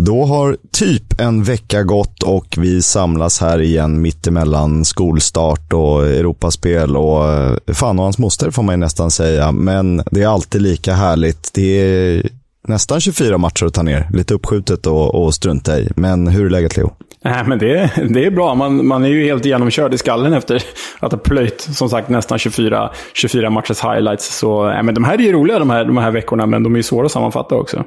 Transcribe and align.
Då 0.00 0.24
har 0.24 0.56
typ 0.72 1.20
en 1.20 1.42
vecka 1.42 1.82
gått 1.82 2.22
och 2.22 2.54
vi 2.58 2.82
samlas 2.82 3.40
här 3.40 3.60
igen 3.60 4.02
mittemellan 4.02 4.84
skolstart 4.84 5.72
och 5.72 6.06
Europaspel 6.06 6.96
och 6.96 7.32
eh, 7.32 7.56
fan 7.72 7.98
och 7.98 8.04
hans 8.04 8.18
moster 8.18 8.50
får 8.50 8.62
man 8.62 8.72
ju 8.72 8.76
nästan 8.76 9.10
säga. 9.10 9.52
Men 9.52 10.02
det 10.10 10.22
är 10.22 10.28
alltid 10.28 10.62
lika 10.62 10.92
härligt. 10.92 11.50
Det 11.54 11.62
är 11.62 12.22
nästan 12.68 13.00
24 13.00 13.38
matcher 13.38 13.66
att 13.66 13.74
ta 13.74 13.82
ner. 13.82 14.08
Lite 14.12 14.34
uppskjutet 14.34 14.86
och, 14.86 15.14
och 15.14 15.34
strunta 15.34 15.78
i. 15.78 15.88
Men 15.96 16.28
hur 16.28 16.46
är 16.46 16.50
läget 16.50 16.76
Leo? 16.76 16.92
Nej, 17.24 17.44
men 17.46 17.58
det, 17.58 17.90
det 18.10 18.24
är 18.24 18.30
bra. 18.30 18.54
Man, 18.54 18.86
man 18.86 19.04
är 19.04 19.08
ju 19.08 19.24
helt 19.24 19.44
genomkörd 19.44 19.94
i 19.94 19.98
skallen 19.98 20.32
efter 20.32 20.62
att 21.00 21.12
ha 21.12 21.18
plöjt 21.18 21.60
som 21.60 21.88
sagt 21.88 22.08
nästan 22.08 22.38
24, 22.38 22.90
24 23.14 23.50
matchers 23.50 23.84
highlights. 23.84 24.38
Så, 24.38 24.66
nej, 24.66 24.82
men 24.82 24.94
de 24.94 25.04
här 25.04 25.14
är 25.14 25.18
ju 25.18 25.32
roliga 25.32 25.58
de 25.58 25.70
här, 25.70 25.84
de 25.84 25.96
här 25.96 26.10
veckorna, 26.10 26.46
men 26.46 26.62
de 26.62 26.74
är 26.74 26.78
ju 26.78 26.82
svåra 26.82 27.06
att 27.06 27.12
sammanfatta 27.12 27.54
också. 27.54 27.84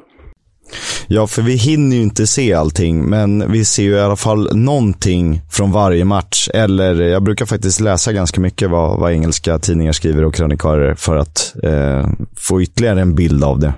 Ja, 1.06 1.26
för 1.26 1.42
vi 1.42 1.56
hinner 1.56 1.96
ju 1.96 2.02
inte 2.02 2.26
se 2.26 2.54
allting, 2.54 3.04
men 3.04 3.52
vi 3.52 3.64
ser 3.64 3.82
ju 3.82 3.92
i 3.92 4.00
alla 4.00 4.16
fall 4.16 4.56
någonting 4.56 5.40
från 5.50 5.72
varje 5.72 6.04
match. 6.04 6.48
Eller 6.54 6.94
jag 6.94 7.22
brukar 7.22 7.46
faktiskt 7.46 7.80
läsa 7.80 8.12
ganska 8.12 8.40
mycket 8.40 8.70
vad, 8.70 9.00
vad 9.00 9.12
engelska 9.12 9.58
tidningar 9.58 9.92
skriver 9.92 10.24
och 10.24 10.34
krönikörer 10.34 10.94
för 10.94 11.16
att 11.16 11.54
eh, 11.62 12.08
få 12.36 12.62
ytterligare 12.62 13.00
en 13.00 13.14
bild 13.14 13.44
av 13.44 13.58
det. 13.58 13.74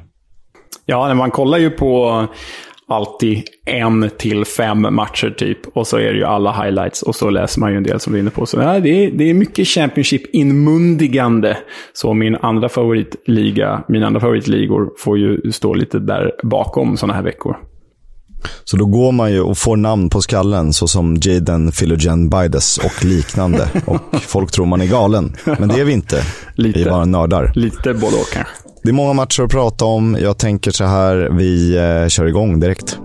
Ja, 0.87 1.15
man 1.15 1.31
kollar 1.31 1.59
ju 1.59 1.71
på 1.71 2.27
alltid 2.89 3.43
en 3.67 4.11
till 4.19 4.45
fem 4.45 4.95
matcher 4.95 5.35
typ. 5.39 5.59
Och 5.75 5.87
så 5.87 5.97
är 5.97 6.13
det 6.13 6.19
ju 6.19 6.25
alla 6.25 6.63
highlights 6.63 7.03
och 7.03 7.15
så 7.15 7.31
läser 7.31 7.61
man 7.61 7.71
ju 7.71 7.77
en 7.77 7.83
del 7.83 8.01
som 8.01 8.13
du 8.13 8.19
är 8.19 8.23
inne 8.23 8.31
på. 8.31 8.47
Så 8.47 8.57
ja, 8.57 8.81
det, 8.81 9.05
är, 9.05 9.11
det 9.11 9.31
är 9.31 9.35
mycket 9.35 9.67
Championship-inmundigande. 9.67 11.57
Så 11.93 12.15
min 12.15 12.37
andra 12.37 12.69
favoritliga, 12.69 13.85
mina 13.89 14.07
andra 14.07 14.21
favoritligor 14.21 14.91
får 14.99 15.19
ju 15.19 15.53
stå 15.53 15.75
lite 15.75 15.99
där 15.99 16.33
bakom 16.43 16.97
sådana 16.97 17.15
här 17.15 17.23
veckor. 17.23 17.57
Så 18.65 18.77
då 18.77 18.87
går 18.87 19.13
man 19.13 19.33
ju 19.33 19.41
och 19.41 19.59
får 19.59 19.77
namn 19.77 20.11
på 20.11 20.21
skallen 20.21 20.73
såsom 20.73 21.17
Jaden 21.17 21.73
Philogen 21.73 22.31
Bides 22.31 22.79
och 22.79 23.05
liknande. 23.05 23.69
och 23.87 24.01
folk 24.21 24.51
tror 24.51 24.67
man 24.67 24.81
är 24.81 24.87
galen. 24.87 25.37
Men 25.59 25.69
det 25.69 25.81
är 25.81 25.85
vi 25.85 25.93
inte. 25.93 26.23
Lite, 26.55 26.79
vi 26.79 26.85
är 26.85 26.91
bara 26.91 27.05
nördar. 27.05 27.53
Lite 27.55 27.95
både 27.95 28.17
och 28.17 28.31
kanske. 28.33 28.64
Det 28.85 28.91
är 28.91 28.93
många 28.93 29.13
matcher 29.13 29.43
att 29.43 29.51
prata 29.51 29.85
om. 29.85 30.17
Jag 30.21 30.39
tänker 30.39 30.71
så 30.71 30.85
här, 30.85 31.29
vi 31.33 31.77
eh, 31.77 32.09
kör 32.09 32.27
igång 32.27 32.61
direkt. 32.61 32.99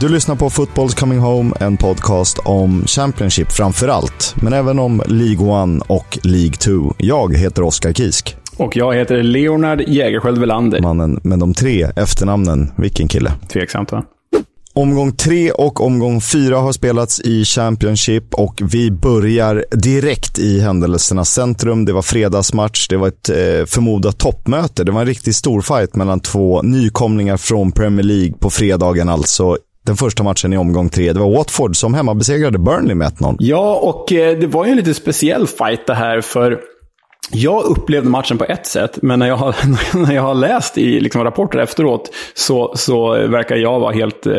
Du 0.00 0.08
lyssnar 0.08 0.36
på 0.36 0.48
Football's 0.50 1.00
Coming 1.00 1.18
Home, 1.18 1.54
en 1.60 1.76
podcast 1.76 2.38
om 2.38 2.84
Championship 2.86 3.52
framför 3.52 3.88
allt, 3.88 4.34
men 4.42 4.52
även 4.52 4.78
om 4.78 5.02
League 5.06 5.76
1 5.76 5.82
och 5.86 6.18
League 6.22 6.54
2. 6.54 6.94
Jag 6.98 7.36
heter 7.36 7.62
Oskar 7.62 7.92
Kisk. 7.92 8.41
Och 8.56 8.76
jag 8.76 8.94
heter 8.94 9.22
Leonard 9.22 9.80
Jägerskiöld 9.86 10.38
Welander. 10.38 10.80
Mannen 10.80 11.20
med 11.22 11.38
de 11.38 11.54
tre 11.54 11.88
efternamnen. 11.96 12.72
Vilken 12.76 13.08
kille. 13.08 13.32
Tveksamt 13.48 13.92
va? 13.92 14.04
Omgång 14.74 15.12
tre 15.12 15.50
och 15.50 15.80
omgång 15.80 16.20
fyra 16.20 16.56
har 16.56 16.72
spelats 16.72 17.20
i 17.20 17.44
Championship 17.44 18.34
och 18.34 18.60
vi 18.72 18.90
börjar 18.90 19.64
direkt 19.70 20.38
i 20.38 20.60
händelsernas 20.60 21.30
centrum. 21.30 21.84
Det 21.84 21.92
var 21.92 22.02
fredagsmatch, 22.02 22.88
det 22.88 22.96
var 22.96 23.08
ett 23.08 23.28
eh, 23.28 23.66
förmodat 23.66 24.18
toppmöte. 24.18 24.84
Det 24.84 24.92
var 24.92 25.00
en 25.00 25.06
riktigt 25.06 25.36
stor 25.36 25.60
fight 25.60 25.96
mellan 25.96 26.20
två 26.20 26.62
nykomlingar 26.62 27.36
från 27.36 27.72
Premier 27.72 28.04
League 28.04 28.32
på 28.38 28.50
fredagen 28.50 29.08
alltså 29.08 29.56
den 29.86 29.96
första 29.96 30.22
matchen 30.22 30.52
i 30.52 30.56
omgång 30.56 30.88
tre. 30.88 31.12
Det 31.12 31.20
var 31.20 31.36
Watford 31.36 31.76
som 31.76 31.94
hemmabesegrade 31.94 32.58
Burnley 32.58 32.94
med 32.94 33.12
1-0. 33.12 33.36
Ja, 33.38 33.74
och 33.74 34.12
eh, 34.12 34.38
det 34.38 34.46
var 34.46 34.64
ju 34.64 34.70
en 34.70 34.76
lite 34.76 34.94
speciell 34.94 35.46
fight 35.46 35.86
det 35.86 35.94
här, 35.94 36.20
för 36.20 36.60
jag 37.34 37.64
upplevde 37.64 38.10
matchen 38.10 38.38
på 38.38 38.44
ett 38.44 38.66
sätt, 38.66 38.98
men 39.02 39.18
när 39.18 39.26
jag 39.26 39.36
har, 39.36 39.54
när 40.06 40.14
jag 40.14 40.22
har 40.22 40.34
läst 40.34 40.78
i 40.78 41.00
liksom 41.00 41.24
rapporter 41.24 41.58
efteråt 41.58 42.10
så, 42.34 42.72
så 42.76 43.10
verkar 43.10 43.56
jag 43.56 43.80
vara 43.80 43.92
helt... 43.92 44.26
Eh, 44.26 44.32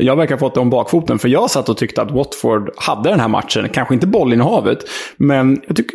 jag 0.00 0.16
verkar 0.16 0.34
ha 0.34 0.38
fått 0.38 0.54
det 0.54 0.60
om 0.60 0.70
bakfoten. 0.70 1.18
För 1.18 1.28
jag 1.28 1.50
satt 1.50 1.68
och 1.68 1.76
tyckte 1.76 2.02
att 2.02 2.10
Watford 2.10 2.70
hade 2.76 3.10
den 3.10 3.20
här 3.20 3.28
matchen. 3.28 3.68
Kanske 3.68 3.94
inte 3.94 4.06
bollinnehavet, 4.06 4.78
men 5.16 5.60
jag 5.66 5.76
tyck, 5.76 5.90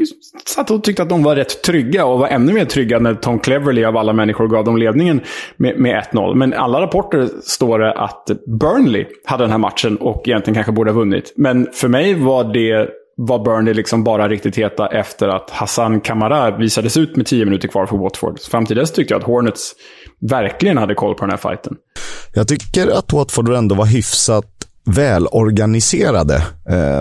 satt 0.45 0.71
och 0.71 0.83
tyckte 0.83 1.03
att 1.03 1.09
de 1.09 1.23
var 1.23 1.35
rätt 1.35 1.63
trygga 1.63 2.05
och 2.05 2.19
var 2.19 2.27
ännu 2.27 2.53
mer 2.53 2.65
trygga 2.65 2.99
när 2.99 3.13
Tom 3.13 3.39
Cleverley 3.39 3.85
av 3.85 3.97
alla 3.97 4.13
människor 4.13 4.47
gav 4.47 4.65
dem 4.65 4.77
ledningen 4.77 5.21
med, 5.57 5.79
med 5.79 6.03
1-0. 6.11 6.35
Men 6.35 6.53
alla 6.53 6.81
rapporter 6.81 7.29
står 7.43 7.79
det 7.79 7.93
att 7.93 8.31
Burnley 8.45 9.05
hade 9.25 9.43
den 9.43 9.51
här 9.51 9.57
matchen 9.57 9.97
och 9.97 10.27
egentligen 10.27 10.55
kanske 10.55 10.71
borde 10.71 10.91
ha 10.91 10.99
vunnit. 10.99 11.33
Men 11.35 11.67
för 11.73 11.87
mig 11.87 12.13
var 12.13 12.43
det 12.43 12.89
var 13.27 13.39
Burnley 13.39 13.73
liksom 13.73 14.03
bara 14.03 14.29
riktigt 14.29 14.55
heta 14.55 14.87
efter 14.87 15.27
att 15.27 15.49
Hassan 15.49 16.01
Kamara 16.01 16.57
visades 16.57 16.97
ut 16.97 17.15
med 17.15 17.25
tio 17.25 17.45
minuter 17.45 17.67
kvar 17.67 17.85
för 17.85 17.97
Watford. 17.97 18.39
Fram 18.39 18.65
till 18.65 18.77
dess 18.77 18.91
tyckte 18.91 19.13
jag 19.13 19.21
att 19.21 19.27
Hornets 19.27 19.71
verkligen 20.29 20.77
hade 20.77 20.95
koll 20.95 21.15
på 21.15 21.25
den 21.25 21.29
här 21.29 21.37
fighten. 21.37 21.75
Jag 22.33 22.47
tycker 22.47 22.87
att 22.87 23.13
Watford 23.13 23.49
ändå 23.49 23.75
var 23.75 23.85
hyfsat 23.85 24.45
välorganiserade. 24.85 26.43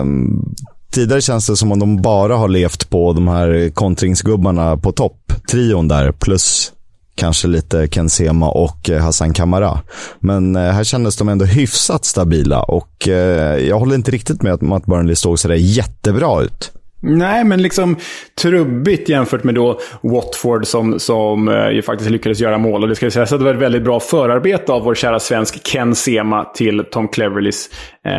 Um, 0.01 0.55
tidigare 0.91 1.21
känns 1.21 1.47
det 1.47 1.55
som 1.55 1.71
om 1.71 1.79
de 1.79 2.01
bara 2.01 2.35
har 2.35 2.47
levt 2.47 2.89
på 2.89 3.13
de 3.13 3.27
här 3.27 3.69
kontringsgubbarna 3.73 4.77
på 4.77 4.91
topp. 4.91 5.33
Trion 5.51 5.87
där, 5.87 6.11
plus 6.11 6.73
kanske 7.21 7.47
lite 7.47 7.87
Ken 7.87 8.09
Sema 8.09 8.49
och 8.49 8.89
eh, 8.89 9.01
Hassan 9.01 9.33
Kamara. 9.33 9.81
Men 10.19 10.55
eh, 10.55 10.61
här 10.61 10.83
kändes 10.83 11.15
de 11.15 11.29
ändå 11.29 11.45
hyfsat 11.45 12.05
stabila 12.05 12.63
och 12.63 13.07
eh, 13.07 13.57
jag 13.57 13.79
håller 13.79 13.95
inte 13.95 14.11
riktigt 14.11 14.41
med 14.41 14.63
om 14.63 14.71
att 14.71 14.85
Burnley 14.85 15.15
såg 15.15 15.39
sådär 15.39 15.55
jättebra 15.55 16.41
ut. 16.41 16.71
Nej, 17.03 17.43
men 17.43 17.61
liksom 17.61 17.97
trubbigt 18.41 19.09
jämfört 19.09 19.43
med 19.43 19.55
då 19.55 19.79
Watford 20.01 20.67
som, 20.67 20.99
som 20.99 21.47
eh, 21.47 21.69
ju 21.69 21.81
faktiskt 21.81 22.09
lyckades 22.09 22.39
göra 22.39 22.57
mål. 22.57 22.83
Och 22.83 22.89
det 22.89 22.95
ska 22.95 23.05
ju 23.05 23.11
sägas 23.11 23.33
att 23.33 23.39
det 23.39 23.45
var 23.45 23.53
ett 23.53 23.59
väldigt 23.59 23.83
bra 23.83 23.99
förarbete 23.99 24.71
av 24.73 24.83
vår 24.83 24.95
kära 24.95 25.19
svensk 25.19 25.63
Ken 25.63 25.95
Sema 25.95 26.43
till 26.43 26.83
Tom 26.91 27.07
Cleverleys 27.07 27.69
eh, 28.05 28.11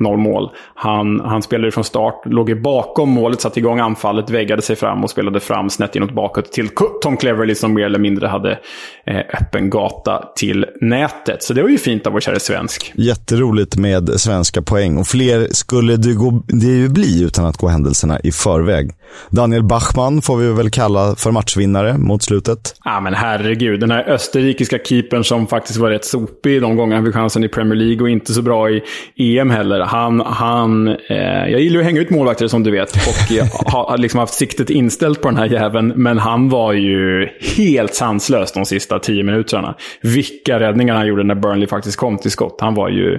1-0 0.00 0.16
mål. 0.16 0.50
Han, 0.74 1.20
han 1.20 1.42
spelade 1.42 1.70
från 1.72 1.84
start, 1.84 2.22
låg 2.24 2.48
ju 2.48 2.60
bakom 2.60 3.10
målet, 3.10 3.40
satte 3.40 3.60
igång 3.60 3.80
anfallet, 3.80 4.30
väggade 4.30 4.62
sig 4.62 4.76
fram 4.76 5.04
och 5.04 5.10
spelade 5.10 5.40
fram 5.40 5.70
snett 5.70 5.96
inåt 5.96 6.12
bakåt 6.12 6.52
till 6.52 6.68
Tom 7.02 7.16
Cleverley 7.16 7.54
som 7.54 7.74
mer 7.74 7.84
eller 7.84 7.98
mindre 7.98 8.26
hade 8.26 8.58
öppen 9.06 9.70
gata 9.70 10.24
till 10.36 10.66
nätet. 10.80 11.42
Så 11.42 11.54
det 11.54 11.62
var 11.62 11.68
ju 11.68 11.78
fint 11.78 12.06
av 12.06 12.12
vår 12.12 12.20
kära 12.20 12.38
svensk. 12.38 12.92
Jätteroligt 12.94 13.76
med 13.76 14.20
svenska 14.20 14.62
poäng 14.62 14.96
och 14.96 15.06
fler 15.06 15.48
skulle 15.50 15.96
det, 15.96 16.12
gå, 16.12 16.42
det 16.46 16.66
ju 16.66 16.88
bli 16.88 17.22
utan 17.22 17.44
att 17.44 17.56
gå 17.56 17.68
händelserna 17.68 18.20
i 18.20 18.32
förväg. 18.32 18.90
Daniel 19.30 19.62
Bachmann 19.62 20.22
får 20.22 20.36
vi 20.36 20.52
väl 20.52 20.70
kalla 20.70 21.16
för 21.16 21.30
matchvinnare 21.30 21.98
mot 21.98 22.22
slutet. 22.22 22.74
Ja, 22.84 23.00
men 23.00 23.14
herregud. 23.14 23.80
Den 23.80 23.90
här 23.90 24.08
österrikiska 24.08 24.78
keepern 24.84 25.24
som 25.24 25.46
faktiskt 25.46 25.78
var 25.78 25.90
rätt 25.90 26.04
sopig 26.04 26.62
de 26.62 26.76
gånger 26.76 26.96
han 26.96 27.04
fick 27.04 27.14
chansen 27.14 27.44
i 27.44 27.48
Premier 27.48 27.74
League 27.74 28.02
och 28.02 28.10
inte 28.10 28.32
så 28.32 28.42
bra 28.42 28.70
i 28.70 28.82
EM 29.16 29.50
heller. 29.50 29.80
Han, 29.80 30.20
han, 30.20 30.88
eh, 30.88 31.16
jag 31.48 31.60
gillar 31.60 31.80
att 31.80 31.86
hänga 31.86 32.00
ut 32.00 32.10
målvakter 32.10 32.48
som 32.48 32.62
du 32.62 32.70
vet 32.70 32.92
och 32.92 33.72
har 33.72 33.98
liksom 33.98 34.20
haft 34.20 34.34
siktet 34.34 34.70
inställt 34.70 35.22
på 35.22 35.28
den 35.28 35.38
här 35.38 35.46
jäveln. 35.46 35.92
Men 35.96 36.18
han 36.18 36.48
var 36.48 36.72
ju 36.72 37.28
helt 37.56 37.94
sanslös 37.94 38.52
de 38.52 38.64
sista 38.64 38.93
tio 38.98 39.22
minuterna. 39.22 39.74
Vilka 40.00 40.60
räddningar 40.60 40.94
han 40.94 41.06
gjorde 41.06 41.24
när 41.24 41.34
Burnley 41.34 41.68
faktiskt 41.68 41.96
kom 41.96 42.18
till 42.18 42.30
skott. 42.30 42.56
Han 42.60 42.74
var 42.74 42.88
ju 42.88 43.18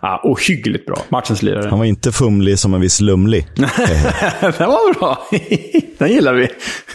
ah, 0.00 0.20
ohyggligt 0.22 0.86
bra. 0.86 0.96
Matchens 1.08 1.42
lirare. 1.42 1.68
Han 1.68 1.78
var 1.78 1.86
inte 1.86 2.12
fumlig 2.12 2.58
som 2.58 2.74
en 2.74 2.80
viss 2.80 3.00
Lumlig. 3.00 3.46
den 3.54 4.68
var 4.68 4.98
bra. 4.98 5.18
den 5.98 6.08
gillar 6.12 6.34
vi. 6.34 6.48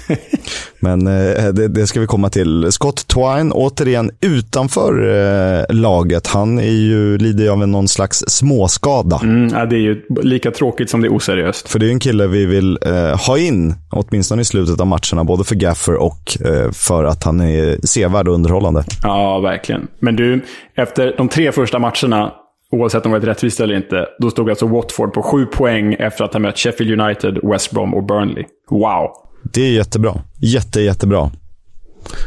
Men 0.81 1.07
eh, 1.07 1.53
det, 1.53 1.67
det, 1.67 1.87
ska 1.87 1.99
vi 1.99 2.07
komma 2.07 2.29
till. 2.29 2.71
Scott 2.71 3.07
Twine, 3.07 3.51
återigen 3.51 4.11
utanför 4.21 4.93
eh, 5.09 5.75
laget. 5.75 6.27
Han 6.27 6.59
är 6.59 6.63
ju, 6.63 7.17
lider 7.17 7.49
av 7.49 7.63
en 7.63 7.71
någon 7.71 7.87
slags 7.87 8.23
småskada. 8.27 9.19
Mm, 9.23 9.49
ja, 9.53 9.65
det 9.65 9.75
är 9.75 9.79
ju 9.79 10.01
lika 10.21 10.51
tråkigt 10.51 10.89
som 10.89 11.01
det 11.01 11.07
är 11.07 11.15
oseriöst. 11.15 11.69
För 11.69 11.79
det 11.79 11.85
är 11.85 11.91
en 11.91 11.99
kille 11.99 12.27
vi 12.27 12.45
vill 12.45 12.79
eh, 12.85 13.27
ha 13.27 13.37
in, 13.37 13.75
åtminstone 13.89 14.41
i 14.41 14.45
slutet 14.45 14.81
av 14.81 14.87
matcherna, 14.87 15.23
både 15.23 15.43
för 15.43 15.55
Gaffer 15.55 15.95
och 15.95 16.37
eh, 16.45 16.71
för 16.71 17.03
att 17.03 17.23
han 17.23 17.41
är 17.41 17.87
sevärd 17.87 18.27
och 18.27 18.33
underhållande. 18.33 18.83
Ja, 19.03 19.39
verkligen. 19.39 19.87
Men 19.99 20.15
du, 20.15 20.41
efter 20.75 21.13
de 21.17 21.29
tre 21.29 21.51
första 21.51 21.79
matcherna 21.79 22.31
Oavsett 22.73 23.05
om 23.05 23.11
det 23.11 23.19
var 23.19 23.25
rättvist 23.25 23.59
eller 23.59 23.75
inte. 23.75 24.07
Då 24.19 24.29
stod 24.29 24.49
alltså 24.49 24.67
Watford 24.67 25.13
på 25.13 25.21
sju 25.21 25.45
poäng 25.45 25.93
efter 25.93 26.23
att 26.23 26.33
ha 26.33 26.39
mött 26.39 26.57
Sheffield 26.57 27.01
United, 27.01 27.39
West 27.43 27.71
Brom 27.71 27.93
och 27.93 28.03
Burnley. 28.03 28.45
Wow! 28.69 29.30
Det 29.43 29.61
är 29.61 29.71
jättebra. 29.71 30.21
Jätte, 30.37 30.81
jättebra. 30.81 31.31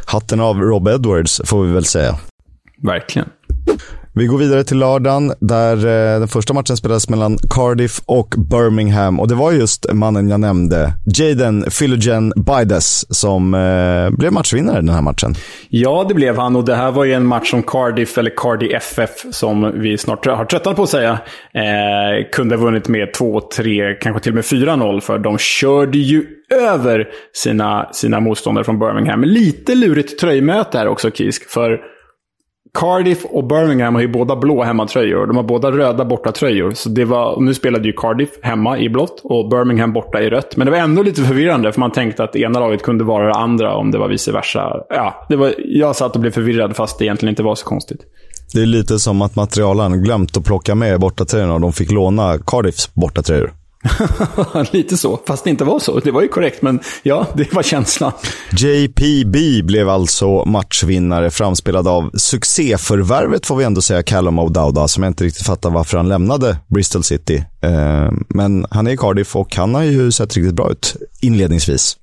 Hatten 0.05 0.39
av 0.41 0.61
Rob 0.61 0.87
Edwards, 0.87 1.41
får 1.45 1.63
vi 1.63 1.73
väl 1.73 1.85
säga. 1.85 2.19
Verkligen. 2.83 3.29
Vi 4.17 4.25
går 4.25 4.37
vidare 4.37 4.63
till 4.63 4.77
lördagen 4.77 5.33
där 5.39 5.77
eh, 5.77 6.19
den 6.19 6.27
första 6.27 6.53
matchen 6.53 6.77
spelades 6.77 7.09
mellan 7.09 7.37
Cardiff 7.49 8.01
och 8.05 8.35
Birmingham. 8.37 9.19
Och 9.19 9.27
det 9.27 9.35
var 9.35 9.51
just 9.51 9.93
mannen 9.93 10.29
jag 10.29 10.39
nämnde, 10.39 10.93
Jaden 11.05 11.65
Philogen 11.79 12.33
Bides, 12.35 13.15
som 13.15 13.53
eh, 13.53 14.17
blev 14.17 14.33
matchvinnare 14.33 14.75
den 14.75 14.89
här 14.89 15.01
matchen. 15.01 15.35
Ja, 15.69 16.05
det 16.07 16.13
blev 16.13 16.37
han. 16.37 16.55
Och 16.55 16.65
det 16.65 16.75
här 16.75 16.91
var 16.91 17.03
ju 17.03 17.13
en 17.13 17.25
match 17.25 17.51
som 17.51 17.63
Cardiff, 17.63 18.17
eller 18.17 18.31
Cardi 18.37 18.73
FF, 18.73 19.09
som 19.31 19.81
vi 19.81 19.97
snart 19.97 20.25
har 20.25 20.45
tröttnat 20.45 20.75
på 20.75 20.83
att 20.83 20.89
säga, 20.89 21.19
eh, 21.53 22.29
kunde 22.31 22.55
ha 22.55 22.63
vunnit 22.63 22.87
med 22.87 23.09
2-3, 23.15 23.93
kanske 24.01 24.23
till 24.23 24.31
och 24.31 24.35
med 24.35 24.45
4-0. 24.45 25.01
För 25.01 25.19
de 25.19 25.37
körde 25.37 25.97
ju 25.97 26.25
över 26.53 27.07
sina, 27.33 27.89
sina 27.91 28.19
motståndare 28.19 28.63
från 28.63 28.79
Birmingham. 28.79 29.23
Lite 29.23 29.75
lurigt 29.75 30.19
tröjmöte 30.19 30.77
här 30.77 30.87
också, 30.87 31.11
Kisk. 31.11 31.49
För 31.49 31.94
Cardiff 32.75 33.25
och 33.25 33.43
Birmingham 33.43 33.95
har 33.95 34.01
ju 34.01 34.07
båda 34.07 34.35
blå 34.35 34.63
hemmatröjor. 34.63 35.27
De 35.27 35.35
har 35.35 35.43
båda 35.43 35.71
röda 35.71 36.05
bortatröjor. 36.05 36.71
Så 36.71 36.89
det 36.89 37.05
var, 37.05 37.41
nu 37.41 37.53
spelade 37.53 37.87
ju 37.87 37.93
Cardiff 37.93 38.29
hemma 38.41 38.77
i 38.79 38.89
blått 38.89 39.21
och 39.23 39.49
Birmingham 39.49 39.93
borta 39.93 40.21
i 40.21 40.29
rött. 40.29 40.57
Men 40.57 40.65
det 40.65 40.71
var 40.71 40.77
ändå 40.77 41.03
lite 41.03 41.21
förvirrande, 41.21 41.71
för 41.71 41.79
man 41.79 41.91
tänkte 41.91 42.23
att 42.23 42.33
det 42.33 42.39
ena 42.39 42.59
laget 42.59 42.83
kunde 42.83 43.03
vara 43.03 43.27
det 43.27 43.33
andra 43.33 43.75
om 43.75 43.91
det 43.91 43.97
var 43.97 44.07
vice 44.07 44.31
versa. 44.31 44.83
Ja, 44.89 45.25
det 45.29 45.35
var, 45.35 45.53
jag 45.57 45.95
satt 45.95 46.15
och 46.15 46.21
blev 46.21 46.31
förvirrad, 46.31 46.75
fast 46.75 46.99
det 46.99 47.05
egentligen 47.05 47.29
inte 47.29 47.43
var 47.43 47.55
så 47.55 47.65
konstigt. 47.65 47.99
Det 48.53 48.61
är 48.61 48.65
lite 48.65 48.99
som 48.99 49.21
att 49.21 49.35
materialen 49.35 50.03
glömt 50.03 50.37
att 50.37 50.45
plocka 50.45 50.75
med 50.75 50.99
bortatröjorna 50.99 51.53
och 51.53 51.61
de 51.61 51.73
fick 51.73 51.91
låna 51.91 52.37
Cardiffs 52.45 52.93
bortatröjor. 52.93 53.53
Lite 54.71 54.97
så, 54.97 55.19
fast 55.27 55.43
det 55.43 55.49
inte 55.49 55.63
var 55.63 55.79
så. 55.79 55.99
Det 55.99 56.11
var 56.11 56.21
ju 56.21 56.27
korrekt, 56.27 56.61
men 56.61 56.79
ja, 57.03 57.27
det 57.33 57.53
var 57.53 57.63
känslan. 57.63 58.11
JPB 58.57 59.65
blev 59.65 59.89
alltså 59.89 60.45
matchvinnare, 60.45 61.31
framspelad 61.31 61.87
av 61.87 62.11
succéförvärvet 62.13 63.45
får 63.45 63.55
vi 63.55 63.63
ändå 63.63 63.81
säga, 63.81 64.03
Callum 64.03 64.39
O'Dowda, 64.39 64.87
som 64.87 65.03
jag 65.03 65.09
inte 65.09 65.23
riktigt 65.23 65.45
fattar 65.45 65.69
varför 65.69 65.97
han 65.97 66.09
lämnade 66.09 66.57
Bristol 66.67 67.03
City. 67.03 67.45
Eh, 67.61 68.11
men 68.29 68.65
han 68.71 68.87
är 68.87 68.91
i 68.91 68.97
Cardiff 68.97 69.35
och 69.35 69.55
han 69.55 69.75
har 69.75 69.83
ju 69.83 70.11
sett 70.11 70.35
riktigt 70.35 70.55
bra 70.55 70.71
ut 70.71 70.95
inledningsvis. 71.21 71.97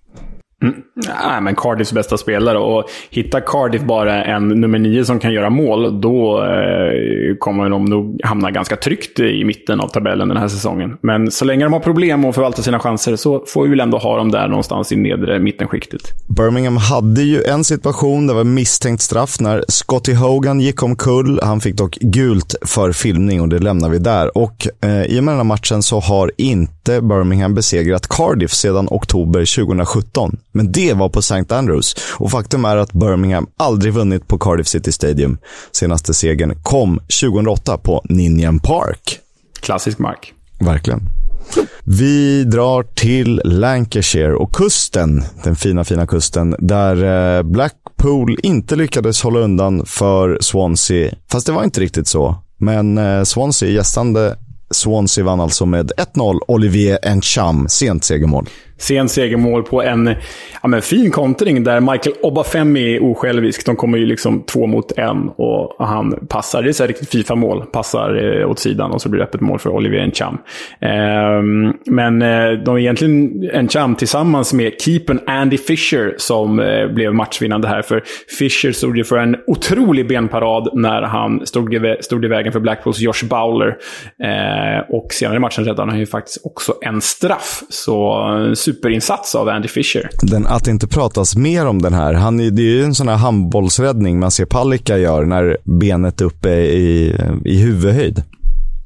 Mm. 0.62 0.74
Nej, 0.94 1.40
men 1.40 1.54
Cardiffs 1.54 1.92
bästa 1.92 2.16
spelare. 2.16 2.58
Och 2.58 2.84
hittar 3.10 3.40
Cardiff 3.40 3.82
bara 3.82 4.24
en 4.24 4.48
nummer 4.48 4.78
nio 4.78 5.04
som 5.04 5.18
kan 5.18 5.32
göra 5.32 5.50
mål, 5.50 6.00
då 6.00 6.44
eh, 6.44 7.36
kommer 7.38 7.70
de 7.70 7.84
nog 7.84 8.20
hamna 8.24 8.50
ganska 8.50 8.76
tryggt 8.76 9.20
i 9.20 9.44
mitten 9.44 9.80
av 9.80 9.88
tabellen 9.88 10.28
den 10.28 10.36
här 10.36 10.48
säsongen. 10.48 10.96
Men 11.00 11.30
så 11.30 11.44
länge 11.44 11.64
de 11.64 11.72
har 11.72 11.80
problem 11.80 12.24
att 12.24 12.34
förvalta 12.34 12.62
sina 12.62 12.78
chanser 12.78 13.16
så 13.16 13.44
får 13.46 13.62
vi 13.62 13.70
väl 13.70 13.80
ändå 13.80 13.98
ha 13.98 14.16
dem 14.16 14.30
där 14.30 14.48
någonstans 14.48 14.92
i 14.92 14.96
nedre 14.96 15.38
mittenskiktet. 15.38 16.02
Birmingham 16.36 16.76
hade 16.76 17.22
ju 17.22 17.42
en 17.42 17.64
situation, 17.64 18.26
det 18.26 18.34
var 18.34 18.44
misstänkt 18.44 19.02
straff 19.02 19.40
när 19.40 19.64
Scotty 19.68 20.14
Hogan 20.14 20.60
gick 20.60 20.82
omkull. 20.82 21.40
Han 21.42 21.60
fick 21.60 21.76
dock 21.76 21.98
gult 22.00 22.54
för 22.62 22.92
filmning 22.92 23.40
och 23.40 23.48
det 23.48 23.58
lämnar 23.58 23.88
vi 23.88 23.98
där. 23.98 24.38
Och 24.38 24.66
eh, 24.84 25.02
i 25.02 25.20
och 25.20 25.24
med 25.24 25.32
den 25.32 25.38
här 25.38 25.44
matchen 25.44 25.82
så 25.82 26.00
har 26.00 26.30
inte 26.36 26.81
Birmingham 26.84 27.54
besegrat 27.54 28.08
Cardiff 28.08 28.52
sedan 28.52 28.88
oktober 28.90 29.64
2017. 29.64 30.36
Men 30.52 30.72
det 30.72 30.92
var 30.92 31.08
på 31.08 31.18
St. 31.18 31.54
Andrews. 31.54 31.96
Och 32.18 32.30
faktum 32.30 32.64
är 32.64 32.76
att 32.76 32.92
Birmingham 32.92 33.46
aldrig 33.56 33.92
vunnit 33.92 34.28
på 34.28 34.38
Cardiff 34.38 34.68
City 34.68 34.92
Stadium. 34.92 35.38
Senaste 35.72 36.14
segern 36.14 36.62
kom 36.62 37.00
2008 37.20 37.78
på 37.78 38.02
Ninian 38.08 38.60
Park. 38.60 39.18
Klassisk 39.60 39.98
mark. 39.98 40.32
Verkligen. 40.60 41.00
Vi 41.84 42.44
drar 42.44 42.82
till 42.82 43.40
Lancashire 43.44 44.34
och 44.34 44.54
kusten, 44.54 45.24
den 45.44 45.56
fina, 45.56 45.84
fina 45.84 46.06
kusten, 46.06 46.56
där 46.58 47.36
eh, 47.36 47.42
Blackpool 47.42 48.36
inte 48.42 48.76
lyckades 48.76 49.22
hålla 49.22 49.38
undan 49.40 49.86
för 49.86 50.38
Swansea. 50.40 51.14
Fast 51.32 51.46
det 51.46 51.52
var 51.52 51.64
inte 51.64 51.80
riktigt 51.80 52.08
så. 52.08 52.36
Men 52.58 52.98
eh, 52.98 53.22
Swansea 53.22 53.68
gästande 53.68 54.36
Swansea 54.72 55.24
vann 55.24 55.40
alltså 55.40 55.66
med 55.66 55.92
1-0. 56.14 56.38
Olivier 56.48 56.98
Encham, 57.02 57.68
sent 57.68 58.04
segermål. 58.04 58.48
Sent 58.82 59.10
segermål 59.10 59.62
på 59.62 59.82
en 59.82 60.14
ja, 60.62 60.68
men 60.68 60.82
fin 60.82 61.10
kontring 61.10 61.64
där 61.64 61.80
Michael 61.80 62.16
Obafemi 62.22 62.96
är 62.96 63.02
osjälvisk. 63.04 63.66
De 63.66 63.76
kommer 63.76 63.98
ju 63.98 64.06
liksom 64.06 64.42
två 64.42 64.66
mot 64.66 64.92
en 64.98 65.28
och 65.28 65.86
han 65.86 66.26
passar. 66.28 66.62
Det 66.62 66.68
är 66.68 66.72
så 66.72 66.86
riktigt 66.86 67.08
Fifa-mål. 67.08 67.64
Passar 67.72 68.40
eh, 68.40 68.50
åt 68.50 68.58
sidan 68.58 68.90
och 68.90 69.02
så 69.02 69.08
blir 69.08 69.18
det 69.18 69.24
öppet 69.24 69.40
mål 69.40 69.58
för 69.58 69.70
Olivier 69.70 70.02
Encham. 70.02 70.38
Eh, 70.80 71.42
men 71.86 72.22
eh, 72.22 72.50
de 72.64 72.76
är 72.76 72.78
egentligen 72.78 73.50
Encham 73.52 73.94
tillsammans 73.94 74.52
med 74.52 74.72
keepern 74.80 75.20
Andy 75.26 75.58
Fisher 75.58 76.14
som 76.16 76.60
eh, 76.60 76.86
blev 76.86 77.14
matchvinnande 77.14 77.68
här. 77.68 77.82
För 77.82 78.02
Fisher 78.38 78.72
stod 78.72 78.96
ju 78.96 79.04
för 79.04 79.18
en 79.18 79.36
otrolig 79.46 80.08
benparad 80.08 80.68
när 80.72 81.02
han 81.02 81.46
stod 81.46 81.74
i, 81.74 81.96
stod 82.00 82.24
i 82.24 82.28
vägen 82.28 82.52
för 82.52 82.60
Blackpools 82.60 83.00
Josh 83.00 83.24
Bowler. 83.24 83.76
Eh, 84.22 84.90
och 84.90 85.12
senare 85.12 85.36
i 85.36 85.40
matchen 85.40 85.64
räddade 85.64 85.90
han 85.90 86.00
ju 86.00 86.06
faktiskt 86.06 86.46
också 86.46 86.74
en 86.82 87.00
straff. 87.00 87.62
Så 87.68 88.28
eh, 88.38 88.52
superinsats 88.74 89.34
av 89.34 89.48
Andy 89.48 89.68
Fisher. 89.68 90.10
Den, 90.22 90.46
att 90.46 90.64
det 90.64 90.70
inte 90.70 90.88
pratas 90.88 91.36
mer 91.36 91.66
om 91.66 91.82
den 91.82 91.94
här. 91.94 92.14
Han, 92.14 92.36
det 92.36 92.62
är 92.62 92.76
ju 92.76 92.84
en 92.84 92.94
sån 92.94 93.08
här 93.08 93.16
handbollsräddning 93.16 94.18
man 94.18 94.30
ser 94.30 94.44
Palicka 94.44 94.98
gör 94.98 95.24
när 95.24 95.56
benet 95.64 96.20
är 96.20 96.24
uppe 96.24 96.50
i, 96.50 97.16
i 97.44 97.56
huvudhöjd. 97.56 98.22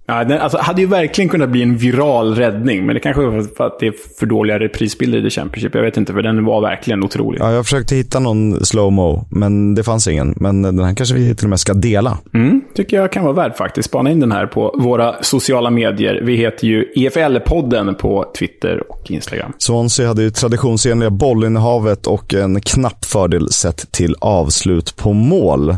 Ja, 0.09 0.25
den 0.25 0.39
alltså, 0.39 0.59
hade 0.59 0.81
ju 0.81 0.87
verkligen 0.87 1.29
kunnat 1.29 1.49
bli 1.49 1.63
en 1.63 1.77
viral 1.77 2.35
räddning, 2.35 2.87
men 2.87 2.95
det 2.95 3.01
kanske 3.01 3.23
var 3.23 3.57
för 3.57 3.67
att 3.67 3.79
det 3.81 3.87
är 3.87 3.95
för 4.19 4.27
dåliga 4.27 4.59
reprisbilder 4.59 5.19
i 5.19 5.23
The 5.23 5.31
Championship. 5.31 5.75
Jag 5.75 5.83
vet 5.83 5.97
inte, 5.97 6.13
för 6.13 6.23
den 6.23 6.45
var 6.45 6.61
verkligen 6.61 7.05
otrolig. 7.05 7.41
Ja, 7.41 7.53
jag 7.53 7.65
försökte 7.65 7.97
hitta 7.97 8.19
någon 8.19 8.65
slowmo, 8.65 9.27
men 9.31 9.75
det 9.75 9.83
fanns 9.83 10.09
ingen. 10.09 10.35
Men 10.37 10.63
den 10.63 10.79
här 10.79 10.95
kanske 10.95 11.15
vi 11.15 11.35
till 11.35 11.47
och 11.47 11.51
med 11.51 11.61
ska 11.61 11.75
dela. 11.75 12.19
Mm, 12.35 12.63
tycker 12.75 12.97
jag 12.97 13.13
kan 13.13 13.25
vara 13.25 13.35
värd 13.35 13.57
faktiskt. 13.57 13.89
Spana 13.89 14.11
in 14.11 14.21
den 14.21 14.33
här 14.33 14.47
på 14.47 14.75
våra 14.79 15.23
sociala 15.23 15.71
medier. 15.71 16.21
Vi 16.25 16.37
heter 16.37 16.67
ju 16.67 16.93
EFL-podden 16.97 17.95
på 17.95 18.33
Twitter 18.39 18.91
och 18.91 19.11
Instagram. 19.11 19.53
Swansea 19.59 20.09
hade 20.09 20.23
ju 20.23 20.31
traditionsenliga 20.31 21.11
bollinnehavet 21.11 22.07
och 22.07 22.35
en 22.35 22.61
knapp 22.61 23.05
fördel 23.05 23.51
sett 23.53 23.93
till 23.93 24.15
avslut 24.21 24.97
på 24.97 25.13
mål. 25.13 25.71
Eh, 25.71 25.77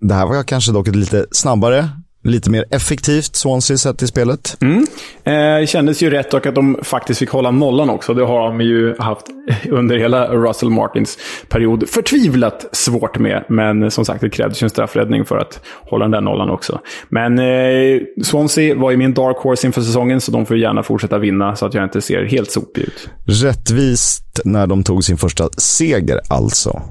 det 0.00 0.14
här 0.14 0.26
var 0.26 0.42
kanske 0.42 0.72
dock 0.72 0.88
ett 0.88 0.96
lite 0.96 1.26
snabbare 1.30 1.88
lite 2.26 2.50
mer 2.50 2.64
effektivt 2.70 3.36
Swansea 3.36 3.76
sett 3.76 4.02
i 4.02 4.06
spelet. 4.06 4.56
Mm. 4.60 4.86
Eh, 5.24 5.60
det 5.60 5.66
kändes 5.68 6.02
ju 6.02 6.10
rätt 6.10 6.34
och 6.34 6.46
att 6.46 6.54
de 6.54 6.78
faktiskt 6.82 7.18
fick 7.18 7.30
hålla 7.30 7.50
nollan 7.50 7.90
också. 7.90 8.14
Det 8.14 8.24
har 8.24 8.48
de 8.48 8.60
ju 8.60 8.96
haft 8.98 9.26
under 9.70 9.96
hela 9.96 10.28
Russell 10.28 10.70
Martins 10.70 11.18
period 11.48 11.88
förtvivlat 11.88 12.66
svårt 12.72 13.18
med. 13.18 13.44
Men 13.48 13.90
som 13.90 14.04
sagt, 14.04 14.20
det 14.20 14.30
krävdes 14.30 14.62
ju 14.62 14.64
en 14.64 14.70
straffräddning 14.70 15.24
för 15.24 15.36
att 15.36 15.60
hålla 15.90 16.04
den 16.04 16.10
där 16.10 16.20
nollan 16.20 16.50
också. 16.50 16.80
Men 17.08 17.38
eh, 17.38 18.00
Swansea 18.22 18.74
var 18.74 18.90
ju 18.90 18.96
min 18.96 19.14
dark 19.14 19.36
horse 19.36 19.66
inför 19.66 19.80
säsongen, 19.80 20.20
så 20.20 20.32
de 20.32 20.46
får 20.46 20.56
gärna 20.56 20.82
fortsätta 20.82 21.18
vinna 21.18 21.56
så 21.56 21.66
att 21.66 21.74
jag 21.74 21.84
inte 21.84 22.00
ser 22.00 22.24
helt 22.24 22.50
sopig 22.50 22.82
ut. 22.82 23.08
Rättvist 23.26 24.40
när 24.44 24.66
de 24.66 24.84
tog 24.84 25.04
sin 25.04 25.16
första 25.16 25.48
seger 25.56 26.20
alltså. 26.28 26.82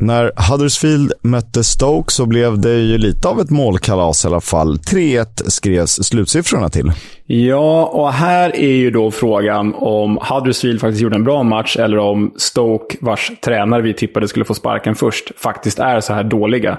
När 0.00 0.32
Huddersfield 0.50 1.12
mötte 1.22 1.64
Stoke 1.64 2.12
så 2.12 2.26
blev 2.26 2.60
det 2.60 2.78
ju 2.78 2.98
lite 2.98 3.28
av 3.28 3.40
ett 3.40 3.50
målkalas 3.50 4.24
i 4.24 4.28
alla 4.28 4.40
fall. 4.40 4.76
3-1 4.76 5.26
skrevs 5.48 5.90
slutsiffrorna 5.90 6.68
till. 6.68 6.92
Ja, 7.26 7.84
och 7.84 8.12
här 8.12 8.56
är 8.56 8.72
ju 8.72 8.90
då 8.90 9.10
frågan 9.10 9.74
om 9.74 10.18
Huddersfield 10.22 10.80
faktiskt 10.80 11.02
gjorde 11.02 11.16
en 11.16 11.24
bra 11.24 11.42
match 11.42 11.76
eller 11.76 11.98
om 11.98 12.34
Stoke, 12.36 12.96
vars 13.00 13.32
tränare 13.44 13.82
vi 13.82 13.94
tippade 13.94 14.28
skulle 14.28 14.44
få 14.44 14.54
sparken 14.54 14.94
först, 14.94 15.32
faktiskt 15.36 15.78
är 15.78 16.00
så 16.00 16.12
här 16.12 16.24
dåliga. 16.24 16.78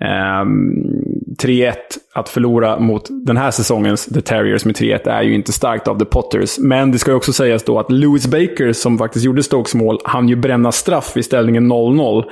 Ehm, 0.00 0.74
3-1, 1.40 1.74
att 2.14 2.28
förlora 2.28 2.78
mot 2.78 3.08
den 3.26 3.36
här 3.36 3.50
säsongens 3.50 4.06
The 4.06 4.20
Terriers 4.20 4.64
med 4.64 4.76
3-1 4.76 5.08
är 5.08 5.22
ju 5.22 5.34
inte 5.34 5.52
starkt 5.52 5.88
av 5.88 5.98
The 5.98 6.04
Potters. 6.04 6.58
Men 6.58 6.92
det 6.92 6.98
ska 6.98 7.10
ju 7.10 7.16
också 7.16 7.32
sägas 7.32 7.62
då 7.62 7.78
att 7.78 7.92
Lewis 7.92 8.26
Baker, 8.26 8.72
som 8.72 8.98
faktiskt 8.98 9.24
gjorde 9.24 9.42
Stokes 9.42 9.74
mål, 9.74 9.98
han 10.04 10.28
ju 10.28 10.36
bränna 10.36 10.72
straff 10.72 11.16
i 11.16 11.22
ställningen 11.22 11.72
0-0. 11.72 12.24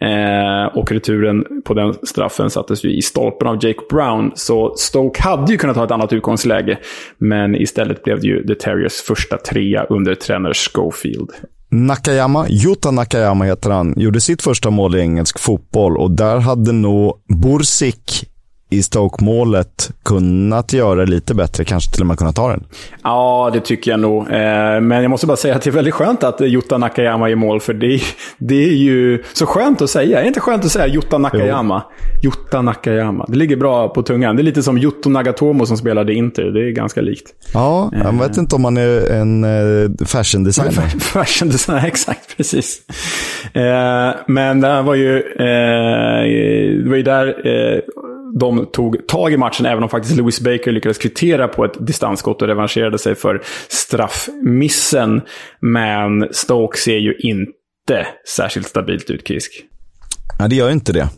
Eh, 0.00 0.78
och 0.78 0.92
returen 0.92 1.44
på 1.64 1.74
den 1.74 1.94
straffen 2.02 2.50
sattes 2.50 2.84
ju 2.84 2.96
i 2.96 3.02
stolpen 3.02 3.48
av 3.48 3.54
Jake 3.64 3.80
Brown. 3.90 4.32
Så 4.34 4.74
Stoke 4.76 5.22
hade 5.22 5.52
ju 5.52 5.58
kunnat 5.58 5.76
ha 5.76 5.84
ett 5.84 5.90
annat 5.90 6.12
utgångsläge. 6.12 6.78
Men 7.18 7.54
istället 7.54 8.04
blev 8.04 8.20
det 8.20 8.26
ju 8.26 8.46
The 8.46 8.54
Terriers 8.54 8.94
första 8.94 9.36
trea 9.36 9.84
under 9.84 10.14
tränare 10.14 10.54
Schofield. 10.54 11.30
Nakayama, 11.70 12.46
Jutta 12.48 12.90
Nakayama 12.90 13.44
heter 13.44 13.70
han, 13.70 13.94
gjorde 13.96 14.20
sitt 14.20 14.42
första 14.42 14.70
mål 14.70 14.96
i 14.96 15.00
engelsk 15.00 15.38
fotboll 15.38 15.96
och 15.96 16.10
där 16.10 16.38
hade 16.38 16.72
nog 16.72 17.12
Bursik 17.42 18.33
i 18.74 18.82
Stoke-målet 18.82 19.90
kunnat 20.04 20.72
göra 20.72 21.00
det 21.00 21.10
lite 21.10 21.34
bättre, 21.34 21.64
kanske 21.64 21.92
till 21.92 22.00
och 22.02 22.06
med 22.06 22.18
kunnat 22.18 22.36
ta 22.36 22.48
den. 22.48 22.64
Ja, 23.02 23.50
det 23.52 23.60
tycker 23.60 23.90
jag 23.90 24.00
nog. 24.00 24.22
Eh, 24.22 24.80
men 24.80 24.92
jag 24.92 25.10
måste 25.10 25.26
bara 25.26 25.36
säga 25.36 25.54
att 25.54 25.62
det 25.62 25.70
är 25.70 25.72
väldigt 25.72 25.94
skönt 25.94 26.24
att 26.24 26.40
Jutta 26.40 26.78
Nakayama 26.78 27.30
är 27.30 27.34
mål, 27.34 27.60
för 27.60 27.74
det, 27.74 28.00
det 28.38 28.64
är 28.64 28.74
ju 28.74 29.22
så 29.32 29.46
skönt 29.46 29.82
att 29.82 29.90
säga. 29.90 30.18
Är 30.18 30.22
det 30.22 30.28
inte 30.28 30.40
skönt 30.40 30.64
att 30.64 30.70
säga 30.70 30.86
Jutta 30.86 31.18
Nakayama? 31.18 31.82
Jo. 32.22 32.30
Jutta 32.30 32.62
Nakayama. 32.62 33.24
Det 33.28 33.36
ligger 33.36 33.56
bra 33.56 33.88
på 33.88 34.02
tungan. 34.02 34.36
Det 34.36 34.42
är 34.42 34.44
lite 34.44 34.62
som 34.62 34.78
Jotto 34.78 35.10
Nagatomo 35.10 35.66
som 35.66 35.76
spelade 35.76 36.14
Inter. 36.14 36.44
Det 36.44 36.68
är 36.68 36.70
ganska 36.70 37.00
likt. 37.00 37.26
Ja, 37.54 37.90
jag 38.04 38.18
vet 38.18 38.36
inte 38.36 38.56
om 38.56 38.64
han 38.64 38.76
är 38.76 39.12
en 39.12 39.44
eh, 39.44 40.06
fashion 40.06 40.44
designer. 40.44 40.72
fashion 41.00 41.48
designer, 41.48 41.84
exakt. 41.86 42.36
Precis. 42.36 42.82
Eh, 43.52 44.14
men 44.26 44.60
det 44.60 44.82
var 44.82 44.94
ju, 44.94 45.22
det 46.82 46.88
var 46.88 46.96
ju 46.96 47.02
där 47.02 47.26
de 48.40 48.66
tog 48.72 49.06
tag 49.06 49.32
i 49.32 49.36
matchen, 49.36 49.66
även 49.66 49.82
om 49.82 49.88
faktiskt 49.88 50.16
Lewis 50.16 50.40
Baker 50.40 50.72
lyckades 50.72 50.98
kvittera 50.98 51.48
på 51.48 51.64
ett 51.64 51.86
distansskott 51.86 52.42
och 52.42 52.48
revanscherade 52.48 52.98
sig 52.98 53.14
för 53.14 53.42
straffmissen. 53.68 55.20
Men 55.60 56.28
Stoke 56.30 56.78
ser 56.78 56.98
ju 56.98 57.14
inte 57.18 58.06
särskilt 58.36 58.66
stabilt 58.66 59.10
ut, 59.10 59.28
Kisk. 59.28 59.52
Nej, 60.38 60.48
det 60.48 60.56
gör 60.56 60.70
inte 60.70 60.92
det. 60.92 61.08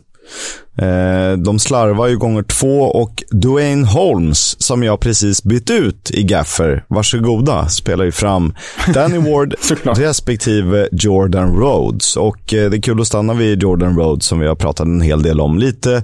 Eh, 0.81 1.37
de 1.37 1.59
slarvar 1.59 2.07
ju 2.07 2.17
gånger 2.17 2.43
två 2.43 2.81
och 2.81 3.23
Dwayne 3.31 3.87
Holmes, 3.87 4.63
som 4.63 4.83
jag 4.83 4.99
precis 4.99 5.43
bytt 5.43 5.69
ut 5.69 6.11
i 6.11 6.23
Gaffer, 6.23 6.85
varsågoda, 6.87 7.67
spelar 7.67 8.05
ju 8.05 8.11
fram 8.11 8.53
Danny 8.93 9.17
Ward 9.17 9.55
respektive 9.83 10.89
Jordan 10.91 11.55
Rhodes. 11.59 12.17
Och 12.17 12.53
eh, 12.53 12.69
det 12.69 12.77
är 12.77 12.81
kul 12.81 13.01
att 13.01 13.07
stanna 13.07 13.33
vid 13.33 13.63
Jordan 13.63 13.97
Rhodes 13.97 14.25
som 14.25 14.39
vi 14.39 14.47
har 14.47 14.55
pratat 14.55 14.85
en 14.85 15.01
hel 15.01 15.21
del 15.21 15.41
om. 15.41 15.57
Lite 15.57 16.03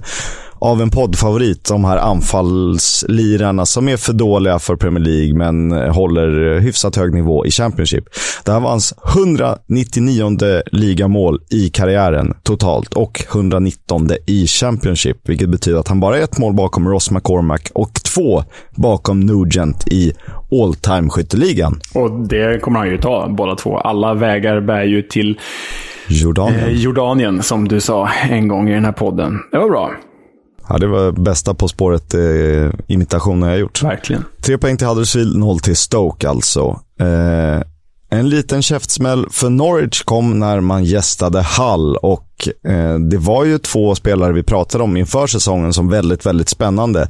av 0.64 0.82
en 0.82 0.90
poddfavorit, 0.90 1.68
de 1.68 1.84
här 1.84 1.96
anfallslirarna 1.96 3.66
som 3.66 3.88
är 3.88 3.96
för 3.96 4.12
dåliga 4.12 4.58
för 4.58 4.76
Premier 4.76 5.04
League 5.04 5.34
men 5.34 5.72
håller 5.72 6.60
hyfsat 6.60 6.96
hög 6.96 7.14
nivå 7.14 7.46
i 7.46 7.50
Championship. 7.50 8.04
Det 8.44 8.52
här 8.52 8.60
var 8.60 8.70
hans 8.70 8.94
199 9.14 10.62
ligamål 10.72 11.40
i 11.50 11.68
karriären 11.68 12.34
totalt 12.42 12.94
och 12.94 13.24
119 13.30 14.08
i 14.26 14.46
Championship, 14.46 15.28
vilket 15.28 15.48
betyder 15.48 15.78
att 15.78 15.88
han 15.88 16.00
bara 16.00 16.18
är 16.18 16.22
ett 16.22 16.38
mål 16.38 16.54
bakom 16.54 16.88
Ross 16.88 17.10
McCormack 17.10 17.70
och 17.74 17.94
två 18.14 18.44
bakom 18.76 19.20
Nugent 19.20 19.88
i 19.88 20.12
all 20.62 20.74
time 20.74 21.08
skytteligan. 21.10 21.80
Och 21.94 22.10
det 22.10 22.62
kommer 22.62 22.78
han 22.78 22.88
ju 22.88 22.98
ta, 22.98 23.28
båda 23.28 23.56
två. 23.56 23.78
Alla 23.78 24.14
vägar 24.14 24.60
bär 24.60 24.84
ju 24.84 25.02
till 25.02 25.40
Jordanien. 26.08 26.64
Eh, 26.64 26.72
Jordanien, 26.72 27.42
som 27.42 27.68
du 27.68 27.80
sa 27.80 28.08
en 28.30 28.48
gång 28.48 28.68
i 28.68 28.74
den 28.74 28.84
här 28.84 28.92
podden. 28.92 29.38
Det 29.52 29.58
var 29.58 29.68
bra. 29.68 29.90
Ja, 30.68 30.78
det 30.78 30.86
var 30.86 31.12
bästa 31.12 31.54
På 31.54 31.68
spåret-imitationen 31.68 33.42
eh, 33.42 33.48
jag 33.48 33.58
gjort. 33.58 33.82
Verkligen. 33.82 34.24
Tre 34.40 34.58
poäng 34.58 34.76
till 34.76 34.86
Huddersfield, 34.86 35.36
noll 35.36 35.60
till 35.60 35.76
Stoke 35.76 36.28
alltså. 36.28 36.80
Eh, 37.00 37.62
en 38.10 38.28
liten 38.28 38.62
käftsmäll 38.62 39.26
för 39.30 39.50
Norwich 39.50 40.02
kom 40.02 40.38
när 40.38 40.60
man 40.60 40.84
gästade 40.84 41.46
Hull 41.58 41.96
och 41.96 42.28
eh, 42.68 42.98
det 42.98 43.16
var 43.16 43.44
ju 43.44 43.58
två 43.58 43.94
spelare 43.94 44.32
vi 44.32 44.42
pratade 44.42 44.84
om 44.84 44.96
inför 44.96 45.26
säsongen 45.26 45.72
som 45.72 45.90
väldigt, 45.90 46.26
väldigt 46.26 46.48
spännande. 46.48 47.08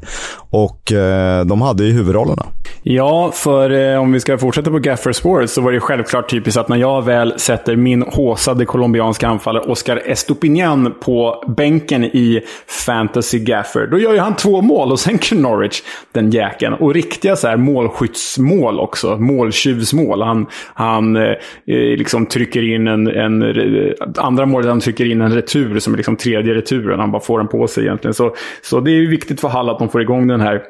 Och 0.51 0.93
eh, 0.93 1.45
de 1.45 1.63
hade 1.63 1.85
ju 1.85 1.93
huvudrollerna. 1.93 2.47
Ja, 2.83 3.31
för 3.35 3.71
eh, 3.71 4.01
om 4.01 4.13
vi 4.13 4.21
ska 4.21 4.39
fortsätta 4.39 4.71
på 4.71 4.79
Gaffer 4.79 5.13
Sports 5.13 5.53
så 5.53 5.61
var 5.61 5.73
det 5.73 5.81
självklart 5.81 6.31
typiskt 6.31 6.61
att 6.61 6.69
när 6.69 6.77
jag 6.77 7.05
väl 7.05 7.35
sätter 7.37 7.77
min 7.77 8.03
håsade 8.03 8.65
colombianska 8.65 9.29
anfallare 9.29 9.65
Oscar 9.65 10.03
Estopinian 10.05 10.95
på 11.01 11.45
bänken 11.57 12.05
i 12.05 12.41
Fantasy 12.87 13.39
Gaffer, 13.39 13.87
då 13.87 13.99
gör 13.99 14.13
ju 14.13 14.19
han 14.19 14.37
två 14.37 14.63
mål 14.63 14.93
och 14.93 15.01
sänker 15.01 15.37
Norwich, 15.37 15.83
den 16.13 16.31
jäkeln. 16.31 16.75
Och 16.75 16.95
riktiga 16.95 17.37
så 17.37 17.49
här 17.49 17.57
målskyttsmål 17.57 18.81
också, 18.81 19.17
måltjuvsmål. 19.17 20.23
Han, 20.23 20.47
han 20.75 21.17
eh, 21.17 21.33
liksom 21.67 22.27
trycker 22.27 22.75
in 22.75 22.89
en, 22.89 23.07
en... 23.07 23.43
Eh, 23.43 23.93
andra 24.17 24.47
målet 24.47 24.69
han 24.69 24.81
trycker 24.81 25.05
in 25.05 25.14
en 25.21 25.35
retur 25.35 25.79
som 25.79 25.93
är 25.93 25.97
liksom 25.97 26.17
tredje 26.17 26.55
returen. 26.55 27.01
Han 27.01 27.13
bara 27.13 27.23
får 27.23 27.39
den 27.39 27.49
på 27.49 27.67
sig 27.67 27.85
egentligen. 27.85 28.15
Så, 28.15 28.35
så 28.63 28.81
det 28.81 28.91
är 28.91 29.11
viktigt 29.11 29.41
för 29.41 29.49
Hall 29.49 29.71
att 29.71 29.79
de 29.79 29.89
får 29.89 30.03
igång 30.03 30.27
den 30.27 30.41
här 30.41 30.63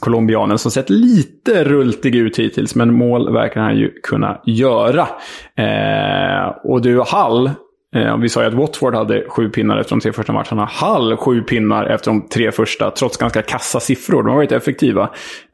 colombianen 0.00 0.58
som 0.58 0.70
sett 0.70 0.90
lite 0.90 1.64
rultig 1.64 2.16
ut 2.16 2.38
hittills, 2.38 2.74
men 2.74 2.94
mål 2.94 3.32
verkar 3.32 3.60
han 3.60 3.76
ju 3.76 3.90
kunna 4.02 4.40
göra. 4.44 5.08
Eh, 5.56 6.48
och 6.64 6.82
du, 6.82 7.00
Hall, 7.00 7.50
Eh, 7.96 8.16
vi 8.16 8.28
sa 8.28 8.42
ju 8.42 8.48
att 8.48 8.54
Watford 8.54 8.94
hade 8.94 9.24
sju 9.28 9.48
pinnar 9.48 9.78
efter 9.78 9.90
de 9.90 10.00
tre 10.00 10.12
första 10.12 10.32
matcherna. 10.32 10.64
Hall 10.64 11.16
sju 11.16 11.42
pinnar 11.42 11.84
efter 11.86 12.10
de 12.10 12.28
tre 12.28 12.52
första, 12.52 12.90
trots 12.90 13.16
ganska 13.16 13.42
kassa 13.42 13.80
siffror. 13.80 14.22
De 14.22 14.28
har 14.28 14.36
varit 14.36 14.52
effektiva. 14.52 15.02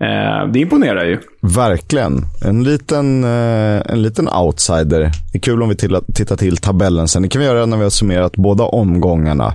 Eh, 0.01 0.53
det 0.53 0.59
imponerar 0.59 1.05
ju. 1.05 1.19
Verkligen. 1.41 2.25
En 2.45 2.65
liten, 2.65 3.25
eh, 3.25 3.83
en 3.93 4.03
liten 4.03 4.29
outsider. 4.29 5.01
Det 5.33 5.39
är 5.39 5.41
kul 5.41 5.63
om 5.63 5.69
vi 5.69 5.77
tittar 6.15 6.37
till 6.37 6.57
tabellen 6.57 7.09
sen. 7.09 7.23
Det 7.23 7.29
kan 7.29 7.41
vi 7.41 7.47
göra 7.47 7.67
när 7.67 7.77
vi 7.77 7.83
har 7.83 7.91
summerat 7.91 8.37
båda 8.37 8.65
omgångarna. 8.65 9.55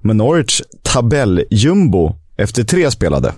Men 0.00 0.16
Norwich 0.16 0.60
tabelljumbo 0.82 2.12
efter 2.36 2.64
tre 2.64 2.90
spelade 2.90 3.32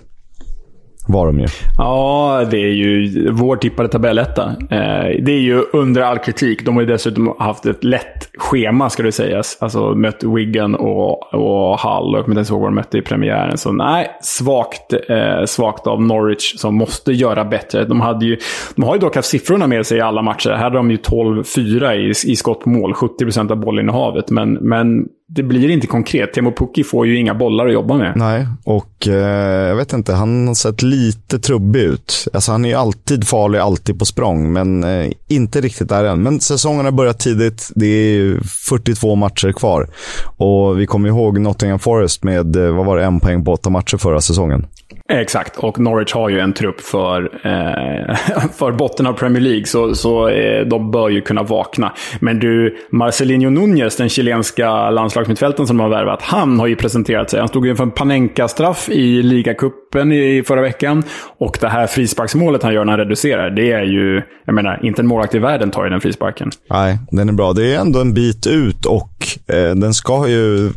var 1.09 1.25
de 1.25 1.39
ju. 1.39 1.47
Ja, 1.77 2.45
det 2.51 2.57
är 2.57 2.73
ju 2.73 3.29
vår 3.31 3.55
tippade 3.55 3.89
tabelletta. 3.89 4.43
Eh, 4.69 5.23
det 5.23 5.31
är 5.31 5.39
ju 5.39 5.63
under 5.73 6.01
all 6.01 6.17
kritik. 6.17 6.65
De 6.65 6.75
har 6.75 6.81
ju 6.81 6.87
dessutom 6.87 7.35
haft 7.39 7.65
ett 7.65 7.83
lätt 7.83 8.29
schema, 8.37 8.89
ska 8.89 9.03
det 9.03 9.11
sägas. 9.11 9.57
Alltså 9.59 9.95
mött 9.95 10.23
Wigan 10.23 10.75
och, 10.75 11.33
och 11.33 11.79
Hull. 11.79 12.13
Jag 12.13 12.23
kommer 12.23 12.27
inte 12.27 12.31
ens 12.31 12.49
ihåg 12.49 12.61
vad 12.61 12.69
de 12.69 12.75
mötte 12.75 12.97
i 12.97 13.01
premiären. 13.01 13.57
Så 13.57 13.71
nej, 13.71 14.07
svagt, 14.21 14.93
eh, 14.93 15.45
svagt 15.45 15.87
av 15.87 16.01
Norwich 16.01 16.55
som 16.57 16.75
måste 16.75 17.11
göra 17.11 17.45
bättre. 17.45 17.85
De, 17.85 18.01
hade 18.01 18.25
ju, 18.25 18.37
de 18.75 18.83
har 18.83 18.95
ju 18.95 18.99
dock 18.99 19.15
haft 19.15 19.27
siffrorna 19.27 19.67
med 19.67 19.85
sig 19.85 19.97
i 19.97 20.01
alla 20.01 20.21
matcher. 20.21 20.49
Här 20.49 20.57
hade 20.57 20.77
de 20.77 20.91
ju 20.91 20.97
12-4 20.97 21.93
i, 21.93 22.31
i 22.31 22.35
skott 22.35 22.59
på 22.59 22.69
mål. 22.69 22.93
70% 22.93 23.51
av 23.51 23.57
bollinnehavet. 23.57 24.29
Men, 24.29 24.53
men 24.53 25.07
det 25.31 25.43
blir 25.43 25.69
inte 25.69 25.87
konkret. 25.87 26.33
Temo 26.33 26.51
Pukki 26.51 26.83
får 26.83 27.07
ju 27.07 27.17
inga 27.17 27.35
bollar 27.35 27.67
att 27.67 27.73
jobba 27.73 27.97
med. 27.97 28.13
Nej, 28.15 28.47
och 28.63 29.07
eh, 29.07 29.67
jag 29.67 29.75
vet 29.75 29.93
inte, 29.93 30.13
han 30.13 30.47
har 30.47 30.55
sett 30.55 30.81
lite 30.81 31.39
trubbig 31.39 31.81
ut. 31.81 32.27
Alltså 32.33 32.51
han 32.51 32.65
är 32.65 32.69
ju 32.69 32.75
alltid 32.75 33.27
farlig, 33.27 33.59
alltid 33.59 33.99
på 33.99 34.05
språng, 34.05 34.53
men 34.53 34.83
eh, 34.83 35.11
inte 35.27 35.61
riktigt 35.61 35.89
där 35.89 36.03
än. 36.03 36.23
Men 36.23 36.39
säsongen 36.39 36.85
har 36.85 36.91
börjat 36.91 37.19
tidigt. 37.19 37.71
Det 37.75 37.85
är 37.85 38.39
42 38.43 39.15
matcher 39.15 39.51
kvar. 39.51 39.89
Och 40.37 40.79
vi 40.79 40.85
kommer 40.85 41.09
ihåg 41.09 41.39
Nottingham 41.39 41.79
Forest 41.79 42.23
med, 42.23 42.55
eh, 42.55 42.75
vad 42.75 42.85
var 42.85 42.97
det, 42.97 43.03
en 43.03 43.19
poäng 43.19 43.45
på 43.45 43.53
åtta 43.53 43.69
matcher 43.69 43.97
förra 43.97 44.21
säsongen. 44.21 44.65
Exakt, 45.09 45.57
och 45.57 45.79
Norwich 45.79 46.13
har 46.13 46.29
ju 46.29 46.39
en 46.39 46.53
trupp 46.53 46.81
för, 46.81 47.21
eh, 47.23 48.15
för 48.57 48.71
botten 48.71 49.07
av 49.07 49.13
Premier 49.13 49.41
League, 49.41 49.65
så, 49.65 49.95
så 49.95 50.29
eh, 50.29 50.67
de 50.67 50.91
bör 50.91 51.09
ju 51.09 51.21
kunna 51.21 51.43
vakna. 51.43 51.93
Men 52.19 52.39
du, 52.39 52.77
Marcelinho 52.91 53.49
Núñez, 53.49 53.97
den 53.97 54.09
chilenska 54.09 54.89
landslagsmittfälten 54.89 55.67
som 55.67 55.77
de 55.77 55.83
har 55.83 55.89
värvat, 55.89 56.21
han 56.21 56.59
har 56.59 56.67
ju 56.67 56.75
presenterat 56.75 57.29
sig. 57.29 57.39
Han 57.39 57.49
stod 57.49 57.65
ju 57.65 57.71
inför 57.71 57.83
en 57.83 57.91
Panenka-straff 57.91 58.89
i 58.89 59.23
ligacupen 59.23 60.11
i 60.11 60.43
förra 60.47 60.61
veckan. 60.61 61.03
Och 61.37 61.57
det 61.61 61.69
här 61.69 61.87
frisparksmålet 61.87 62.63
han 62.63 62.73
gör 62.73 62.85
när 62.85 62.91
han 62.91 62.99
reducerar, 62.99 63.49
det 63.49 63.71
är 63.71 63.83
ju... 63.83 64.21
Jag 64.45 64.55
menar, 64.55 64.85
inte 64.85 65.01
en 65.01 65.07
målvakt 65.07 65.35
i 65.35 65.39
världen 65.39 65.71
tar 65.71 65.83
ju 65.83 65.89
den 65.89 66.01
frisparken. 66.01 66.51
Nej, 66.69 66.97
den 67.11 67.29
är 67.29 67.33
bra. 67.33 67.53
Det 67.53 67.75
är 67.75 67.79
ändå 67.79 68.01
en 68.01 68.13
bit 68.13 68.47
ut 68.47 68.85
och 68.85 69.11
eh, 69.47 69.75
den 69.75 69.93
ska 69.93 70.27
ju 70.27 70.71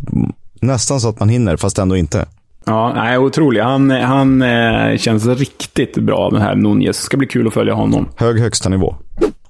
nästan 0.60 1.00
så 1.00 1.08
att 1.08 1.20
man 1.20 1.28
hinner, 1.28 1.56
fast 1.56 1.78
ändå 1.78 1.96
inte. 1.96 2.26
Ja, 2.64 2.92
nej, 2.94 3.18
otrolig. 3.18 3.60
Han, 3.60 3.90
han 3.90 4.42
eh, 4.42 4.96
känns 4.96 5.26
riktigt 5.26 5.94
bra, 5.94 6.30
den 6.30 6.42
här 6.42 6.54
Nunez. 6.54 6.96
Det 6.96 7.04
ska 7.04 7.16
bli 7.16 7.26
kul 7.26 7.46
att 7.46 7.54
följa 7.54 7.74
honom. 7.74 8.08
Hög 8.16 8.40
högsta 8.40 8.68
nivå. 8.68 8.94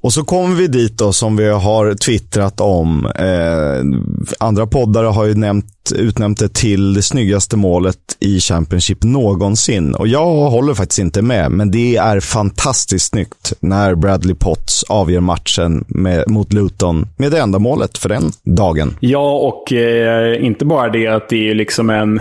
Och 0.02 0.12
så 0.12 0.25
kommer 0.25 0.57
vi 0.57 0.66
dit 0.66 0.99
då 0.99 1.12
som 1.12 1.37
vi 1.37 1.49
har 1.49 1.95
twittrat 1.95 2.61
om. 2.61 3.07
Eh, 3.07 4.47
andra 4.47 4.66
poddare 4.66 5.07
har 5.07 5.25
ju 5.25 5.35
nämnt, 5.35 5.92
utnämnt 5.95 6.38
det 6.38 6.54
till 6.54 6.95
det 6.95 7.02
snyggaste 7.02 7.57
målet 7.57 7.99
i 8.21 8.40
Championship 8.40 9.02
någonsin. 9.02 9.95
Och 9.95 10.09
jag 10.09 10.50
håller 10.50 10.75
faktiskt 10.75 10.99
inte 10.99 11.23
med, 11.23 11.50
men 11.50 11.71
det 11.71 11.97
är 11.97 12.21
fantastiskt 12.21 13.11
snyggt 13.11 13.52
när 13.61 13.95
Bradley 13.95 14.35
Potts 14.35 14.83
avgör 14.88 15.21
matchen 15.21 15.85
med, 15.88 16.25
mot 16.31 16.52
Luton 16.52 17.09
med 17.16 17.31
det 17.31 17.40
enda 17.40 17.59
målet 17.59 17.99
för 17.99 18.09
den 18.09 18.33
dagen. 18.45 18.97
Ja, 19.00 19.33
och 19.33 19.73
eh, 19.73 20.45
inte 20.45 20.64
bara 20.64 20.88
det 20.88 21.07
att 21.07 21.28
det 21.28 21.50
är 21.50 21.54
liksom 21.54 21.90
en 21.90 22.21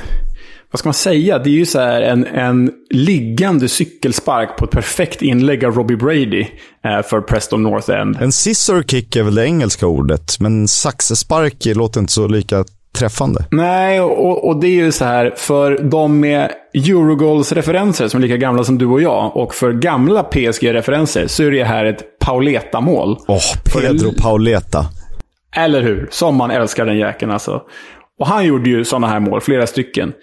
vad 0.72 0.80
ska 0.80 0.88
man 0.88 0.94
säga? 0.94 1.40
Det 1.40 1.50
är 1.50 1.52
ju 1.52 1.66
så 1.66 1.80
en, 1.80 2.26
en 2.26 2.72
liggande 2.90 3.70
cykelspark 3.70 4.58
på 4.58 4.66
ett 4.66 4.72
perfekt 4.72 5.22
inlägg 5.22 5.66
av 5.66 5.76
Robbie 5.76 5.96
Brady 5.96 6.46
eh, 6.86 7.02
för 7.02 7.22
Preston 7.22 7.64
North 7.64 7.92
End. 7.92 8.18
En 8.22 8.32
scissor 8.32 8.84
kick 8.84 9.16
är 9.16 9.24
väl 9.24 9.36
det 9.36 9.46
engelska 9.46 9.88
ordet, 9.88 10.40
men 10.40 10.68
saxespark 10.68 11.66
låter 11.66 12.00
inte 12.00 12.14
så 12.14 12.28
lika 12.28 12.66
träffande. 12.98 13.46
Nej, 13.52 14.02
och, 14.02 14.48
och 14.48 14.60
det 14.60 14.68
är 14.68 14.86
ju 14.86 14.92
så 14.92 15.06
här, 15.06 15.34
för 15.38 15.78
de 15.78 16.20
med 16.20 16.52
Eurogoals-referenser 16.74 18.08
som 18.08 18.18
är 18.18 18.22
lika 18.22 18.38
gamla 18.38 18.64
som 18.64 18.78
du 18.78 18.86
och 18.86 19.02
jag, 19.02 19.38
och 19.38 19.56
för 19.56 19.74
gamla 19.74 20.24
PSG-referenser, 20.24 21.28
så 21.28 21.44
är 21.44 21.52
det 21.52 21.64
här 21.64 21.86
ett 21.86 22.20
Pauleta-mål. 22.20 23.18
Åh, 23.28 23.38
oh, 23.38 23.42
Pedro 23.74 24.12
för... 24.12 24.22
Pauleta. 24.22 24.86
Eller 25.56 25.82
hur? 25.82 26.08
Som 26.12 26.36
man 26.36 26.52
älskar 26.52 26.86
den 26.86 26.98
jäkeln 26.98 27.32
alltså. 27.32 27.62
Och 28.20 28.28
han 28.28 28.46
gjorde 28.46 28.70
ju 28.70 28.86
sådana 28.86 29.08
här 29.08 29.20
mål, 29.20 29.42
flera 29.42 29.68
stycken. 29.68 30.14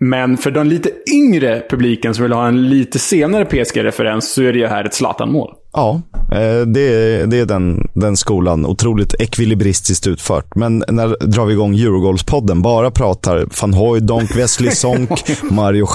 Men 0.00 0.36
för 0.36 0.50
den 0.50 0.68
lite 0.68 0.90
yngre 1.14 1.62
publiken 1.70 2.14
som 2.14 2.22
vill 2.22 2.32
ha 2.32 2.48
en 2.48 2.68
lite 2.68 2.98
senare 2.98 3.44
PSG-referens 3.44 4.34
så 4.34 4.42
är 4.42 4.52
det 4.52 4.58
ju 4.58 4.66
här 4.66 4.84
ett 4.84 4.94
Zlatan-mål. 4.94 5.54
Ja, 5.72 6.00
eh, 6.32 6.66
det 6.66 6.80
är, 6.80 7.26
det 7.26 7.38
är 7.38 7.46
den, 7.46 7.88
den 7.94 8.16
skolan. 8.16 8.66
Otroligt 8.66 9.14
ekvilibristiskt 9.20 10.06
utfört. 10.06 10.54
Men 10.54 10.84
när 10.88 11.26
drar 11.26 11.46
vi 11.46 11.52
igång 11.52 11.74
Eurogoals-podden? 11.74 12.62
Bara 12.62 12.90
pratar 12.90 13.46
van 13.60 13.74
Hooijdonk, 13.74 14.36
Wesley 14.36 14.70
Sonk, 14.70 15.10
Mario 15.50 15.86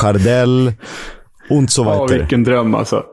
und 1.50 1.72
so 1.72 1.83
weiter. 1.83 2.15
Ja, 2.15 2.19
vilken 2.19 2.43
dröm 2.43 2.75
alltså. 2.75 3.03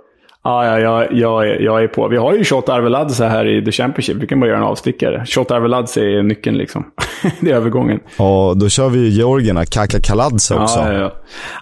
Ja, 0.43 0.67
ja, 0.67 0.79
ja 0.79 1.07
jag, 1.13 1.61
jag 1.61 1.83
är 1.83 1.89
på. 1.89 2.09
Vi 2.09 2.17
har 2.17 2.35
ju 2.35 2.45
Shot 2.45 2.69
Arveladze 2.69 3.27
här 3.27 3.47
i 3.47 3.65
The 3.65 3.73
Championship. 3.73 4.17
Vi 4.17 4.27
kan 4.27 4.41
bara 4.41 4.47
göra 4.47 4.59
en 4.59 4.65
avstickare. 4.65 5.27
Shot 5.27 5.51
Arveladze 5.51 6.01
är 6.01 6.23
nyckeln 6.23 6.57
liksom. 6.57 6.85
det 7.41 7.51
är 7.51 7.55
övergången. 7.55 8.01
Ja, 8.19 8.55
då 8.57 8.69
kör 8.69 8.89
vi 8.89 9.09
Georgierna, 9.09 9.65
Kaka 9.65 10.01
Kaladze 10.01 10.55
också. 10.55 10.79
Ja, 10.79 10.93
ja, 10.93 10.99
ja. 10.99 11.13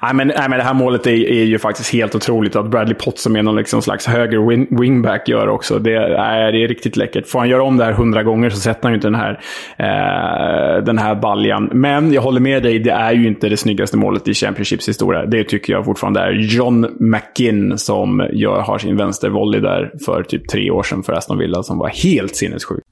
Nej, 0.03 0.15
men, 0.15 0.29
nej, 0.29 0.49
men 0.49 0.59
det 0.59 0.65
här 0.65 0.75
målet 0.75 1.07
är, 1.07 1.11
är 1.11 1.45
ju 1.45 1.59
faktiskt 1.59 1.93
helt 1.93 2.15
otroligt. 2.15 2.57
Att 2.57 2.71
Bradley 2.71 2.95
Potts 2.95 3.23
som 3.23 3.37
är 3.37 3.43
någon 3.43 3.57
liksom 3.57 3.83
slags 3.83 4.07
höger 4.07 4.49
wing, 4.49 4.81
wingback 4.81 5.29
gör 5.29 5.49
också. 5.49 5.79
Det, 5.79 6.09
nej, 6.09 6.53
det 6.53 6.65
är 6.65 6.69
riktigt 6.69 6.97
läckert. 6.97 7.29
Får 7.29 7.39
han 7.39 7.49
göra 7.49 7.63
om 7.63 7.77
det 7.77 7.85
här 7.85 7.93
hundra 7.93 8.23
gånger 8.23 8.51
så 8.51 8.61
sätter 8.61 8.83
han 8.83 8.93
ju 8.93 8.95
inte 8.95 9.09
den 9.09 9.21
här, 9.21 9.41
eh, 9.77 10.85
den 10.85 10.99
här 10.99 11.15
baljan. 11.15 11.71
Men 11.73 12.13
jag 12.13 12.23
håller 12.23 12.41
med 12.41 12.63
dig, 12.63 12.79
det 12.79 12.91
är 12.91 13.13
ju 13.13 13.27
inte 13.27 13.49
det 13.49 13.57
snyggaste 13.57 13.97
målet 13.97 14.29
i 14.29 14.35
Championships 14.35 14.89
historia. 14.89 15.27
Det 15.27 15.45
tycker 15.45 15.73
jag 15.73 15.85
fortfarande 15.85 16.21
är 16.21 16.33
John 16.33 16.87
McGinn 16.99 17.79
som 17.79 18.29
gör 18.33 18.68
har 18.69 18.79
sin 18.79 18.97
vänstervolley 18.97 19.61
där 19.61 19.93
för 20.05 20.23
typ 20.23 20.49
tre 20.49 20.71
år 20.71 20.83
sedan 20.83 21.03
för 21.03 21.13
Aston 21.13 21.39
Villa 21.39 21.63
som 21.63 21.79
var 21.79 21.89
helt 21.89 22.37
sinnessjuk. 22.37 22.85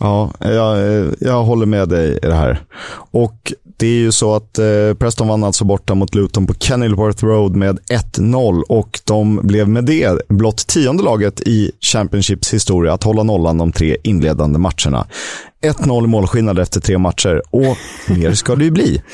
Ja, 0.00 0.30
jag, 0.38 1.06
jag 1.20 1.42
håller 1.42 1.66
med 1.66 1.88
dig 1.88 2.16
i 2.22 2.26
det 2.26 2.34
här. 2.34 2.60
Och 3.10 3.52
det 3.76 3.86
är 3.86 3.98
ju 3.98 4.12
så 4.12 4.34
att 4.34 4.58
eh, 4.58 4.94
Preston 4.98 5.28
vann 5.28 5.44
alltså 5.44 5.64
borta 5.64 5.94
mot 5.94 6.14
Luton 6.14 6.46
på 6.46 6.54
Kenilworth 6.54 7.24
Road 7.24 7.56
med 7.56 7.78
1-0 8.16 8.62
och 8.68 9.00
de 9.04 9.40
blev 9.42 9.68
med 9.68 9.84
det 9.84 10.28
blott 10.28 10.66
tionde 10.66 11.02
laget 11.02 11.40
i 11.40 11.70
Championships 11.80 12.54
historia 12.54 12.92
att 12.92 13.02
hålla 13.02 13.22
nollan 13.22 13.58
de 13.58 13.72
tre 13.72 13.96
inledande 14.02 14.58
matcherna. 14.58 15.06
1-0 15.62 16.06
målskillnad 16.06 16.58
efter 16.58 16.80
tre 16.80 16.98
matcher 16.98 17.42
och 17.50 17.76
mer 18.16 18.32
ska 18.32 18.54
det 18.54 18.64
ju 18.64 18.70
bli. 18.70 19.02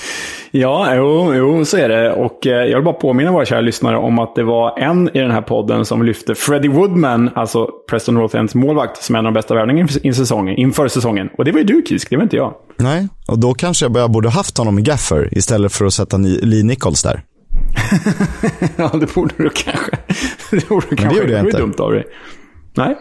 Ja, 0.56 0.94
jo, 0.94 1.34
jo, 1.34 1.64
så 1.64 1.76
är 1.76 1.88
det. 1.88 2.12
Och 2.12 2.46
eh, 2.46 2.52
jag 2.52 2.76
vill 2.76 2.84
bara 2.84 2.94
påminna 2.94 3.32
våra 3.32 3.44
kära 3.44 3.60
lyssnare 3.60 3.96
om 3.96 4.18
att 4.18 4.34
det 4.34 4.42
var 4.42 4.78
en 4.78 5.08
i 5.16 5.18
den 5.18 5.30
här 5.30 5.42
podden 5.42 5.84
som 5.84 6.02
lyfte 6.02 6.34
Freddie 6.34 6.68
Woodman, 6.68 7.30
alltså 7.34 7.68
Preston 7.90 8.14
North 8.14 8.36
Ends 8.36 8.54
målvakt, 8.54 9.02
som 9.02 9.14
en 9.14 9.18
av 9.18 9.24
de 9.24 9.34
bästa 9.34 9.54
värvningarna 9.54 9.88
inför 10.56 10.88
säsongen. 10.88 11.28
Och 11.38 11.44
det 11.44 11.52
var 11.52 11.58
ju 11.58 11.64
du, 11.64 11.82
Kisk. 11.88 12.10
Det 12.10 12.16
var 12.16 12.22
inte 12.22 12.36
jag. 12.36 12.54
Nej, 12.76 13.08
och 13.28 13.38
då 13.38 13.54
kanske 13.54 13.86
jag 13.86 14.10
borde 14.10 14.28
haft 14.28 14.58
honom 14.58 14.78
i 14.78 14.82
Gaffer 14.82 15.38
istället 15.38 15.72
för 15.72 15.84
att 15.84 15.94
sätta 15.94 16.16
Lee 16.16 16.64
Nichols 16.64 17.02
där. 17.02 17.22
ja, 18.76 18.90
det 18.94 19.14
borde 19.14 19.34
du 19.36 19.50
kanske. 19.50 19.92
Det 20.50 20.68
borde 20.68 20.86
du 20.90 20.96
kanske. 20.96 21.14
det 21.14 21.20
gjorde 21.20 21.32
jag 21.32 21.40
inte. 21.46 21.56
Det 21.56 21.62
var 21.62 21.66
dumt 21.66 21.74
av 21.78 21.92
dig. 21.92 22.04
Nej 22.76 22.96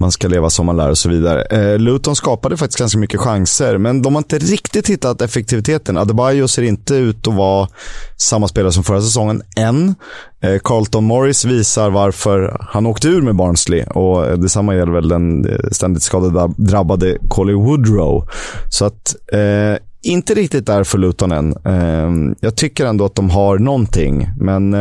man 0.00 0.12
ska 0.12 0.28
leva 0.28 0.50
som 0.50 0.66
man 0.66 0.76
lär 0.76 0.90
och 0.90 0.98
så 0.98 1.08
vidare. 1.08 1.42
Eh, 1.42 1.78
Luton 1.78 2.16
skapade 2.16 2.56
faktiskt 2.56 2.78
ganska 2.78 2.98
mycket 2.98 3.20
chanser, 3.20 3.78
men 3.78 4.02
de 4.02 4.14
har 4.14 4.20
inte 4.20 4.38
riktigt 4.38 4.88
hittat 4.88 5.22
effektiviteten. 5.22 5.98
Adebayo 5.98 6.48
ser 6.48 6.62
inte 6.62 6.94
ut 6.94 7.28
att 7.28 7.34
vara 7.34 7.68
samma 8.16 8.48
spelare 8.48 8.72
som 8.72 8.84
förra 8.84 9.00
säsongen 9.00 9.42
än. 9.56 9.94
Eh, 10.40 10.58
Carlton 10.64 11.04
Morris 11.04 11.44
visar 11.44 11.90
varför 11.90 12.56
han 12.60 12.86
åkte 12.86 13.08
ur 13.08 13.22
med 13.22 13.36
Barnsley 13.36 13.84
och 13.84 14.26
eh, 14.26 14.38
detsamma 14.38 14.74
gäller 14.74 14.92
väl 14.92 15.08
den 15.08 15.44
eh, 15.44 15.58
ständigt 15.72 16.02
skadedrabbade 16.02 17.18
Colly 17.28 17.52
Woodrow. 17.54 18.28
Så 18.70 18.84
att 18.84 19.16
eh, 19.32 19.78
inte 20.02 20.34
riktigt 20.34 20.66
där 20.66 20.84
för 20.84 20.98
Luton 20.98 21.32
än. 21.32 21.56
Eh, 21.64 22.34
jag 22.40 22.56
tycker 22.56 22.86
ändå 22.86 23.04
att 23.04 23.14
de 23.14 23.30
har 23.30 23.58
någonting, 23.58 24.28
men 24.40 24.74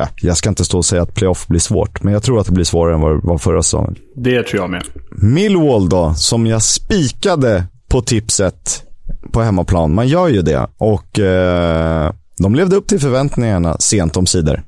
ja, 0.00 0.08
jag 0.28 0.36
ska 0.36 0.48
inte 0.48 0.64
stå 0.64 0.78
och 0.78 0.84
säga 0.84 1.02
att 1.02 1.14
playoff 1.14 1.46
blir 1.46 1.60
svårt, 1.60 2.02
men 2.02 2.12
jag 2.12 2.22
tror 2.22 2.40
att 2.40 2.46
det 2.46 2.52
blir 2.52 2.64
svårare 2.64 2.94
än 2.94 3.00
vad 3.00 3.12
det 3.12 3.20
var 3.22 3.38
förra 3.38 3.62
säsongen. 3.62 3.96
Det 4.16 4.42
tror 4.42 4.62
jag 4.62 4.70
med. 4.70 4.82
Millwall 5.10 5.88
då, 5.88 6.14
som 6.16 6.46
jag 6.46 6.62
spikade 6.62 7.64
på 7.88 8.00
tipset 8.02 8.82
på 9.32 9.42
hemmaplan. 9.42 9.94
Man 9.94 10.08
gör 10.08 10.28
ju 10.28 10.42
det 10.42 10.68
och 10.78 11.18
eh, 11.18 12.12
de 12.38 12.54
levde 12.54 12.76
upp 12.76 12.86
till 12.86 13.00
förväntningarna 13.00 13.76
sent 13.78 14.16
om 14.16 14.26
sidor. 14.26 14.62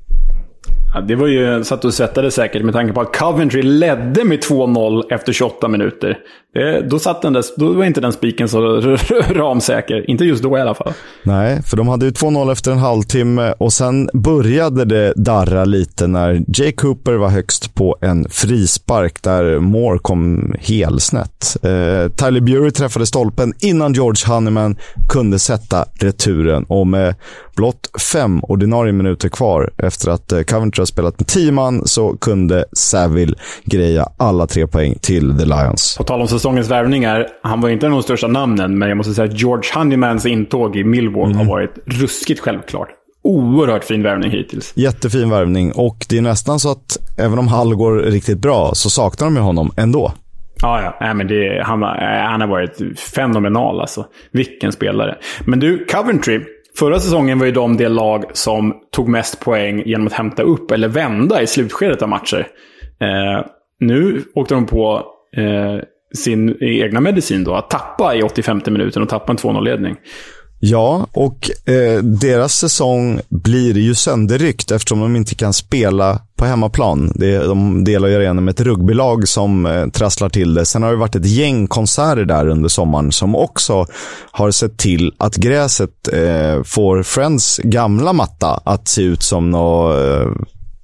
Ja, 0.93 1.01
det 1.01 1.15
var 1.15 1.27
ju 1.27 1.63
satt 1.63 1.85
och 1.85 1.93
svettade 1.93 2.31
säkert 2.31 2.63
med 2.63 2.73
tanke 2.73 2.93
på 2.93 3.01
att 3.01 3.17
Coventry 3.17 3.61
ledde 3.61 4.23
med 4.23 4.39
2-0 4.39 5.03
efter 5.09 5.33
28 5.33 5.67
minuter. 5.67 6.17
Det, 6.53 6.81
då, 6.81 6.99
satt 6.99 7.21
den 7.21 7.33
där, 7.33 7.43
då 7.57 7.73
var 7.73 7.85
inte 7.85 8.01
den 8.01 8.11
spiken 8.11 8.49
så 8.49 8.81
ramsäker. 9.29 10.09
Inte 10.09 10.25
just 10.25 10.43
då 10.43 10.57
i 10.57 10.61
alla 10.61 10.73
fall. 10.73 10.93
Nej, 11.23 11.61
för 11.63 11.77
de 11.77 11.87
hade 11.87 12.05
ju 12.05 12.11
2-0 12.11 12.51
efter 12.51 12.71
en 12.71 12.77
halvtimme 12.77 13.53
och 13.57 13.73
sen 13.73 14.09
började 14.13 14.85
det 14.85 15.13
darra 15.15 15.65
lite 15.65 16.07
när 16.07 16.43
Jay 16.47 16.71
Cooper 16.71 17.13
var 17.13 17.29
högst 17.29 17.75
på 17.75 17.97
en 18.01 18.29
frispark 18.29 19.23
där 19.23 19.59
Moore 19.59 19.99
kom 19.99 20.55
helsnett. 20.59 21.57
Eh, 21.63 22.11
Tyler 22.15 22.41
Bury 22.41 22.71
träffade 22.71 23.05
stolpen 23.05 23.53
innan 23.59 23.93
George 23.93 24.33
Honeyman 24.33 24.75
kunde 25.09 25.39
sätta 25.39 25.85
returen 25.99 26.63
och 26.63 26.87
med 26.87 27.15
blott 27.55 27.89
fem 28.13 28.43
ordinarie 28.43 28.93
minuter 28.93 29.29
kvar 29.29 29.73
efter 29.77 30.11
att 30.11 30.31
eh, 30.31 30.41
Coventry 30.41 30.82
har 30.83 30.85
spelat 30.85 31.19
med 31.19 31.27
tio 31.27 31.51
man 31.51 31.87
så 31.87 32.17
kunde 32.21 32.65
Saville 32.71 33.35
greja 33.65 34.07
alla 34.17 34.47
tre 34.47 34.67
poäng 34.67 34.95
till 35.01 35.37
The 35.37 35.45
Lions. 35.45 35.95
På 35.97 36.03
tal 36.03 36.21
om 36.21 36.27
säsongens 36.27 36.71
värvningar, 36.71 37.27
han 37.43 37.61
var 37.61 37.69
inte 37.69 37.85
en 37.85 37.91
av 37.91 37.97
de 37.97 38.03
största 38.03 38.27
namnen, 38.27 38.77
men 38.77 38.89
jag 38.89 38.97
måste 38.97 39.13
säga 39.13 39.25
att 39.25 39.39
George 39.39 39.69
Honeymans 39.73 40.25
intåg 40.25 40.75
i 40.75 40.83
Millwall 40.83 41.25
mm. 41.25 41.37
har 41.37 41.45
varit 41.45 41.73
ruskigt 41.85 42.39
självklart. 42.39 42.89
Oerhört 43.23 43.83
fin 43.83 44.03
värvning 44.03 44.31
hittills. 44.31 44.73
Jättefin 44.75 45.29
värvning 45.29 45.71
och 45.71 46.05
det 46.09 46.17
är 46.17 46.21
nästan 46.21 46.59
så 46.59 46.71
att 46.71 46.97
även 47.17 47.39
om 47.39 47.47
Hall 47.47 47.75
går 47.75 47.93
riktigt 47.93 48.39
bra 48.39 48.71
så 48.73 48.89
saknar 48.89 49.27
de 49.27 49.35
ju 49.35 49.41
honom 49.41 49.71
ändå. 49.77 50.11
Ja, 50.61 50.81
ja. 50.81 50.97
Nej, 51.01 51.13
men 51.13 51.27
det, 51.27 51.63
han, 51.63 51.83
han 52.29 52.41
har 52.41 52.47
varit 52.47 52.99
fenomenal 52.99 53.81
alltså. 53.81 54.05
Vilken 54.31 54.71
spelare. 54.71 55.15
Men 55.45 55.59
du, 55.59 55.85
Coventry. 55.85 56.39
Förra 56.77 56.99
säsongen 56.99 57.39
var 57.39 57.45
ju 57.45 57.51
de 57.51 57.77
det 57.77 57.89
lag 57.89 58.25
som 58.33 58.73
tog 58.91 59.07
mest 59.07 59.39
poäng 59.39 59.83
genom 59.85 60.07
att 60.07 60.13
hämta 60.13 60.43
upp 60.43 60.71
eller 60.71 60.87
vända 60.87 61.41
i 61.41 61.47
slutskedet 61.47 62.01
av 62.01 62.09
matcher. 62.09 62.47
Eh, 63.01 63.45
nu 63.79 64.23
åkte 64.35 64.53
de 64.53 64.65
på 64.65 65.05
eh, 65.37 65.83
sin 66.15 66.57
egna 66.61 67.01
medicin 67.01 67.43
då, 67.43 67.55
att 67.55 67.69
tappa 67.69 68.15
i 68.15 68.23
85 68.23 68.61
minuten 68.67 69.01
och 69.01 69.09
tappa 69.09 69.31
en 69.31 69.37
2-0-ledning. 69.37 69.95
Ja, 70.65 71.07
och 71.11 71.69
eh, 71.69 72.03
deras 72.03 72.53
säsong 72.53 73.19
blir 73.29 73.77
ju 73.77 73.95
sönderryckt 73.95 74.71
eftersom 74.71 74.99
de 74.99 75.15
inte 75.15 75.35
kan 75.35 75.53
spela 75.53 76.19
på 76.35 76.45
hemmaplan. 76.45 77.11
Det, 77.15 77.37
de 77.37 77.83
delar 77.83 78.07
ju 78.07 78.15
arenan 78.15 78.45
med 78.45 78.51
ett 78.51 78.61
rugbylag 78.61 79.27
som 79.27 79.65
eh, 79.65 79.87
trasslar 79.87 80.29
till 80.29 80.53
det. 80.53 80.65
Sen 80.65 80.83
har 80.83 80.91
det 80.91 80.97
varit 80.97 81.15
ett 81.15 81.25
gäng 81.25 81.67
konserter 81.67 82.25
där 82.25 82.47
under 82.47 82.69
sommaren 82.69 83.11
som 83.11 83.35
också 83.35 83.85
har 84.31 84.51
sett 84.51 84.77
till 84.77 85.13
att 85.17 85.35
gräset 85.35 86.07
eh, 86.13 86.63
får 86.63 87.03
Friends 87.03 87.59
gamla 87.63 88.13
matta 88.13 88.61
att 88.63 88.87
se 88.87 89.01
ut 89.01 89.23
som 89.23 89.51
något 89.51 89.95
eh, 89.95 90.31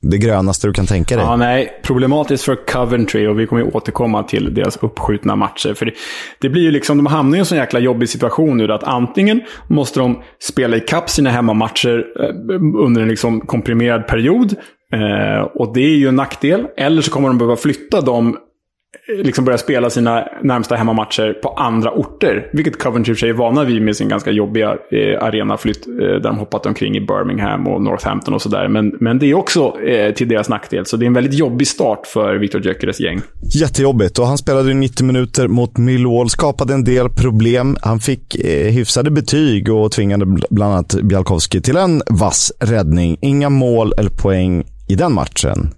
det 0.02 0.18
grönaste 0.18 0.68
du 0.68 0.74
kan 0.74 0.86
tänka 0.86 1.16
dig. 1.16 1.26
Ja, 1.26 1.36
nej. 1.36 1.80
Problematiskt 1.84 2.44
för 2.44 2.66
Coventry 2.66 3.28
och 3.28 3.40
vi 3.40 3.48
kommer 3.48 3.62
ju 3.62 3.72
återkomma 3.72 4.24
till 4.24 4.54
deras 4.54 4.78
uppskjutna 4.78 5.36
matcher. 5.36 5.74
För 5.74 5.86
det, 5.86 5.94
det 6.40 6.50
blir 6.50 6.62
ju 6.62 6.72
liksom, 6.72 6.98
de 6.98 7.06
hamnar 7.06 7.38
i 7.38 7.40
en 7.40 7.46
sån 7.46 7.58
jäkla 7.58 7.80
jobbig 7.80 8.10
situation 8.10 8.58
nu 8.58 8.74
att 8.74 8.84
antingen 8.84 9.42
måste 9.68 10.00
de 10.00 10.22
spela 10.40 10.78
ikapp 10.78 11.10
sina 11.10 11.30
hemmamatcher 11.30 12.06
eh, 12.20 12.86
under 12.86 13.02
en 13.02 13.08
liksom 13.08 13.42
komprimerad 13.42 14.08
period. 14.08 14.56
Eh, 14.94 15.42
och 15.42 15.74
det 15.74 15.82
är 15.82 15.96
ju 15.96 16.08
en 16.08 16.16
nackdel. 16.16 16.68
Eller 16.78 17.02
så 17.02 17.12
kommer 17.12 17.28
de 17.28 17.38
behöva 17.38 17.56
flytta 17.56 18.02
dem 18.02 18.38
liksom 19.08 19.46
börja 19.46 19.58
spela 19.58 19.90
sina 19.90 20.28
närmsta 20.44 20.76
hemmamatcher 20.76 21.34
på 21.34 21.50
andra 21.50 21.92
orter. 21.92 22.50
Vilket 22.54 22.80
Coventry 22.80 23.14
för 23.14 23.20
sig 23.20 23.30
är 23.30 23.34
vana 23.34 23.64
vid 23.64 23.82
med 23.82 23.96
sin 23.96 24.10
ganska 24.10 24.32
jobbiga 24.32 24.78
eh, 24.92 25.24
arenaflytt. 25.24 25.88
Eh, 25.88 25.94
där 25.94 26.20
de 26.20 26.38
hoppat 26.38 26.66
omkring 26.66 26.96
i 26.96 27.02
Birmingham 27.02 27.68
och 27.68 27.82
Northampton 27.82 28.34
och 28.34 28.42
sådär. 28.42 28.68
Men, 28.68 28.98
men 29.00 29.20
det 29.20 29.26
är 29.26 29.34
också 29.34 29.82
eh, 29.82 30.14
till 30.14 30.28
deras 30.28 30.50
nackdel. 30.50 30.86
Så 30.86 30.98
det 30.98 31.06
är 31.06 31.08
en 31.08 31.14
väldigt 31.14 31.34
jobbig 31.34 31.68
start 31.68 32.08
för 32.08 32.36
Victor 32.36 32.66
Gyökeres 32.66 33.00
gäng. 33.00 33.22
Jättejobbigt. 33.56 34.20
Och 34.20 34.26
han 34.26 34.38
spelade 34.38 34.74
90 34.74 35.06
minuter 35.06 35.48
mot 35.48 35.78
Millwall. 35.78 36.30
Skapade 36.30 36.74
en 36.74 36.84
del 36.84 37.10
problem. 37.10 37.78
Han 37.82 38.00
fick 38.00 38.36
eh, 38.36 38.72
hyfsade 38.72 39.12
betyg 39.12 39.70
och 39.70 39.92
tvingade 39.92 40.26
bland 40.50 40.74
annat 40.74 40.96
Bjalkowski 41.02 41.62
till 41.62 41.78
en 41.78 42.02
vass 42.10 42.52
räddning. 42.60 43.18
Inga 43.22 43.50
mål 43.50 43.94
eller 43.98 44.10
poäng 44.10 44.64
i 44.90 44.96
den 44.96 45.14
matchen. 45.14 45.70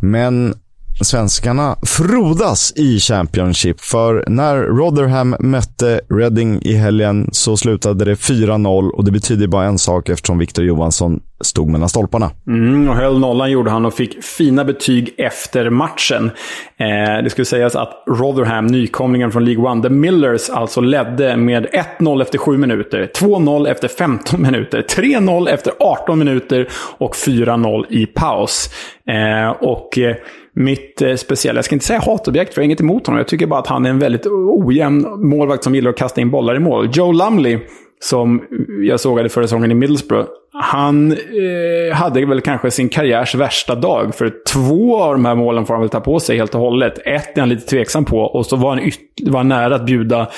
Men 0.00 0.54
svenskarna 1.00 1.76
frodas 1.82 2.72
i 2.76 2.98
Championship. 2.98 3.80
För 3.80 4.24
när 4.26 4.56
Rotherham 4.56 5.36
mötte 5.40 6.00
Reading 6.10 6.62
i 6.62 6.72
helgen 6.72 7.28
så 7.32 7.56
slutade 7.56 8.04
det 8.04 8.14
4-0 8.14 8.90
och 8.90 9.04
det 9.04 9.10
betyder 9.10 9.46
bara 9.46 9.64
en 9.64 9.78
sak 9.78 10.08
eftersom 10.08 10.38
Victor 10.38 10.64
Johansson 10.64 11.20
stod 11.40 11.68
mellan 11.68 11.88
stolparna. 11.88 12.30
Mm, 12.46 12.88
och 12.88 12.96
höll 12.96 13.18
nollan 13.18 13.50
gjorde 13.50 13.70
han 13.70 13.86
och 13.86 13.94
fick 13.94 14.24
fina 14.24 14.64
betyg 14.64 15.14
efter 15.18 15.70
matchen. 15.70 16.30
Eh, 16.76 17.22
det 17.24 17.30
skulle 17.30 17.44
sägas 17.44 17.76
att 17.76 18.04
Rotherham, 18.06 18.66
nykomlingen 18.66 19.32
från 19.32 19.44
League 19.44 19.70
One, 19.70 19.82
The 19.82 19.88
Millers, 19.88 20.50
alltså 20.50 20.80
ledde 20.80 21.36
med 21.36 21.66
1-0 21.98 22.22
efter 22.22 22.38
7 22.38 22.56
minuter, 22.56 23.10
2-0 23.14 23.68
efter 23.68 23.88
15 23.88 24.42
minuter, 24.42 24.82
3-0 24.82 25.48
efter 25.48 25.72
18 25.80 26.18
minuter 26.18 26.68
och 26.98 27.14
4-0 27.14 27.84
i 27.88 28.06
paus. 28.06 28.70
Eh, 29.08 29.50
och 29.50 29.98
eh, 29.98 30.16
mitt 30.56 31.02
eh, 31.02 31.14
speciella, 31.14 31.58
jag 31.58 31.64
ska 31.64 31.74
inte 31.74 31.84
säga 31.86 32.00
hatobjekt 32.00 32.54
för 32.54 32.60
jag 32.60 32.64
har 32.64 32.66
inget 32.66 32.80
emot 32.80 33.06
honom. 33.06 33.18
Jag 33.18 33.28
tycker 33.28 33.46
bara 33.46 33.60
att 33.60 33.66
han 33.66 33.86
är 33.86 33.90
en 33.90 33.98
väldigt 33.98 34.26
ojämn 34.26 35.28
målvakt 35.28 35.64
som 35.64 35.74
gillar 35.74 35.90
att 35.90 35.96
kasta 35.96 36.20
in 36.20 36.30
bollar 36.30 36.56
i 36.56 36.58
mål. 36.58 36.88
Joe 36.92 37.12
Lumley, 37.12 37.58
som 38.00 38.42
jag 38.82 39.00
sågade 39.00 39.28
förra 39.28 39.44
säsongen 39.44 39.70
i 39.70 39.74
Middlesbrough, 39.74 40.28
han 40.58 41.12
eh, 41.12 41.96
hade 41.96 42.26
väl 42.26 42.40
kanske 42.40 42.70
sin 42.70 42.88
karriärs 42.88 43.34
värsta 43.34 43.74
dag. 43.74 44.14
För 44.14 44.32
två 44.52 45.02
av 45.02 45.12
de 45.12 45.24
här 45.24 45.34
målen 45.34 45.66
får 45.66 45.74
han 45.74 45.80
väl 45.80 45.90
ta 45.90 46.00
på 46.00 46.20
sig 46.20 46.36
helt 46.36 46.54
och 46.54 46.60
hållet. 46.60 46.98
Ett 47.04 47.36
är 47.36 47.40
han 47.40 47.48
lite 47.48 47.66
tveksam 47.66 48.04
på 48.04 48.18
och 48.18 48.46
så 48.46 48.56
var 48.56 48.68
han, 48.68 48.78
yt- 48.80 49.28
var 49.30 49.38
han 49.38 49.48
nära 49.48 49.74
att 49.74 49.86
bjuda 49.86 50.28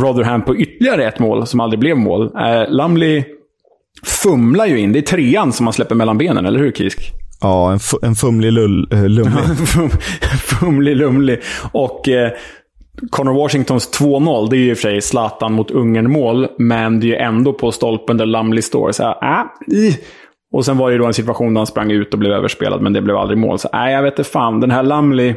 Rotherham 0.00 0.42
på 0.44 0.56
ytterligare 0.56 1.04
ett 1.04 1.18
mål 1.18 1.46
som 1.46 1.60
aldrig 1.60 1.80
blev 1.80 1.96
mål. 1.96 2.22
Eh, 2.36 2.70
Lumley 2.70 3.24
fumlar 4.22 4.66
ju 4.66 4.78
in. 4.78 4.92
Det 4.92 4.98
är 4.98 5.02
trean 5.02 5.52
som 5.52 5.66
han 5.66 5.72
släpper 5.72 5.94
mellan 5.94 6.18
benen, 6.18 6.46
eller 6.46 6.58
hur 6.58 6.72
Kisk? 6.72 7.12
Ja, 7.40 7.72
en, 7.72 7.78
en 8.02 8.14
fumlig 8.14 8.52
lull, 8.52 8.88
eh, 8.92 9.08
lumlig. 9.08 9.42
Fumlig 10.60 10.96
lumlig. 10.96 11.40
Och 11.72 12.08
eh, 12.08 12.32
Connor 13.10 13.34
Washingtons 13.34 14.00
2-0, 14.00 14.50
det 14.50 14.56
är 14.56 14.58
ju 14.58 14.70
i 14.70 14.72
och 14.72 14.78
för 14.78 14.82
sig 14.82 15.00
Zlatan 15.00 15.52
mot 15.52 15.70
Ungern-mål, 15.70 16.48
men 16.58 17.00
det 17.00 17.06
är 17.06 17.08
ju 17.08 17.16
ändå 17.16 17.52
på 17.52 17.72
stolpen 17.72 18.16
där 18.16 18.26
Lumley 18.26 18.62
står. 18.62 18.92
Så 18.92 19.02
här, 19.02 19.40
äh, 19.40 19.74
i. 19.76 19.98
Och 20.52 20.64
sen 20.64 20.78
var 20.78 20.88
det 20.88 20.92
ju 20.92 20.98
då 20.98 21.06
en 21.06 21.14
situation 21.14 21.54
där 21.54 21.58
han 21.58 21.66
sprang 21.66 21.90
ut 21.90 22.12
och 22.12 22.18
blev 22.18 22.32
överspelad, 22.32 22.82
men 22.82 22.92
det 22.92 23.02
blev 23.02 23.16
aldrig 23.16 23.38
mål. 23.38 23.58
Så 23.58 23.68
nej, 23.72 23.94
jag 23.94 24.02
vet 24.02 24.18
inte 24.18 24.30
fan. 24.30 24.60
Den 24.60 24.70
här 24.70 24.82
Lumley... 24.82 25.34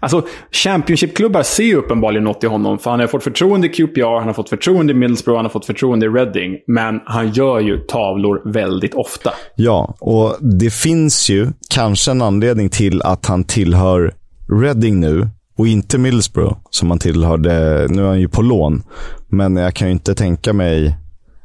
Alltså, 0.00 0.26
Championship-klubbar 0.50 1.42
ser 1.42 1.64
ju 1.64 1.76
uppenbarligen 1.76 2.24
något 2.24 2.44
i 2.44 2.46
honom. 2.46 2.78
För 2.78 2.90
han 2.90 3.00
har 3.00 3.06
fått 3.06 3.24
förtroende 3.24 3.66
i 3.66 3.70
QPR, 3.70 4.18
han 4.18 4.26
har 4.26 4.32
fått 4.32 4.48
förtroende 4.48 4.92
i 4.92 4.96
Middlesbrough, 4.96 5.38
han 5.38 5.44
har 5.44 5.50
fått 5.50 5.66
förtroende 5.66 6.06
i 6.06 6.08
Reading. 6.08 6.58
Men 6.66 7.00
han 7.04 7.32
gör 7.32 7.60
ju 7.60 7.78
tavlor 7.78 8.52
väldigt 8.52 8.94
ofta. 8.94 9.30
Ja, 9.54 9.94
och 10.00 10.36
det 10.40 10.70
finns 10.70 11.30
ju 11.30 11.48
kanske 11.70 12.10
en 12.10 12.22
anledning 12.22 12.68
till 12.68 13.02
att 13.02 13.26
han 13.26 13.44
tillhör 13.44 14.14
Reading 14.62 15.00
nu 15.00 15.28
och 15.58 15.66
inte 15.66 15.98
Middlesbrough 15.98 16.56
som 16.70 16.90
han 16.90 16.98
tillhörde. 16.98 17.86
Nu 17.90 18.02
är 18.02 18.06
han 18.06 18.20
ju 18.20 18.28
på 18.28 18.42
lån, 18.42 18.82
men 19.28 19.56
jag 19.56 19.74
kan 19.74 19.88
ju 19.88 19.92
inte 19.92 20.14
tänka 20.14 20.52
mig 20.52 20.96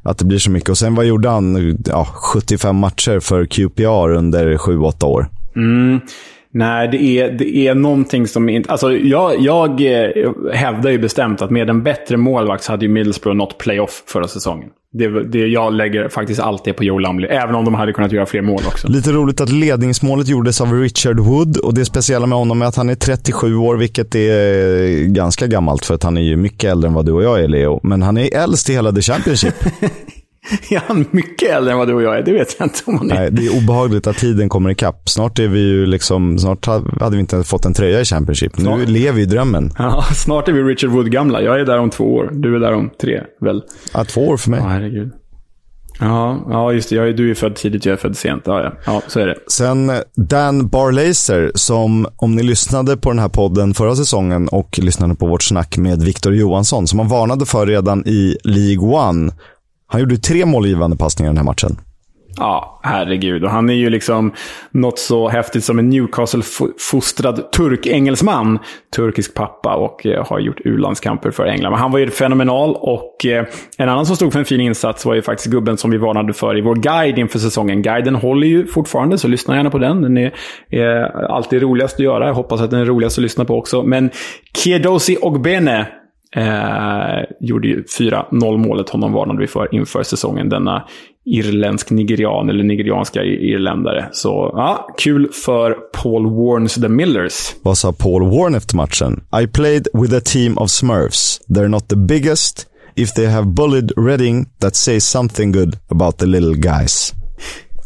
att 0.02 0.18
det 0.18 0.24
blir 0.24 0.38
så 0.38 0.50
mycket. 0.50 0.68
Och 0.68 0.78
sen 0.78 0.94
vad 0.94 1.04
gjorde 1.06 1.28
han? 1.28 1.76
Ja, 1.86 2.04
75 2.04 2.76
matcher 2.76 3.20
för 3.20 3.46
QPR 3.46 4.14
under 4.14 4.56
7-8 4.56 5.04
år. 5.04 5.28
Mm. 5.56 6.00
Nej, 6.56 6.88
det 6.88 7.02
är, 7.02 7.30
det 7.30 7.56
är 7.56 7.74
någonting 7.74 8.26
som 8.26 8.48
inte... 8.48 8.70
Alltså, 8.70 8.92
jag, 8.92 9.40
jag 9.40 9.80
eh, 9.80 10.32
hävdar 10.52 10.90
ju 10.90 10.98
bestämt 10.98 11.42
att 11.42 11.50
med 11.50 11.70
en 11.70 11.82
bättre 11.82 12.16
målvakt 12.16 12.64
så 12.64 12.72
hade 12.72 12.84
ju 12.84 12.92
Middlesbrough 12.92 13.36
nått 13.36 13.58
playoff 13.58 14.02
förra 14.06 14.28
säsongen. 14.28 14.68
Det, 14.92 15.24
det, 15.24 15.38
jag 15.38 15.72
lägger 15.72 16.08
faktiskt 16.08 16.40
alltid 16.40 16.76
på 16.76 16.84
Joe 16.84 16.98
Lumley, 16.98 17.30
även 17.30 17.54
om 17.54 17.64
de 17.64 17.74
hade 17.74 17.92
kunnat 17.92 18.12
göra 18.12 18.26
fler 18.26 18.42
mål 18.42 18.60
också. 18.66 18.88
Lite 18.88 19.12
roligt 19.12 19.40
att 19.40 19.52
ledningsmålet 19.52 20.28
gjordes 20.28 20.60
av 20.60 20.72
Richard 20.72 21.20
Wood 21.20 21.56
och 21.56 21.74
det 21.74 21.84
speciella 21.84 22.26
med 22.26 22.38
honom 22.38 22.62
är 22.62 22.66
att 22.66 22.76
han 22.76 22.90
är 22.90 22.94
37 22.94 23.56
år, 23.56 23.76
vilket 23.76 24.14
är 24.14 25.04
ganska 25.04 25.46
gammalt 25.46 25.84
för 25.84 25.94
att 25.94 26.02
han 26.02 26.16
är 26.16 26.22
ju 26.22 26.36
mycket 26.36 26.70
äldre 26.70 26.88
än 26.88 26.94
vad 26.94 27.06
du 27.06 27.12
och 27.12 27.22
jag 27.22 27.40
är, 27.40 27.48
Leo. 27.48 27.80
Men 27.82 28.02
han 28.02 28.16
är 28.16 28.36
äldst 28.36 28.70
i 28.70 28.72
hela 28.72 28.92
The 28.92 29.02
Championship. 29.02 29.54
Är 30.70 30.82
han 30.86 31.04
mycket 31.10 31.50
äldre 31.50 31.72
än 31.72 31.78
vad 31.78 31.88
du 31.88 31.94
och 31.94 32.02
jag 32.02 32.18
är? 32.18 32.22
Det 32.22 32.32
vet 32.32 32.56
jag 32.58 32.66
inte 32.66 32.78
om 32.84 32.98
han 32.98 33.10
är. 33.10 33.14
Nej, 33.14 33.30
det 33.30 33.46
är 33.46 33.58
obehagligt 33.58 34.06
att 34.06 34.16
tiden 34.16 34.48
kommer 34.48 34.70
ikapp. 34.70 35.08
Snart 35.08 35.38
är 35.38 35.48
vi 35.48 35.60
ju 35.60 35.86
liksom, 35.86 36.38
snart 36.38 36.66
hade 36.66 37.16
vi 37.16 37.20
inte 37.20 37.44
fått 37.44 37.64
en 37.64 37.74
tröja 37.74 38.00
i 38.00 38.04
Championship. 38.04 38.58
Nu 38.58 38.64
Snart. 38.64 38.88
lever 38.88 39.18
ju 39.20 39.26
drömmen. 39.26 39.72
Ja, 39.78 40.02
snart 40.14 40.48
är 40.48 40.52
vi 40.52 40.62
Richard 40.62 40.90
Wood-gamla. 40.90 41.42
Jag 41.42 41.60
är 41.60 41.64
där 41.64 41.78
om 41.78 41.90
två 41.90 42.04
år. 42.14 42.30
Du 42.32 42.56
är 42.56 42.60
där 42.60 42.72
om 42.72 42.90
tre, 43.00 43.22
väl? 43.40 43.62
Ja, 43.94 44.04
två 44.04 44.28
år 44.28 44.36
för 44.36 44.50
mig. 44.50 44.60
Ja, 44.60 44.68
herregud. 44.68 45.12
Ja, 46.00 46.46
ja 46.48 46.72
just 46.72 46.88
det. 46.88 46.96
Jag 46.96 47.08
är, 47.08 47.12
du 47.12 47.30
är 47.30 47.34
född 47.34 47.54
tidigt, 47.54 47.84
jag 47.84 47.92
är 47.92 47.96
född 47.96 48.16
sent. 48.16 48.42
Ja, 48.46 48.62
ja. 48.62 48.72
ja 48.86 49.02
så 49.08 49.20
är 49.20 49.26
det. 49.26 49.36
Sen 49.46 49.92
Dan 50.16 50.68
Barlaser, 50.68 51.52
som 51.54 52.06
om 52.16 52.36
ni 52.36 52.42
lyssnade 52.42 52.96
på 52.96 53.10
den 53.10 53.18
här 53.18 53.28
podden 53.28 53.74
förra 53.74 53.96
säsongen 53.96 54.48
och 54.48 54.78
lyssnade 54.78 55.14
på 55.14 55.26
vårt 55.26 55.42
snack 55.42 55.76
med 55.76 56.02
Victor 56.02 56.34
Johansson, 56.34 56.86
som 56.86 56.98
han 56.98 57.08
varnade 57.08 57.46
för 57.46 57.66
redan 57.66 58.06
i 58.06 58.36
League 58.44 58.88
One. 58.88 59.32
Han 59.86 60.00
gjorde 60.00 60.16
tre 60.16 60.46
målgivande 60.46 60.96
passningar 60.96 61.30
i 61.30 61.34
den 61.34 61.38
här 61.38 61.44
matchen. 61.44 61.76
Ja, 62.38 62.80
herregud. 62.82 63.44
Och 63.44 63.50
han 63.50 63.70
är 63.70 63.74
ju 63.74 63.90
liksom 63.90 64.32
något 64.70 64.98
så 64.98 65.28
häftigt 65.28 65.64
som 65.64 65.78
en 65.78 65.88
Newcastle-fostrad 65.92 67.52
turk-engelsman. 67.52 68.58
Turkisk 68.96 69.34
pappa 69.34 69.74
och 69.74 70.06
eh, 70.06 70.26
har 70.26 70.38
gjort 70.38 70.60
u-landskamper 70.64 71.30
för 71.30 71.44
England. 71.46 71.70
Men 71.70 71.80
han 71.80 71.92
var 71.92 71.98
ju 71.98 72.10
fenomenal 72.10 72.74
och 72.74 73.26
eh, 73.26 73.46
en 73.78 73.88
annan 73.88 74.06
som 74.06 74.16
stod 74.16 74.32
för 74.32 74.38
en 74.38 74.44
fin 74.44 74.60
insats 74.60 75.04
var 75.04 75.14
ju 75.14 75.22
faktiskt 75.22 75.50
gubben 75.50 75.76
som 75.76 75.90
vi 75.90 75.96
varnade 75.96 76.32
för 76.32 76.58
i 76.58 76.60
vår 76.60 76.74
guide 76.74 77.18
inför 77.18 77.38
säsongen. 77.38 77.82
Guiden 77.82 78.14
håller 78.14 78.46
ju 78.46 78.66
fortfarande, 78.66 79.18
så 79.18 79.28
lyssna 79.28 79.56
gärna 79.56 79.70
på 79.70 79.78
den. 79.78 80.02
Den 80.02 80.16
är, 80.16 80.34
är 80.70 81.24
alltid 81.30 81.62
roligast 81.62 81.94
att 81.94 82.00
göra. 82.00 82.26
Jag 82.26 82.34
hoppas 82.34 82.60
att 82.60 82.70
den 82.70 82.80
är 82.80 82.84
roligast 82.84 83.18
att 83.18 83.22
lyssna 83.22 83.44
på 83.44 83.58
också. 83.58 83.82
Men 83.82 84.10
Kiedosi 84.56 85.16
Ogbene 85.20 85.86
Eh, 86.36 87.24
gjorde 87.40 87.68
ju 87.68 87.84
4-0 87.98 88.56
målet 88.56 88.90
honom 88.90 89.12
varnade 89.12 89.40
vi 89.40 89.46
för 89.46 89.74
inför 89.74 90.02
säsongen. 90.02 90.48
Denna 90.48 90.84
irländsk-nigerian 91.24 92.50
eller 92.50 92.64
nigerianska 92.64 93.22
irländare. 93.22 94.08
Så 94.12 94.50
ja, 94.54 94.88
kul 94.98 95.28
för 95.44 95.76
Paul 96.02 96.26
Warns 96.26 96.74
The 96.74 96.88
Millers. 96.88 97.54
Vad 97.62 97.78
sa 97.78 97.92
Paul 97.92 98.22
Warren 98.22 98.54
efter 98.54 98.76
matchen? 98.76 99.24
I 99.42 99.46
played 99.46 99.88
with 99.92 100.14
a 100.14 100.20
team 100.24 100.58
of 100.58 100.70
smurfs. 100.70 101.40
They're 101.48 101.68
not 101.68 101.88
the 101.88 101.96
biggest. 101.96 102.66
If 102.96 103.14
they 103.14 103.26
have 103.26 103.46
bullied 103.46 103.92
Reading, 103.96 104.46
that 104.60 104.76
says 104.76 105.04
something 105.04 105.52
good 105.52 105.76
about 105.90 106.18
the 106.18 106.26
little 106.26 106.54
guys. 106.54 107.14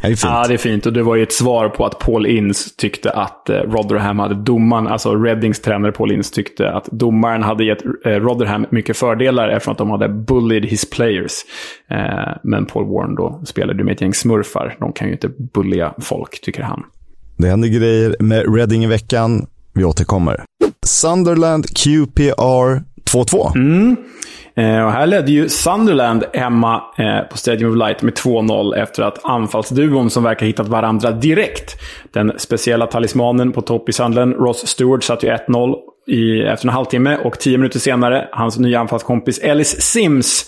Det 0.01 0.07
är 0.07 0.09
fint. 0.09 0.23
Ja, 0.23 0.45
det 0.47 0.53
är 0.53 0.57
fint. 0.57 0.85
Och 0.85 0.93
det 0.93 1.03
var 1.03 1.15
ju 1.15 1.23
ett 1.23 1.33
svar 1.33 1.69
på 1.69 1.85
att 1.85 1.99
Paul 1.99 2.25
Ince 2.25 2.69
tyckte 2.77 3.11
att 3.11 3.49
eh, 3.49 3.55
Rotherham 3.55 4.19
hade 4.19 4.35
domaren, 4.35 4.87
alltså 4.87 5.15
Reddings 5.15 5.59
tränare 5.59 5.91
Paul 5.91 6.11
Ince 6.11 6.33
tyckte 6.33 6.71
att 6.71 6.85
domaren 6.85 7.43
hade 7.43 7.65
gett 7.65 7.85
eh, 8.05 8.09
Rotherham 8.11 8.65
mycket 8.69 8.97
fördelar 8.97 9.49
eftersom 9.49 9.71
att 9.71 9.77
de 9.77 9.89
hade 9.89 10.09
bullied 10.09 10.65
his 10.65 10.89
players. 10.89 11.31
Eh, 11.89 11.97
men 12.43 12.65
Paul 12.65 12.85
Warren 12.85 13.15
då 13.15 13.41
spelade 13.45 13.83
med 13.83 13.93
ett 13.93 14.01
gäng 14.01 14.13
smurfar. 14.13 14.75
De 14.79 14.93
kan 14.93 15.07
ju 15.07 15.13
inte 15.13 15.29
bullia 15.53 15.93
folk, 15.99 16.41
tycker 16.41 16.63
han. 16.63 16.83
Det 17.37 17.47
händer 17.47 17.67
grejer 17.67 18.15
med 18.19 18.55
Reading 18.55 18.83
i 18.83 18.87
veckan. 18.87 19.47
Vi 19.73 19.83
återkommer. 19.83 20.43
Sunderland 20.85 21.65
QPR 21.77 22.90
2-2. 23.13 23.55
Mm. 23.55 23.95
Eh, 24.55 24.85
och 24.85 24.91
här 24.91 25.07
ledde 25.07 25.31
ju 25.31 25.49
Sunderland 25.49 26.23
hemma 26.33 26.83
eh, 26.97 27.29
på 27.31 27.37
Stadium 27.37 27.71
of 27.71 27.77
Light 27.77 28.01
med 28.01 28.13
2-0 28.13 28.75
efter 28.75 29.03
att 29.03 29.25
anfallsduon 29.25 30.09
som 30.09 30.23
verkar 30.23 30.45
hittat 30.45 30.67
varandra 30.67 31.11
direkt. 31.11 31.81
Den 32.13 32.33
speciella 32.37 32.87
talismanen 32.87 33.51
på 33.51 33.61
topp 33.61 33.89
i 33.89 33.93
Sunderland, 33.93 34.35
Ross 34.35 34.67
Stewart, 34.67 35.03
satt 35.03 35.23
ju 35.23 35.29
1-0 35.29 35.75
i, 36.07 36.41
efter 36.41 36.67
en 36.67 36.73
halvtimme 36.73 37.17
och 37.17 37.39
tio 37.39 37.57
minuter 37.57 37.79
senare, 37.79 38.27
hans 38.31 38.59
nya 38.59 38.79
anfallskompis 38.79 39.39
Ellis 39.39 39.81
Sims, 39.81 40.45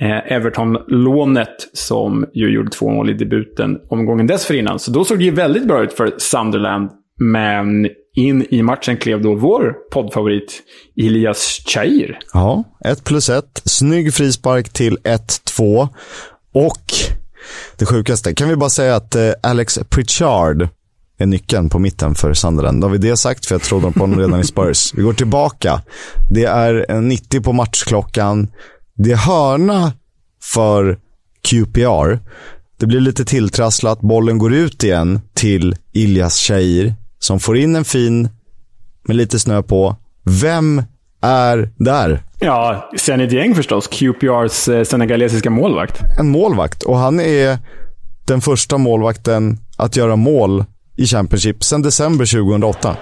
eh, 0.00 0.32
Everton-lånet, 0.32 1.68
som 1.72 2.26
ju 2.34 2.54
gjorde 2.54 2.70
två 2.70 2.90
mål 2.90 3.10
i 3.10 3.12
debuten 3.12 3.78
omgången 3.88 4.26
dessförinnan. 4.26 4.78
Så 4.78 4.90
då 4.90 5.04
såg 5.04 5.18
det 5.18 5.24
ju 5.24 5.30
väldigt 5.30 5.68
bra 5.68 5.82
ut 5.82 5.92
för 5.92 6.12
Sunderland. 6.18 6.90
Men 7.18 7.88
in 8.16 8.46
i 8.50 8.62
matchen 8.62 8.96
klev 8.96 9.22
då 9.22 9.34
vår 9.34 9.74
poddfavorit 9.92 10.62
Elias 10.96 11.60
Chair. 11.66 12.18
Ja, 12.32 12.64
1 12.84 13.04
plus 13.04 13.28
1. 13.28 13.62
Snygg 13.64 14.14
frispark 14.14 14.72
till 14.72 14.98
1-2. 14.98 15.88
Och 16.52 16.92
det 17.76 17.86
sjukaste, 17.86 18.34
kan 18.34 18.48
vi 18.48 18.56
bara 18.56 18.70
säga 18.70 18.96
att 18.96 19.14
eh, 19.14 19.30
Alex 19.42 19.78
Pritchard 19.88 20.68
är 21.18 21.26
nyckeln 21.26 21.68
på 21.68 21.78
mitten 21.78 22.14
för 22.14 22.34
Sunderland. 22.34 22.80
Då 22.80 22.86
har 22.86 22.92
vi 22.92 22.98
det 22.98 23.16
sagt, 23.16 23.46
för 23.46 23.54
jag 23.54 23.62
trodde 23.62 23.92
på 23.92 24.00
honom 24.00 24.18
redan 24.18 24.40
i 24.40 24.44
Spurs. 24.44 24.94
Vi 24.94 25.02
går 25.02 25.12
tillbaka. 25.12 25.82
Det 26.30 26.44
är 26.44 26.86
eh, 26.88 26.96
en 26.96 27.08
90 27.08 27.40
på 27.40 27.52
matchklockan. 27.52 28.48
Det 28.94 29.12
är 29.12 29.16
hörna 29.16 29.92
för 30.42 30.98
QPR. 31.48 32.18
Det 32.78 32.86
blir 32.86 33.00
lite 33.00 33.24
tilltrasslat. 33.24 34.00
Bollen 34.00 34.38
går 34.38 34.54
ut 34.54 34.84
igen 34.84 35.20
till 35.34 35.76
Ilyas 35.92 36.38
Shair 36.38 36.94
som 37.26 37.40
får 37.40 37.56
in 37.56 37.76
en 37.76 37.84
fin 37.84 38.28
med 39.08 39.16
lite 39.16 39.38
snö 39.38 39.62
på. 39.62 39.96
Vem 40.24 40.82
är 41.22 41.70
där? 41.76 42.22
Ja, 42.38 42.90
Senny 42.96 43.26
Dieng 43.26 43.54
förstås. 43.54 43.86
QPRs 43.86 44.68
eh, 44.68 44.84
senegalesiska 44.84 45.50
målvakt. 45.50 46.00
En 46.18 46.28
målvakt 46.28 46.82
och 46.82 46.98
han 46.98 47.20
är 47.20 47.58
den 48.26 48.40
första 48.40 48.78
målvakten 48.78 49.58
att 49.76 49.96
göra 49.96 50.16
mål 50.16 50.64
i 50.96 51.06
Championship 51.06 51.64
sedan 51.64 51.82
december 51.82 52.26
2008. 52.26 52.96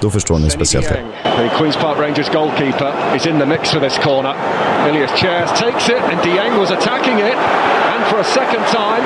Då 0.00 0.10
förstår 0.10 0.38
ni 0.38 0.50
speciellt 0.50 0.88
det. 0.88 1.00
The 1.22 1.48
Queen's 1.48 1.80
Park 1.80 1.98
Rangers 1.98 2.30
goalkeeper 2.32 2.92
is 3.16 3.26
in 3.26 3.38
the 3.38 3.46
mix 3.46 3.70
for 3.70 3.80
this 3.80 3.98
corner. 3.98 4.34
Ilias 4.88 5.10
Chairs 5.20 5.50
takes 5.60 5.88
it 5.88 6.02
and 6.12 6.20
Dieng 6.22 6.58
was 6.60 6.70
attacking 6.70 7.18
it. 7.18 7.36
And 7.94 8.04
for 8.10 8.18
a 8.18 8.24
second 8.24 8.64
time, 8.66 9.04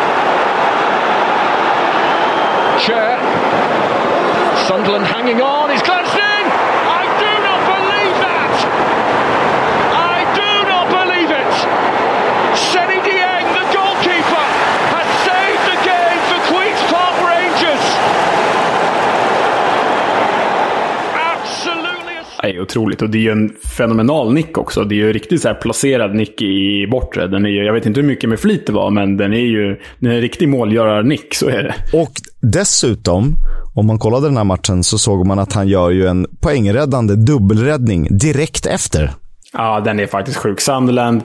Chair. 2.86 3.25
Sunderland 4.68 5.06
hanging 5.06 5.40
on. 5.42 5.70
He's 5.70 5.82
glanced 5.82 6.18
in. 6.32 6.44
I 7.00 7.04
do 7.22 7.32
not 7.48 7.60
believe 7.74 8.16
that. 8.26 8.54
I 10.14 10.18
do 10.42 10.52
not 10.72 10.86
believe 10.98 11.30
it. 11.42 11.52
Senny 12.70 12.98
Dieng, 13.06 13.46
the 13.58 13.64
goalkeeper, 13.76 14.44
has 14.96 15.08
saved 15.28 15.62
the 15.72 15.78
game 15.90 16.20
for 16.28 16.38
Queen's 16.50 16.82
Park 16.92 17.16
Rangers. 17.30 17.84
Absolutely. 21.34 22.16
Det 22.42 22.48
är 22.56 22.60
otroligt. 22.60 23.02
Och 23.02 23.10
det 23.10 23.18
är 23.18 23.22
ju 23.22 23.30
en 23.30 23.52
fenomenal 23.76 24.32
nick 24.32 24.58
också. 24.58 24.84
Det 24.84 24.94
är 24.94 24.96
ju 24.96 25.12
riktigt 25.12 25.42
så 25.42 25.48
här 25.48 25.54
placerad 25.54 26.14
nick 26.14 26.42
i 26.42 26.86
bortre. 26.90 27.26
Den 27.26 27.44
är 27.46 27.50
ju, 27.50 27.64
jag 27.64 27.72
vet 27.72 27.86
inte 27.86 28.00
hur 28.00 28.08
mycket 28.08 28.30
med 28.30 28.40
flit 28.40 28.66
det 28.66 28.72
var, 28.72 28.90
men 28.90 29.16
den 29.16 29.32
är 29.32 29.46
ju 29.46 29.80
den 29.98 30.10
är 30.10 30.14
en 30.14 30.20
riktig 30.20 30.48
målgörarnick. 30.48 31.34
Så 31.34 31.48
är 31.48 31.62
det. 31.62 31.74
Och 31.92 32.12
dessutom, 32.40 33.36
om 33.76 33.86
man 33.86 33.98
kollade 33.98 34.26
den 34.26 34.36
här 34.36 34.44
matchen 34.44 34.84
så 34.84 34.98
såg 34.98 35.26
man 35.26 35.38
att 35.38 35.52
han 35.52 35.68
gör 35.68 35.90
ju 35.90 36.06
en 36.06 36.26
poängräddande 36.40 37.14
dubbelräddning 37.14 38.08
direkt 38.10 38.66
efter. 38.66 39.14
Ja, 39.58 39.80
den 39.80 40.00
är 40.00 40.06
faktiskt 40.06 40.38
sjuk. 40.38 40.60
Sunderland 40.60 41.22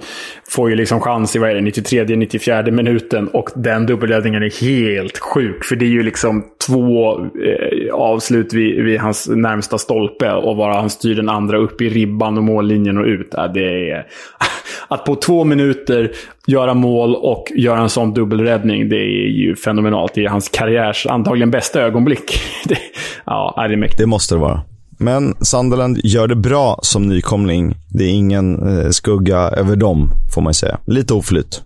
får 0.49 0.69
ju 0.69 0.75
liksom 0.75 0.99
chans 0.99 1.35
i 1.35 1.39
vad 1.39 1.49
är 1.49 1.55
det, 1.55 1.61
93-94 1.61 2.71
minuten 2.71 3.27
och 3.27 3.49
den 3.55 3.85
dubbelräddningen 3.85 4.43
är 4.43 4.61
helt 4.61 5.17
sjuk. 5.17 5.63
För 5.63 5.75
det 5.75 5.85
är 5.85 5.89
ju 5.89 6.03
liksom 6.03 6.43
två 6.67 7.19
eh, 7.19 7.93
avslut 7.93 8.53
vid, 8.53 8.83
vid, 8.83 8.99
hans 8.99 9.29
närmsta 9.29 9.77
stolpe 9.77 10.31
och 10.31 10.55
bara 10.55 10.73
han 10.73 10.89
styr 10.89 11.15
den 11.15 11.29
andra 11.29 11.57
upp 11.57 11.81
i 11.81 11.89
ribban 11.89 12.37
och 12.37 12.43
mållinjen 12.43 12.97
och 12.97 13.05
ut. 13.05 13.29
Ja, 13.31 13.47
det 13.47 13.89
är... 13.91 14.07
Att 14.87 15.05
på 15.05 15.15
två 15.15 15.43
minuter 15.43 16.11
göra 16.47 16.73
mål 16.73 17.15
och 17.15 17.51
göra 17.55 17.79
en 17.79 17.89
sån 17.89 18.13
dubbelräddning, 18.13 18.89
det 18.89 18.97
är 18.97 19.29
ju 19.29 19.55
fenomenalt. 19.55 20.13
Det 20.13 20.25
är 20.25 20.29
hans 20.29 20.49
karriärs 20.49 21.07
antagligen 21.07 21.51
bästa 21.51 21.81
ögonblick. 21.81 22.41
Det, 22.65 22.77
ja, 23.25 23.65
det 23.67 23.73
är 23.73 23.77
mäktigt. 23.77 23.99
Det 23.99 24.05
måste 24.05 24.35
det 24.35 24.39
vara. 24.39 24.61
Men 25.01 25.35
Sunderland 25.41 25.99
gör 26.03 26.27
det 26.27 26.35
bra 26.35 26.79
som 26.83 27.07
nykomling. 27.07 27.75
Det 27.89 28.03
är 28.03 28.09
ingen 28.09 28.77
eh, 28.79 28.89
skugga 28.89 29.37
över 29.37 29.75
dem, 29.75 30.11
får 30.33 30.41
man 30.41 30.53
säga. 30.53 30.79
Lite 30.85 31.13
oflyt. 31.13 31.61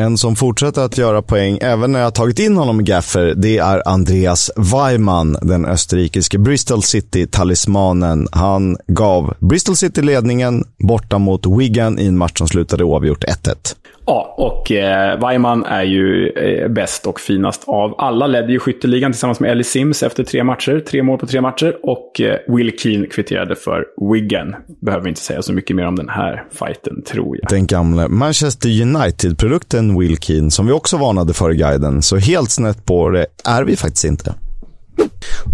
En 0.00 0.18
som 0.18 0.36
fortsätter 0.36 0.82
att 0.82 0.98
göra 0.98 1.22
poäng, 1.22 1.58
även 1.62 1.92
när 1.92 2.00
jag 2.00 2.14
tagit 2.14 2.38
in 2.38 2.56
honom 2.56 2.80
i 2.80 2.84
gaffer, 2.84 3.34
det 3.36 3.58
är 3.58 3.88
Andreas 3.88 4.50
Weimann, 4.56 5.36
den 5.42 5.66
österrikiske 5.66 6.38
Bristol 6.38 6.82
City-talismanen. 6.82 8.28
Han 8.32 8.76
gav 8.86 9.34
Bristol 9.38 9.76
City 9.76 10.02
ledningen 10.02 10.64
borta 10.78 11.18
mot 11.18 11.46
Wigan 11.46 11.98
i 11.98 12.06
en 12.06 12.18
match 12.18 12.38
som 12.38 12.48
slutade 12.48 12.84
oavgjort 12.84 13.24
1-1. 13.24 13.54
Ja, 14.10 14.34
och 14.36 14.72
eh, 14.72 15.20
Weimann 15.20 15.64
är 15.64 15.82
ju 15.82 16.28
eh, 16.28 16.68
bäst 16.68 17.06
och 17.06 17.20
finast 17.20 17.62
av 17.66 17.94
alla. 17.98 18.26
Ledde 18.26 18.52
ju 18.52 18.58
skytteligan 18.58 19.12
tillsammans 19.12 19.40
med 19.40 19.50
Ellie 19.50 19.64
Sims 19.64 20.02
efter 20.02 20.24
tre 20.24 20.44
matcher. 20.44 20.80
Tre 20.80 21.02
mål 21.02 21.18
på 21.18 21.26
tre 21.26 21.40
matcher. 21.40 21.76
Och 21.82 22.20
eh, 22.20 22.54
Will 22.56 22.78
Keane 22.78 23.06
kvitterade 23.06 23.56
för 23.56 23.84
Wigan. 24.12 24.54
Behöver 24.80 25.08
inte 25.08 25.20
säga 25.20 25.42
så 25.42 25.52
mycket 25.52 25.76
mer 25.76 25.86
om 25.86 25.96
den 25.96 26.08
här 26.08 26.44
fighten, 26.50 27.02
tror 27.02 27.38
jag. 27.40 27.50
Den 27.50 27.66
gamle 27.66 28.08
Manchester 28.08 28.82
United-produkten 28.82 29.98
Will 29.98 30.18
Keane, 30.18 30.50
som 30.50 30.66
vi 30.66 30.72
också 30.72 30.96
varnade 30.96 31.34
för 31.34 31.52
i 31.52 31.56
guiden. 31.56 32.02
Så 32.02 32.16
helt 32.16 32.50
snett 32.50 32.84
på 32.86 33.10
det 33.10 33.26
är 33.44 33.64
vi 33.64 33.76
faktiskt 33.76 34.04
inte. 34.04 34.34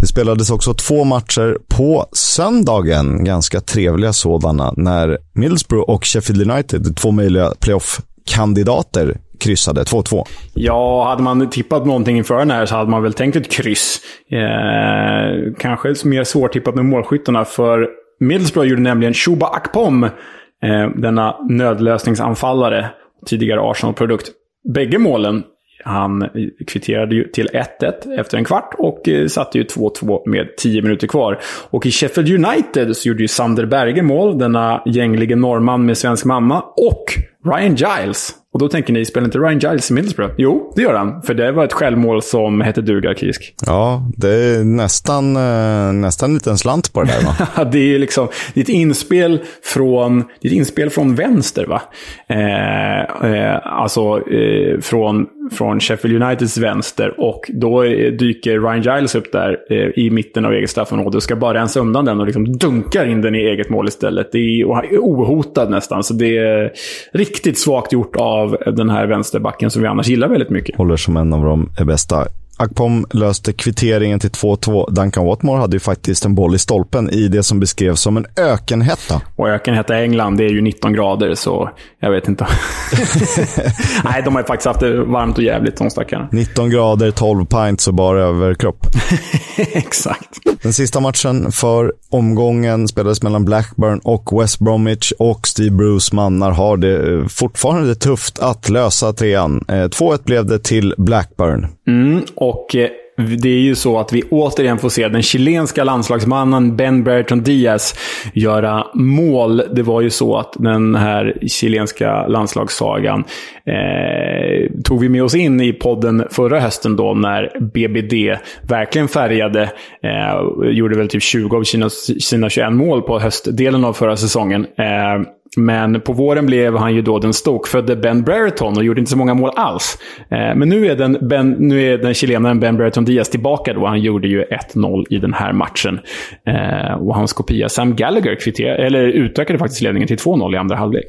Det 0.01 0.07
spelades 0.07 0.49
också 0.49 0.73
två 0.73 1.03
matcher 1.03 1.57
på 1.67 2.05
söndagen, 2.11 3.23
ganska 3.23 3.61
trevliga 3.61 4.13
sådana, 4.13 4.73
när 4.77 5.17
Middlesbrough 5.33 5.89
och 5.89 6.05
Sheffield 6.05 6.51
United, 6.51 6.95
två 6.97 7.11
möjliga 7.11 7.53
playoff 7.59 8.01
kandidater 8.25 9.17
kryssade 9.39 9.83
2-2. 9.83 10.23
Ja, 10.53 11.05
hade 11.09 11.23
man 11.23 11.49
tippat 11.49 11.85
någonting 11.85 12.17
inför 12.17 12.37
den 12.37 12.51
här 12.51 12.65
så 12.65 12.75
hade 12.75 12.89
man 12.89 13.03
väl 13.03 13.13
tänkt 13.13 13.35
ett 13.35 13.51
kryss. 13.51 14.01
Eh, 14.31 15.53
kanske 15.59 16.07
mer 16.07 16.23
svårtippat 16.23 16.75
med 16.75 16.85
målskyttarna, 16.85 17.45
för 17.45 17.89
Middlesbrough 18.19 18.69
gjorde 18.69 18.81
nämligen 18.81 19.13
Shuba 19.13 19.47
Akpom, 19.47 20.03
eh, 20.03 20.89
denna 20.95 21.35
nödlösningsanfallare, 21.49 22.89
tidigare 23.25 23.61
Arsenal-produkt. 23.61 24.31
Bägge 24.73 24.97
målen 24.97 25.43
han 25.85 26.29
kvitterade 26.67 27.15
ju 27.15 27.23
till 27.23 27.49
1-1 27.79 28.19
efter 28.19 28.37
en 28.37 28.45
kvart 28.45 28.73
och 28.77 29.09
eh, 29.09 29.27
satte 29.27 29.57
ju 29.57 29.63
2-2 29.63 30.29
med 30.29 30.57
10 30.57 30.81
minuter 30.81 31.07
kvar. 31.07 31.39
Och 31.69 31.85
i 31.85 31.91
Sheffield 31.91 32.45
United 32.45 32.97
så 32.97 33.09
gjorde 33.09 33.21
ju 33.21 33.27
Sander 33.27 33.65
Berge 33.65 34.01
mål, 34.01 34.37
denna 34.37 34.81
gänglige 34.85 35.35
norrman 35.35 35.85
med 35.85 35.97
svensk 35.97 36.25
mamma. 36.25 36.61
Och 36.61 37.05
Ryan 37.45 37.75
Giles. 37.75 38.33
Och 38.53 38.59
då 38.59 38.69
tänker 38.69 38.93
ni, 38.93 39.05
spelar 39.05 39.25
inte 39.25 39.37
Ryan 39.37 39.59
Giles 39.59 39.91
i 39.91 39.93
Middlesbrough? 39.93 40.33
Jo, 40.37 40.73
det 40.75 40.81
gör 40.81 40.93
han. 40.93 41.21
För 41.21 41.33
det 41.33 41.51
var 41.51 41.63
ett 41.63 41.73
självmål 41.73 42.21
som 42.21 42.61
hette 42.61 42.81
duga, 42.81 43.15
Kisk. 43.15 43.55
Ja, 43.65 44.11
det 44.17 44.29
är 44.29 44.63
nästan, 44.63 45.35
eh, 45.35 45.93
nästan 45.93 46.29
en 46.29 46.33
liten 46.33 46.57
slant 46.57 46.93
på 46.93 47.03
det 47.03 47.07
där 47.07 47.25
va? 47.25 47.63
det 47.71 47.95
är 47.95 47.99
liksom 47.99 48.27
det 48.53 48.59
är 48.59 48.63
ett 48.63 48.69
inspel 48.69 49.41
från, 49.63 50.23
det 50.41 50.47
är 50.47 50.51
ett 50.51 50.57
inspel 50.57 50.89
från 50.89 51.15
vänster 51.15 51.65
va? 51.65 51.81
Eh, 52.27 53.31
eh, 53.31 53.59
alltså 53.63 54.29
eh, 54.29 54.79
från, 54.81 55.27
från 55.51 55.79
Sheffield 55.79 56.23
Uniteds 56.23 56.57
vänster. 56.57 57.19
Och 57.19 57.51
då 57.53 57.83
dyker 58.19 58.59
Ryan 58.59 58.81
Giles 58.81 59.15
upp 59.15 59.31
där 59.31 59.57
eh, 59.69 59.77
i 59.77 60.09
mitten 60.09 60.45
av 60.45 60.53
eget 60.53 60.69
straffområde 60.69 61.17
och 61.17 61.23
ska 61.23 61.35
bara 61.35 61.53
rensa 61.53 61.79
undan 61.79 62.05
den 62.05 62.19
och 62.19 62.25
liksom 62.25 62.57
dunkar 62.57 63.05
in 63.05 63.21
den 63.21 63.35
i 63.35 63.39
eget 63.39 63.69
mål 63.69 63.87
istället. 63.87 64.31
Det 64.31 64.37
är, 64.37 64.65
och 64.65 64.77
är 64.77 64.97
ohotad 64.97 65.69
nästan. 65.69 66.03
Så 66.03 66.13
det 66.13 66.37
är 66.37 66.71
riktigt 67.13 67.57
svagt 67.57 67.93
gjort 67.93 68.15
av 68.15 68.57
den 68.75 68.89
här 68.89 69.07
vänsterbacken 69.07 69.71
som 69.71 69.81
vi 69.81 69.87
annars 69.87 70.07
gillar 70.07 70.27
väldigt 70.27 70.49
mycket. 70.49 70.75
Håller 70.75 70.95
som 70.95 71.17
en 71.17 71.33
av 71.33 71.43
de 71.43 71.69
bästa. 71.85 72.27
Akpom 72.57 73.05
löste 73.11 73.53
kvitteringen 73.53 74.19
till 74.19 74.29
2-2. 74.29 74.91
Duncan 74.91 75.25
Watmore 75.25 75.59
hade 75.59 75.75
ju 75.75 75.79
faktiskt 75.79 76.25
en 76.25 76.35
boll 76.35 76.55
i 76.55 76.59
stolpen 76.59 77.09
i 77.09 77.27
det 77.27 77.43
som 77.43 77.59
beskrevs 77.59 78.01
som 78.01 78.17
en 78.17 78.25
ökenhetta. 78.35 79.21
Och 79.35 79.49
ökenhetta 79.49 79.99
i 79.99 80.03
England, 80.03 80.37
det 80.37 80.45
är 80.45 80.49
ju 80.49 80.61
19 80.61 80.93
grader, 80.93 81.35
så 81.35 81.69
jag 81.99 82.11
vet 82.11 82.27
inte. 82.27 82.47
Nej, 84.03 84.21
de 84.25 84.35
har 84.35 84.41
ju 84.41 84.47
faktiskt 84.47 84.67
haft 84.67 84.79
det 84.79 85.03
varmt 85.03 85.37
och 85.37 85.43
jävligt, 85.43 85.77
de 85.77 85.89
stackarna. 85.89 86.27
19 86.31 86.69
grader, 86.69 87.11
12 87.11 87.45
pints 87.45 87.87
och 87.87 87.93
bara 87.93 88.23
överkropp. 88.23 88.87
Exakt. 89.57 90.29
Den 90.61 90.73
sista 90.73 90.99
matchen 90.99 91.51
för 91.51 91.93
omgången 92.09 92.87
spelades 92.87 93.23
mellan 93.23 93.45
Blackburn 93.45 93.99
och 94.03 94.41
West 94.41 94.59
Bromwich 94.59 95.11
och 95.19 95.47
Steve 95.47 95.75
Bruce 95.75 96.15
mannar 96.15 96.51
har 96.51 96.77
det 96.77 97.29
fortfarande 97.29 97.95
tufft 97.95 98.39
att 98.39 98.69
lösa 98.69 99.13
trean. 99.13 99.61
2-1 99.67 100.13
eh, 100.13 100.19
blev 100.25 100.45
det 100.45 100.59
till 100.59 100.93
Blackburn. 100.97 101.67
Mm, 101.87 102.21
och 102.35 102.75
eh, 102.75 102.89
det 103.17 103.49
är 103.49 103.59
ju 103.59 103.75
så 103.75 103.99
att 103.99 104.13
vi 104.13 104.23
återigen 104.23 104.77
får 104.77 104.89
se 104.89 105.07
den 105.07 105.21
chilenska 105.21 105.83
landslagsmannen 105.83 106.75
Ben 106.75 107.03
Bertrand 107.03 107.43
Diaz 107.43 107.95
göra 108.33 108.87
mål. 108.93 109.61
Det 109.75 109.83
var 109.83 110.01
ju 110.01 110.09
så 110.09 110.37
att 110.37 110.53
den 110.59 110.95
här 110.95 111.37
chilenska 111.47 112.27
landslagssagan 112.27 113.23
eh, 113.65 114.71
tog 114.83 115.01
vi 115.01 115.09
med 115.09 115.23
oss 115.23 115.35
in 115.35 115.61
i 115.61 115.73
podden 115.73 116.27
förra 116.31 116.59
hösten 116.59 116.95
då 116.95 117.13
när 117.13 117.59
BBD 117.59 118.39
verkligen 118.61 119.07
färgade. 119.07 119.71
Eh, 120.03 120.69
gjorde 120.69 120.97
väl 120.97 121.07
typ 121.07 121.23
20 121.23 121.57
av 121.57 121.63
sina, 121.63 121.89
sina 121.89 122.49
21 122.49 122.73
mål 122.73 123.01
på 123.01 123.19
höstdelen 123.19 123.85
av 123.85 123.93
förra 123.93 124.17
säsongen. 124.17 124.65
Eh, 124.77 125.27
men 125.57 126.01
på 126.01 126.13
våren 126.13 126.45
blev 126.45 126.77
han 126.77 126.95
ju 126.95 127.01
då 127.01 127.19
den 127.19 127.33
stokfödde 127.33 127.95
Ben 127.95 128.23
Brereton 128.23 128.77
och 128.77 128.83
gjorde 128.83 128.99
inte 128.99 129.11
så 129.11 129.17
många 129.17 129.33
mål 129.33 129.51
alls. 129.55 129.97
Eh, 130.29 130.55
men 130.55 130.69
nu 130.69 130.87
är 130.87 130.95
den, 130.95 131.17
ben, 131.21 131.55
nu 131.59 131.93
är 131.93 131.97
den 131.97 132.13
chilenaren 132.13 132.59
Ben 132.59 132.77
Brereton 132.77 133.05
Diaz 133.05 133.29
tillbaka 133.29 133.73
då. 133.73 133.87
Han 133.87 134.01
gjorde 134.01 134.27
ju 134.27 134.43
1-0 134.43 135.05
i 135.09 135.17
den 135.17 135.33
här 135.33 135.53
matchen. 135.53 135.99
Eh, 136.47 136.93
och 136.93 137.15
hans 137.15 137.33
kopia 137.33 137.69
Sam 137.69 137.95
Gallagher 137.95 138.35
kvitterade, 138.35 138.85
eller 138.85 139.03
utökade 139.03 139.59
faktiskt 139.59 139.81
ledningen 139.81 140.07
till 140.07 140.17
2-0 140.17 140.53
i 140.53 140.57
andra 140.57 140.75
halvlek. 140.75 141.05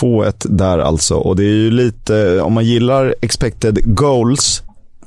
2-1 0.00 0.46
där 0.48 0.78
alltså. 0.78 1.14
Och 1.14 1.36
det 1.36 1.44
är 1.44 1.56
ju 1.56 1.70
lite, 1.70 2.36
eh, 2.36 2.46
om 2.46 2.52
man 2.52 2.64
gillar 2.64 3.14
expected 3.22 3.96
goals 3.96 4.62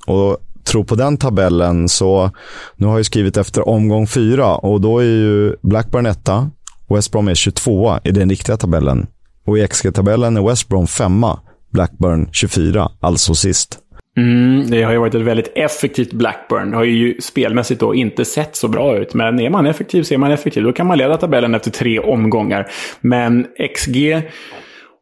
och 0.07 0.37
tror 0.67 0.83
på 0.83 0.95
den 0.95 1.17
tabellen 1.17 1.89
så, 1.89 2.31
nu 2.75 2.87
har 2.87 2.97
jag 2.97 3.05
skrivit 3.05 3.37
efter 3.37 3.69
omgång 3.69 4.07
fyra 4.07 4.55
och 4.55 4.81
då 4.81 4.99
är 4.99 5.05
ju 5.05 5.55
Blackburn 5.61 6.05
etta, 6.05 6.49
West 6.89 7.11
Brom 7.11 7.27
är 7.27 7.35
22 7.35 7.99
i 8.03 8.11
den 8.11 8.29
riktiga 8.29 8.57
tabellen. 8.57 9.07
Och 9.45 9.57
i 9.57 9.67
XG-tabellen 9.67 10.37
är 10.37 10.49
West 10.49 10.69
Brom 10.69 10.87
5 10.87 11.25
Blackburn 11.71 12.29
24, 12.31 12.89
alltså 12.99 13.35
sist. 13.35 13.79
Mm, 14.17 14.69
det 14.69 14.83
har 14.83 14.91
ju 14.91 14.97
varit 14.97 15.15
ett 15.15 15.21
väldigt 15.21 15.51
effektivt 15.55 16.13
Blackburn. 16.13 16.71
Det 16.71 16.77
har 16.77 16.83
ju 16.83 17.21
spelmässigt 17.21 17.79
då 17.79 17.95
inte 17.95 18.25
sett 18.25 18.55
så 18.55 18.67
bra 18.67 18.97
ut. 18.97 19.13
Men 19.13 19.39
är 19.39 19.49
man 19.49 19.65
effektiv 19.65 20.03
så 20.03 20.13
är 20.13 20.17
man 20.17 20.31
effektiv. 20.31 20.63
Då 20.63 20.73
kan 20.73 20.87
man 20.87 20.97
leda 20.97 21.17
tabellen 21.17 21.55
efter 21.55 21.71
tre 21.71 21.99
omgångar. 21.99 22.67
Men 23.01 23.47
XG, 23.75 24.21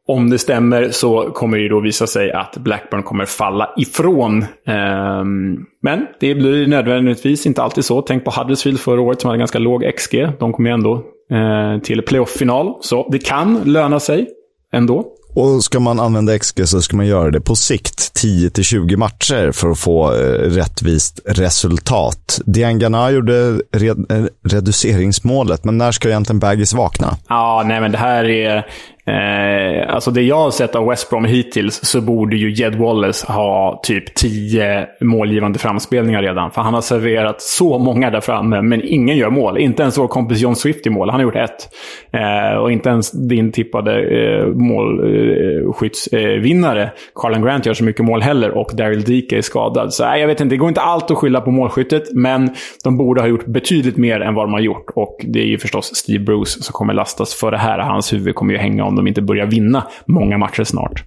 om 0.07 0.29
det 0.29 0.37
stämmer, 0.37 0.89
så 0.89 1.31
kommer 1.31 1.57
det 1.57 1.69
då 1.69 1.79
visa 1.79 2.07
sig 2.07 2.31
att 2.31 2.57
Blackburn 2.57 3.03
kommer 3.03 3.25
falla 3.25 3.69
ifrån. 3.77 4.45
Um, 4.67 5.65
men 5.81 6.07
det 6.19 6.35
blir 6.35 6.67
nödvändigtvis 6.67 7.45
inte 7.45 7.63
alltid 7.63 7.85
så. 7.85 8.01
Tänk 8.01 8.25
på 8.25 8.31
Huddersfield 8.31 8.79
förra 8.79 9.01
året 9.01 9.21
som 9.21 9.27
hade 9.27 9.39
ganska 9.39 9.59
låg 9.59 9.91
XG. 9.97 10.27
De 10.39 10.53
kommer 10.53 10.69
ju 10.69 10.73
ändå 10.73 11.03
eh, 11.31 11.81
till 11.81 12.01
playoff-final. 12.01 12.77
Så 12.81 13.09
det 13.11 13.19
kan 13.19 13.61
löna 13.65 13.99
sig 13.99 14.27
ändå. 14.73 15.05
Och 15.35 15.63
ska 15.63 15.79
man 15.79 15.99
använda 15.99 16.39
XG 16.39 16.67
så 16.67 16.81
ska 16.81 16.97
man 16.97 17.07
göra 17.07 17.31
det 17.31 17.41
på 17.41 17.55
sikt, 17.55 18.11
10-20 18.23 18.97
matcher 18.97 19.51
för 19.51 19.69
att 19.71 19.79
få 19.79 20.13
eh, 20.13 20.39
rättvist 20.39 21.19
resultat. 21.25 22.39
Diangana 22.45 23.11
gjorde 23.11 23.59
red, 23.71 24.11
eh, 24.11 24.25
reduceringsmålet, 24.43 25.63
men 25.63 25.77
när 25.77 25.91
ska 25.91 26.09
egentligen 26.09 26.39
Baggis 26.39 26.73
vakna? 26.73 27.17
Ja, 27.29 27.63
nej 27.65 27.81
men 27.81 27.91
det 27.91 27.97
här 27.97 28.25
är 28.25 28.65
Eh, 29.07 29.93
alltså 29.93 30.11
det 30.11 30.21
jag 30.21 30.35
har 30.35 30.51
sett 30.51 30.75
av 30.75 30.87
West 30.87 31.09
Brom 31.09 31.25
hittills 31.25 31.85
så 31.85 32.01
borde 32.01 32.35
ju 32.35 32.53
Jed 32.53 32.75
Wallace 32.75 33.33
ha 33.33 33.79
typ 33.83 34.15
tio 34.15 34.87
målgivande 35.01 35.59
framspelningar 35.59 36.21
redan. 36.21 36.51
För 36.51 36.61
han 36.61 36.73
har 36.73 36.81
serverat 36.81 37.41
så 37.41 37.79
många 37.79 38.09
där 38.09 38.21
framme, 38.21 38.61
men 38.61 38.81
ingen 38.83 39.17
gör 39.17 39.29
mål. 39.29 39.57
Inte 39.57 39.81
ens 39.81 39.97
vår 39.97 40.07
kompis 40.07 40.39
John 40.39 40.55
Swift 40.55 40.87
i 40.87 40.89
mål. 40.89 41.09
Han 41.09 41.19
har 41.19 41.25
gjort 41.25 41.35
ett. 41.35 41.69
Eh, 42.11 42.53
och 42.57 42.71
inte 42.71 42.89
ens 42.89 43.11
din 43.11 43.51
tippade 43.51 44.01
eh, 44.01 44.47
målskyttsvinnare, 44.47 46.81
eh, 46.81 46.87
eh, 46.87 46.93
Carlan 47.15 47.41
Grant 47.41 47.65
gör 47.65 47.73
så 47.73 47.83
mycket 47.83 48.05
mål 48.05 48.21
heller. 48.21 48.51
Och 48.51 48.71
Daryl 48.73 49.03
Dike 49.03 49.37
är 49.37 49.41
skadad. 49.41 49.93
Så 49.93 50.03
jag 50.03 50.27
vet 50.27 50.41
inte, 50.41 50.55
det 50.55 50.59
går 50.59 50.69
inte 50.69 50.81
allt 50.81 51.11
att 51.11 51.17
skylla 51.17 51.41
på 51.41 51.51
målskyttet. 51.51 52.03
Men 52.13 52.49
de 52.83 52.97
borde 52.97 53.21
ha 53.21 53.27
gjort 53.27 53.45
betydligt 53.45 53.97
mer 53.97 54.19
än 54.19 54.33
vad 54.33 54.45
de 54.45 54.53
har 54.53 54.59
gjort. 54.59 54.85
Och 54.95 55.17
det 55.23 55.39
är 55.39 55.47
ju 55.47 55.57
förstås 55.57 55.95
Steve 55.95 56.23
Bruce 56.23 56.63
som 56.63 56.73
kommer 56.73 56.93
lastas 56.93 57.33
för 57.33 57.51
det 57.51 57.57
här. 57.57 57.79
Hans 57.79 58.13
huvud 58.13 58.35
kommer 58.35 58.53
ju 58.53 58.59
hänga 58.59 58.83
om 58.83 58.94
de 58.95 59.07
inte 59.07 59.21
börjar 59.21 59.45
vinna 59.45 59.87
många 60.07 60.37
matcher 60.37 60.63
snart. 60.63 61.03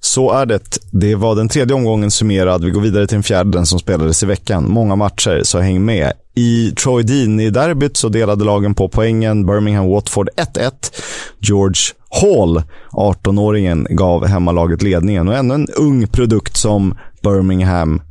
Så 0.00 0.32
är 0.32 0.46
det. 0.46 0.78
Det 0.90 1.14
var 1.14 1.34
den 1.34 1.48
tredje 1.48 1.74
omgången 1.74 2.10
summerad. 2.10 2.64
Vi 2.64 2.70
går 2.70 2.80
vidare 2.80 3.06
till 3.06 3.16
den 3.16 3.22
fjärde, 3.22 3.50
den 3.50 3.66
som 3.66 3.78
spelades 3.78 4.22
i 4.22 4.26
veckan. 4.26 4.70
Många 4.70 4.96
matcher, 4.96 5.40
så 5.44 5.58
häng 5.58 5.84
med. 5.84 6.12
I 6.34 6.70
Troy 6.70 7.02
Deeney-derbyt 7.02 7.96
så 7.96 8.08
delade 8.08 8.44
lagen 8.44 8.74
på 8.74 8.88
poängen. 8.88 9.46
Birmingham-Watford 9.46 10.28
1-1. 10.36 10.70
George 11.38 11.80
Hall, 12.20 12.62
18-åringen, 12.92 13.86
gav 13.90 14.26
hemmalaget 14.26 14.82
ledningen. 14.82 15.28
Och 15.28 15.34
ännu 15.34 15.54
en 15.54 15.68
ung 15.76 16.06
produkt 16.06 16.56
som 16.56 16.98
Birmingham 17.22 18.02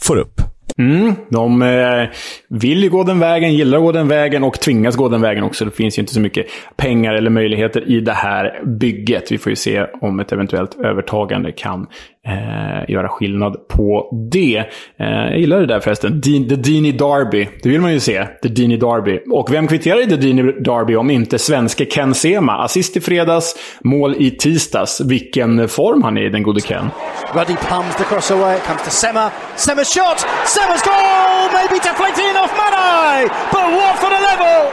får 0.00 0.16
upp. 0.16 0.49
Mm, 0.80 1.14
de 1.28 1.62
eh, 1.62 2.08
vill 2.48 2.82
ju 2.82 2.90
gå 2.90 3.02
den 3.04 3.18
vägen, 3.18 3.54
gillar 3.54 3.78
att 3.78 3.84
gå 3.84 3.92
den 3.92 4.08
vägen 4.08 4.44
och 4.44 4.60
tvingas 4.60 4.96
gå 4.96 5.08
den 5.08 5.20
vägen 5.20 5.44
också. 5.44 5.64
Det 5.64 5.70
finns 5.70 5.98
ju 5.98 6.00
inte 6.00 6.14
så 6.14 6.20
mycket 6.20 6.46
pengar 6.76 7.14
eller 7.14 7.30
möjligheter 7.30 7.90
i 7.90 8.00
det 8.00 8.12
här 8.12 8.60
bygget. 8.64 9.32
Vi 9.32 9.38
får 9.38 9.50
ju 9.50 9.56
se 9.56 9.86
om 10.00 10.20
ett 10.20 10.32
eventuellt 10.32 10.74
övertagande 10.74 11.52
kan 11.52 11.86
eh, 12.26 12.90
göra 12.90 13.08
skillnad 13.08 13.68
på 13.68 14.08
det. 14.32 14.56
Eh, 15.00 15.06
jag 15.06 15.38
gillar 15.38 15.60
det 15.60 15.66
där 15.66 15.80
förresten. 15.80 16.20
De 16.20 16.48
The 16.48 16.56
Deanie 16.56 16.92
Derby. 16.92 17.48
Det 17.62 17.68
vill 17.68 17.80
man 17.80 17.92
ju 17.92 18.00
se. 18.00 18.26
The 18.42 18.48
Deanie 18.48 18.76
Derby. 18.76 19.20
Och 19.30 19.52
vem 19.52 19.66
kvitterar 19.66 20.02
i 20.02 20.06
The 20.06 20.16
Deanie 20.16 20.44
Derby 20.60 20.96
om 20.96 21.10
inte 21.10 21.38
svenske 21.38 21.84
Ken 21.84 22.14
Sema? 22.14 22.52
Assist 22.52 22.96
i 22.96 23.00
fredags, 23.00 23.56
mål 23.84 24.14
i 24.18 24.30
tisdags. 24.30 25.00
Vilken 25.00 25.68
form 25.68 26.02
han 26.02 26.18
är 26.18 26.26
i, 26.26 26.30
den 26.30 26.42
gode 26.42 26.60
Ken. 26.60 26.90
Ruddy 27.34 27.56
plums 27.68 27.96
the 27.96 28.04
cross 28.04 28.30
away. 28.30 28.56
It 28.56 28.62
comes 28.66 28.82
to 28.84 28.90
Sema. 28.90 29.30
Sema's 29.56 29.94
shot! 29.94 30.18
Sema's 30.46 30.82
goal! 30.84 31.50
Maybe 31.52 31.74
deflecting 31.74 32.34
off 32.44 32.52
Manai! 32.60 33.22
But 33.52 33.66
what 33.76 33.96
for 33.98 34.08
the 34.08 34.20
level! 34.30 34.72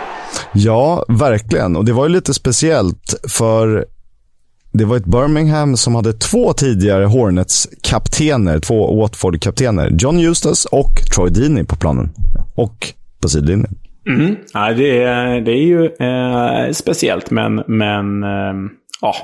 Ja, 0.53 1.05
verkligen. 1.07 1.75
Och 1.75 1.85
det 1.85 1.93
var 1.93 2.07
ju 2.07 2.13
lite 2.13 2.33
speciellt 2.33 3.15
för 3.29 3.85
det 4.71 4.85
var 4.85 4.97
ett 4.97 5.05
Birmingham 5.05 5.77
som 5.77 5.95
hade 5.95 6.13
två 6.13 6.53
tidigare 6.53 7.05
Hornets-kaptener, 7.05 8.59
två 8.59 8.95
Watford-kaptener. 8.95 9.89
John 9.99 10.19
Eustace 10.19 10.69
och 10.71 10.91
Troy 11.15 11.29
Deeney 11.29 11.63
på 11.63 11.75
planen. 11.75 12.09
Och 12.55 12.93
på 13.21 13.29
sidlinjen. 13.29 13.75
Mm. 14.09 14.35
Ja, 14.53 14.73
det, 14.73 15.03
är, 15.03 15.41
det 15.41 15.51
är 15.51 15.65
ju 15.65 15.85
eh, 15.85 16.71
speciellt, 16.71 17.31
men, 17.31 17.63
men 17.67 18.23
eh, 18.23 18.53
ja, 19.01 19.15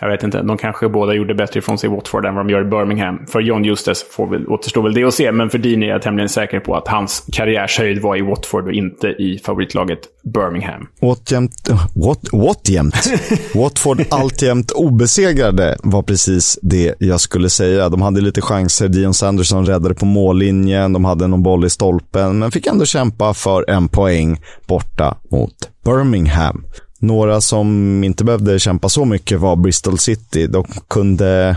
jag 0.00 0.08
vet 0.08 0.22
inte, 0.22 0.42
de 0.42 0.58
kanske 0.58 0.88
båda 0.88 1.14
gjorde 1.14 1.34
bättre 1.34 1.58
ifrån 1.58 1.78
sig 1.78 1.90
i 1.90 1.92
Watford 1.92 2.26
än 2.26 2.34
vad 2.34 2.46
de 2.46 2.52
gör 2.52 2.60
i 2.60 2.64
Birmingham. 2.64 3.26
För 3.26 3.40
John 3.40 3.64
Eustace 3.64 4.06
får 4.10 4.26
väl, 4.26 4.46
återstår 4.46 4.82
väl 4.82 4.94
det 4.94 5.04
att 5.04 5.14
se, 5.14 5.32
men 5.32 5.50
för 5.50 5.58
Dean 5.58 5.82
är 5.82 5.86
jag 5.86 6.02
tämligen 6.02 6.28
säker 6.28 6.60
på 6.60 6.76
att 6.76 6.88
hans 6.88 7.26
karriärshöjd 7.32 8.02
var 8.02 8.16
i 8.16 8.22
Watford 8.22 8.66
och 8.66 8.72
inte 8.72 9.06
i 9.08 9.38
favoritlaget 9.44 9.98
Birmingham. 10.34 10.86
Åtjämt, 11.00 11.70
what, 11.94 12.18
what 12.32 12.68
jämt? 12.68 12.94
Watford 13.54 14.00
alltjämt 14.10 14.70
obesegrade 14.70 15.76
var 15.82 16.02
precis 16.02 16.58
det 16.62 16.94
jag 16.98 17.20
skulle 17.20 17.50
säga. 17.50 17.88
De 17.88 18.02
hade 18.02 18.20
lite 18.20 18.40
chanser. 18.40 18.88
Dion 18.88 19.14
Sanderson 19.14 19.66
räddade 19.66 19.94
på 19.94 20.06
mållinjen. 20.06 20.92
De 20.92 21.04
hade 21.04 21.26
någon 21.26 21.42
boll 21.42 21.64
i 21.64 21.70
stolpen, 21.70 22.38
men 22.38 22.50
fick 22.50 22.66
ändå 22.66 22.84
kämpa 22.84 23.34
för 23.34 23.70
en 23.70 23.88
poäng 23.88 24.40
borta 24.66 25.16
mot 25.30 25.54
Birmingham. 25.84 26.64
Några 27.02 27.40
som 27.40 28.04
inte 28.04 28.24
behövde 28.24 28.58
kämpa 28.58 28.88
så 28.88 29.04
mycket 29.04 29.40
var 29.40 29.56
Bristol 29.56 29.98
City. 29.98 30.46
De 30.46 30.64
kunde 30.88 31.56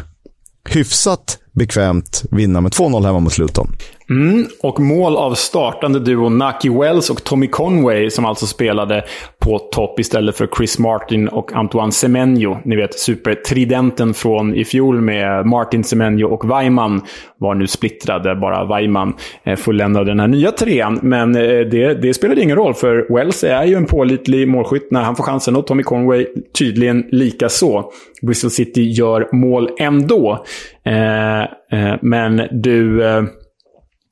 hyfsat 0.69 1.39
bekvämt 1.51 2.23
vinna 2.31 2.61
med 2.61 2.71
2-0 2.71 3.05
hemma 3.05 3.19
mot 3.19 3.37
Luton. 3.37 3.67
Mm, 4.09 4.45
och 4.61 4.79
mål 4.79 5.15
av 5.15 5.33
startande 5.33 5.99
duo 5.99 6.29
Naki 6.29 6.69
Wells 6.69 7.09
och 7.09 7.23
Tommy 7.23 7.47
Conway 7.47 8.09
som 8.09 8.25
alltså 8.25 8.45
spelade 8.45 9.03
på 9.39 9.59
topp 9.59 9.99
istället 9.99 10.37
för 10.37 10.47
Chris 10.57 10.79
Martin 10.79 11.27
och 11.27 11.53
Antoine 11.53 11.91
Semenyo. 11.91 12.57
Ni 12.65 12.75
vet 12.75 12.99
supertridenten 12.99 14.13
från 14.13 14.55
i 14.55 14.65
fjol 14.65 15.01
med 15.01 15.45
Martin, 15.45 15.83
Semenyo 15.83 16.25
och 16.25 16.49
Weimann 16.49 17.01
var 17.37 17.55
nu 17.55 17.67
splittrade. 17.67 18.35
Bara 18.35 18.65
Weimann 18.65 19.13
eh, 19.43 19.55
fulländade 19.55 20.11
den 20.11 20.19
här 20.19 20.27
nya 20.27 20.51
trean. 20.51 20.99
Men 21.01 21.35
eh, 21.35 21.41
det, 21.41 22.01
det 22.01 22.13
spelade 22.13 22.41
ingen 22.41 22.55
roll 22.55 22.73
för 22.73 23.13
Wells 23.13 23.43
är 23.43 23.63
ju 23.63 23.75
en 23.75 23.85
pålitlig 23.85 24.47
målskytt 24.47 24.91
när 24.91 25.01
han 25.01 25.15
får 25.15 25.23
chansen 25.23 25.55
och 25.55 25.67
Tommy 25.67 25.83
Conway 25.83 26.25
tydligen 26.57 27.05
lika 27.11 27.49
så. 27.49 27.91
Bristol 28.21 28.51
City 28.51 28.81
gör 28.81 29.29
mål 29.31 29.69
ändå. 29.79 30.45
Eh, 30.85 31.41
eh, 31.41 31.95
men 32.01 32.47
du... 32.51 33.03
Eh, 33.03 33.23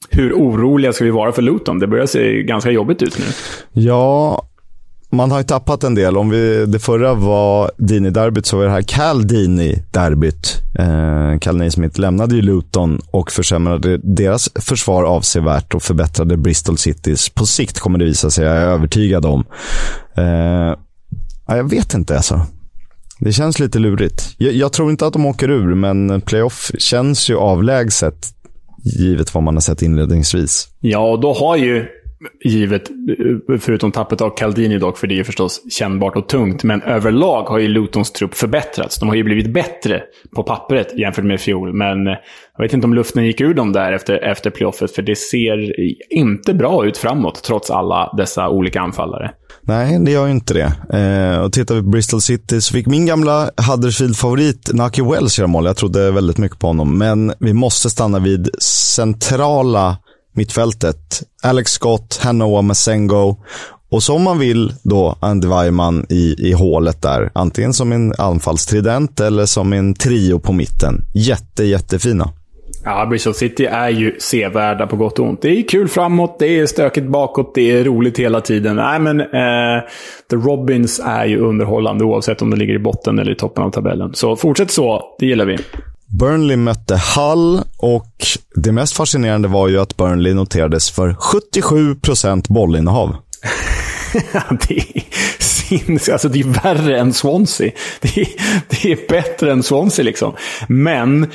hur 0.10 0.34
oroliga 0.34 0.94
ska 0.94 1.06
vi 1.06 1.12
vara 1.12 1.32
för 1.32 1.42
Luton? 1.42 1.80
Det 1.80 1.88
börjar 1.88 2.06
se 2.06 2.44
ganska 2.44 2.72
jobbigt 2.72 3.02
ut 3.02 3.18
nu. 3.20 3.26
Ja, 3.72 4.44
man 5.14 5.32
har 5.32 5.38
ju 5.38 5.44
tappat 5.44 5.84
en 5.84 5.96
del. 5.96 6.18
Om 6.18 6.30
vi, 6.30 6.66
det 6.66 6.80
förra 6.80 7.14
var 7.14 7.72
Dini-derbyt 7.78 8.46
så 8.46 8.58
var 8.58 8.66
det 8.66 8.72
här 8.72 8.82
Cal 8.82 9.28
Dini-derbyt. 9.28 10.62
Eh, 10.80 11.40
Cal 11.40 11.58
Naismith 11.58 12.00
lämnade 12.00 12.36
ju 12.36 12.42
Luton 12.42 13.02
och 13.12 13.32
försämrade 13.32 13.98
deras 13.98 14.50
försvar 14.56 15.04
avsevärt 15.04 15.74
och 15.74 15.84
förbättrade 15.84 16.38
Bristol 16.38 16.78
Citys. 16.78 17.30
På 17.30 17.46
sikt 17.46 17.80
kommer 17.80 18.00
det 18.00 18.06
visa 18.06 18.30
sig, 18.30 18.46
jag 18.46 18.58
är 18.58 18.68
övertygad 18.68 19.26
om. 19.26 19.46
Eh, 20.18 20.76
jag 21.48 21.70
vet 21.70 21.94
inte 21.94 22.16
alltså. 22.16 22.46
Det 23.20 23.32
känns 23.32 23.60
lite 23.60 23.80
lurigt. 23.80 24.36
Jag, 24.38 24.54
jag, 24.54 24.74
tror 24.74 24.92
inte 24.92 25.08
att 25.08 25.14
de 25.14 25.26
åker 25.26 25.50
ur, 25.50 25.76
men 25.76 26.22
playoff 26.22 26.72
känns 26.78 27.30
ju 27.30 27.38
avlägset 27.38 28.34
givet 28.84 29.34
vad 29.34 29.44
man 29.44 29.56
har 29.56 29.62
sett 29.62 29.82
inledningsvis. 29.82 30.68
Ja, 30.80 31.12
och 31.12 31.20
då 31.20 31.34
har 31.34 31.58
ju 31.58 31.86
givet, 32.44 32.90
förutom 33.60 33.92
tappet 33.92 34.22
av 34.22 34.30
Caldini 34.30 34.78
dock, 34.78 34.98
för 34.98 35.08
det 35.08 35.20
är 35.20 35.24
förstås 35.24 35.62
kännbart 35.72 36.16
och 36.16 36.30
tungt. 36.30 36.64
Men 36.64 36.82
överlag 36.82 37.44
har 37.44 37.60
ju 37.60 37.68
Lutons 37.68 38.12
trupp 38.12 38.34
förbättrats. 38.34 39.00
De 39.00 39.10
har 39.10 39.16
ju 39.16 39.24
blivit 39.24 39.54
bättre 39.54 40.04
på 40.36 40.44
pappret 40.44 41.00
jämfört 41.00 41.26
med 41.26 41.40
fjol. 41.40 41.74
Men 41.74 42.08
eh, 42.08 42.14
jag 42.58 42.64
vet 42.64 42.74
inte 42.74 42.88
om 42.88 42.94
luften 42.94 43.26
gick 43.26 43.42
ur 43.42 43.54
dem 43.54 43.72
där 43.72 43.92
efter, 43.92 44.24
efter 44.24 44.50
playoffet, 44.50 44.92
för 44.92 45.02
det 45.02 45.16
ser 45.16 45.74
inte 46.14 46.54
bra 46.54 46.86
ut 46.86 46.98
framåt, 46.98 47.44
trots 47.44 47.72
alla 47.72 48.14
dessa 48.18 48.50
olika 48.50 48.82
anfallare. 48.82 49.32
Nej, 49.66 50.00
det 50.00 50.12
gör 50.12 50.26
ju 50.26 50.32
inte 50.32 50.54
det. 50.54 50.98
Eh, 51.00 51.40
och 51.40 51.54
tittar 51.54 51.76
vi 51.76 51.82
på 51.82 51.90
Bristol 51.90 52.22
City 52.22 52.62
så 52.62 52.74
fick 52.74 52.88
min 52.88 53.06
gamla 53.06 53.50
Huddersfield-favorit 53.58 54.74
Naki 54.74 55.02
Wells 55.02 55.38
göra 55.38 55.48
mål. 55.48 55.66
Jag 55.66 55.78
trodde 55.78 56.12
väldigt 56.12 56.38
mycket 56.38 56.60
på 56.60 56.68
honom. 56.68 56.98
Men 56.98 57.34
vi 57.40 57.54
måste 57.54 57.90
stanna 57.90 58.20
vid 58.20 58.50
centrala 58.62 59.98
mittfältet. 60.36 61.24
Alex 61.44 61.72
Scott, 61.72 62.20
Hanoa 62.24 62.62
Masengo 62.62 63.38
och 63.92 64.04
som 64.04 64.24
man 64.24 64.40
vill 64.40 64.74
då 64.84 65.16
Andy 65.20 65.48
Weimann 65.48 66.06
i, 66.10 66.36
i 66.50 66.54
hålet 66.54 67.02
där. 67.02 67.32
Antingen 67.34 67.74
som 67.74 67.92
en 67.92 68.14
anfallstrident 68.18 69.20
eller 69.20 69.46
som 69.46 69.74
en 69.74 69.94
trio 69.94 70.40
på 70.40 70.54
mitten. 70.54 71.02
Jätte, 71.14 71.64
jättefina. 71.64 72.30
Ja, 72.86 73.06
Bristol 73.06 73.34
City 73.34 73.66
är 73.66 73.90
ju 73.90 74.16
sevärda 74.20 74.88
på 74.88 74.96
gott 74.96 75.20
och 75.20 75.26
ont. 75.26 75.42
Det 75.42 75.50
är 75.50 75.68
kul 75.68 75.88
framåt, 75.88 76.40
det 76.40 76.60
är 76.60 76.66
stökigt 76.66 77.08
bakåt, 77.08 77.56
det 77.56 77.72
är 77.72 77.84
roligt 77.84 78.20
hela 78.20 78.42
tiden. 78.42 78.76
Nej, 78.76 79.00
men 79.00 79.20
eh, 79.20 79.84
The 80.30 80.36
Robins 80.36 81.02
är 81.06 81.26
ju 81.26 81.40
underhållande 81.40 82.04
oavsett 82.04 82.42
om 82.42 82.50
de 82.50 82.58
ligger 82.58 82.74
i 82.74 82.80
botten 82.80 83.20
eller 83.20 83.32
i 83.32 83.36
toppen 83.36 83.64
av 83.64 83.72
tabellen. 83.72 84.14
Så 84.14 84.36
fortsätt 84.36 84.72
så, 84.72 85.16
det 85.20 85.26
gillar 85.26 85.46
vi. 85.46 85.58
Burnley 86.20 86.58
mötte 86.58 87.00
Hull 87.16 87.62
och 87.78 88.16
det 88.56 88.72
mest 88.72 88.96
fascinerande 88.96 89.48
var 89.48 89.68
ju 89.68 89.80
att 89.80 89.98
Burnley 89.98 90.34
noterades 90.34 90.92
för 90.92 91.14
77% 91.14 92.54
bollinnehav. 92.54 93.16
det 94.68 94.78
är 94.78 95.04
sinnes, 95.40 96.10
alltså 96.10 96.30
det 96.30 96.40
är 96.40 96.64
värre 96.64 97.00
än 97.00 97.14
Swansea. 97.14 97.72
Det 98.02 98.18
är, 98.18 98.28
det 98.70 98.92
är 98.92 99.08
bättre 99.10 99.52
än 99.52 99.64
Swansea 99.64 100.06
liksom. 100.06 100.34
Men 100.68 101.32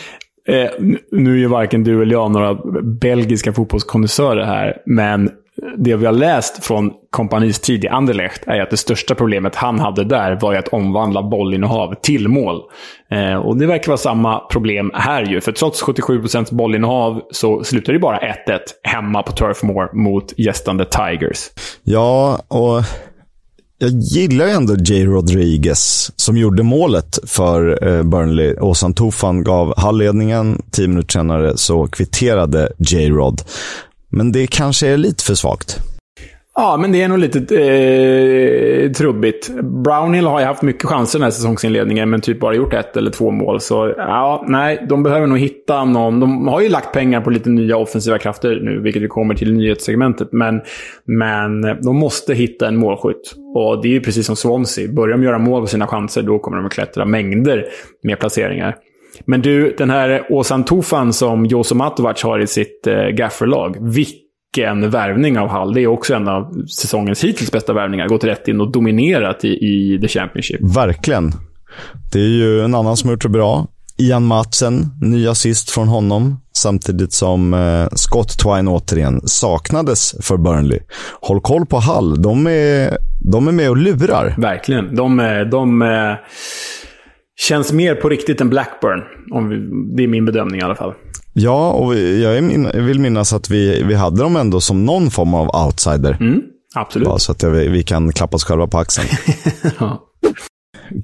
Eh, 0.49 0.71
nu 1.11 1.33
är 1.33 1.39
ju 1.39 1.47
varken 1.47 1.85
du 1.85 2.03
eller 2.03 2.13
jag 2.13 2.31
några 2.31 2.55
belgiska 2.83 3.53
fotbollskonnässörer 3.53 4.45
här, 4.45 4.83
men 4.87 5.31
det 5.77 5.97
vi 5.97 6.07
har 6.07 6.13
läst 6.13 6.65
från 6.65 6.93
kompanis 7.11 7.61
tid 7.61 7.85
i 7.85 7.89
Anderlecht 7.89 8.43
är 8.47 8.61
att 8.61 8.71
det 8.71 8.77
största 8.77 9.15
problemet 9.15 9.55
han 9.55 9.79
hade 9.79 10.05
där 10.05 10.39
var 10.41 10.55
att 10.55 10.69
omvandla 10.69 11.23
bollinnehav 11.23 11.95
till 12.03 12.29
mål. 12.29 12.63
Eh, 13.11 13.35
och 13.35 13.57
det 13.57 13.67
verkar 13.67 13.89
vara 13.89 13.97
samma 13.97 14.39
problem 14.39 14.91
här 14.95 15.23
ju. 15.23 15.41
För 15.41 15.53
trots 15.53 15.83
77% 15.83 16.55
bollinnehav 16.55 17.23
så 17.31 17.65
slutar 17.65 17.93
det 17.93 17.99
bara 17.99 18.19
1-1 18.19 18.35
hemma 18.83 19.23
på 19.23 19.33
Turf 19.33 19.63
Moor 19.63 19.97
mot 19.97 20.39
gästande 20.39 20.85
Tigers. 20.85 21.39
Ja, 21.83 22.39
och 22.49 22.83
jag 23.79 23.91
gillar 23.91 24.47
ju 24.47 24.51
ändå 24.51 24.77
Jay 24.77 25.05
Rodriguez 25.05 26.13
som 26.17 26.37
gjorde 26.37 26.63
målet 26.63 27.19
för 27.25 27.89
eh, 27.89 28.03
Burnley. 28.03 28.55
Åsan 28.61 28.95
Tofan 28.95 29.45
gav 29.45 29.75
halvledningen. 29.77 30.63
Tio 30.71 30.89
minuter 30.89 31.13
senare 31.13 31.57
så 31.57 31.87
kvitterade 31.87 32.73
J-Rod. 32.79 33.43
Men 34.11 34.33
det 34.33 34.47
kanske 34.47 34.89
är 34.89 34.97
lite 34.97 35.25
för 35.25 35.35
svagt. 35.35 35.81
Ja, 36.61 36.77
men 36.77 36.93
det 36.93 37.03
är 37.03 37.09
nog 37.09 37.19
lite 37.19 37.39
eh, 37.39 38.93
trubbigt. 38.93 39.51
Brownhill 39.63 40.27
har 40.27 40.41
ju 40.41 40.47
haft 40.47 40.63
mycket 40.63 40.85
chanser 40.85 41.19
den 41.19 41.25
här 41.25 41.31
säsongsinledningen, 41.31 42.11
men 42.11 42.21
typ 42.21 42.41
bara 42.41 42.55
gjort 42.55 42.75
ett 42.75 42.97
eller 42.97 43.11
två 43.11 43.31
mål. 43.31 43.61
Så 43.61 43.95
ja, 43.97 44.45
nej, 44.49 44.87
de 44.89 45.03
behöver 45.03 45.27
nog 45.27 45.39
hitta 45.39 45.85
någon. 45.85 46.21
De 46.21 46.49
har 46.49 46.61
ju 46.61 46.69
lagt 46.69 46.93
pengar 46.93 47.21
på 47.21 47.31
lite 47.31 47.51
nya 47.51 47.77
offensiva 47.77 48.19
krafter 48.19 48.61
nu, 48.63 48.81
vilket 48.81 49.03
vi 49.03 49.09
kommer 49.09 49.35
till 49.35 49.49
i 49.49 49.53
nyhetssegmentet. 49.53 50.33
Men, 50.33 50.61
men 51.05 51.65
eh, 51.65 51.75
de 51.83 51.97
måste 51.97 52.35
hitta 52.35 52.69
en 52.69 52.77
målskytt. 52.77 53.35
Och 53.55 53.83
det 53.83 53.89
är 53.89 53.93
ju 53.93 54.01
precis 54.01 54.27
som 54.27 54.37
Swansea. 54.37 54.89
Börjar 54.89 55.17
de 55.17 55.25
göra 55.25 55.39
mål 55.39 55.61
på 55.61 55.67
sina 55.67 55.87
chanser, 55.87 56.23
då 56.23 56.39
kommer 56.39 56.57
de 56.57 56.67
att 56.67 56.73
klättra 56.73 57.05
mängder 57.05 57.67
med 58.03 58.19
placeringar. 58.19 58.77
Men 59.25 59.43
du, 59.43 59.75
den 59.79 59.91
här 59.91 60.27
Åsan 60.31 60.65
Tufan 60.65 61.13
som 61.13 61.47
Joso 61.47 61.75
Matovac 61.75 62.23
har 62.23 62.39
i 62.39 62.47
sitt 62.47 62.87
eh, 62.87 63.07
gafferlag. 63.09 63.77
Vilken 63.81 64.28
värvning 64.91 65.39
av 65.39 65.49
Hall. 65.49 65.75
Det 65.75 65.81
är 65.81 65.87
också 65.87 66.15
en 66.15 66.29
av 66.29 66.67
säsongens 66.67 67.25
hittills 67.25 67.53
bästa 67.53 67.73
värvningar. 67.73 68.09
Gått 68.09 68.25
rätt 68.25 68.49
in 68.49 68.61
och 68.61 68.73
dominerat 68.73 69.45
i, 69.45 69.49
i 69.49 69.99
The 70.01 70.09
Championship. 70.09 70.61
Verkligen. 70.61 71.33
Det 72.13 72.21
är 72.21 72.29
ju 72.29 72.61
en 72.61 72.75
annan 72.75 72.97
som 72.97 73.11
gjort 73.11 73.23
det 73.23 73.29
bra. 73.29 73.67
Ian 74.01 74.27
Matsen, 74.27 74.87
ny 75.01 75.29
assist 75.29 75.71
från 75.71 75.89
honom. 75.89 76.41
Samtidigt 76.57 77.13
som 77.13 77.55
eh, 77.55 77.89
Scott 77.93 78.39
Twine 78.39 78.69
återigen 78.69 79.21
saknades 79.25 80.15
för 80.27 80.37
Burnley. 80.37 80.81
Håll 81.21 81.41
koll 81.41 81.67
på 81.67 81.79
Hall. 81.79 82.23
De 82.23 82.47
är, 82.47 82.99
de 83.33 83.49
är 83.49 83.53
med 83.53 83.71
och 83.71 83.77
lurar. 83.77 84.35
Verkligen. 84.39 84.97
De, 84.97 85.21
eh, 85.21 85.41
de 85.41 85.83
eh, 85.83 86.15
känns 87.49 87.73
mer 87.73 87.95
på 87.95 88.09
riktigt 88.09 88.41
än 88.41 88.49
Blackburn. 88.51 89.03
Om 89.31 89.49
vi, 89.49 89.57
det 89.97 90.03
är 90.03 90.09
min 90.09 90.25
bedömning 90.25 90.61
i 90.61 90.65
alla 90.65 90.77
fall. 90.77 90.95
Ja, 91.39 91.73
och 91.73 91.97
jag, 91.99 92.43
vill 92.83 93.01
minnas 93.01 93.33
att 93.33 93.51
vi, 93.51 93.83
vi 93.83 93.95
hade 93.95 94.23
dem 94.23 94.37
ändå 94.37 94.61
som 94.61 94.85
någon 94.85 95.11
form 95.11 95.35
av 95.35 95.67
outsider. 95.67 96.17
Mm, 96.21 96.41
absolut. 96.75 97.09
Bara 97.09 97.19
så 97.19 97.33
att 97.33 97.43
jag, 97.43 97.51
vi 97.51 97.83
kan 97.83 98.13
klappa 98.13 98.37
oss 98.37 98.45
själva 98.45 98.67
på 98.67 98.79
axeln. 98.79 99.09
ja. 99.79 100.05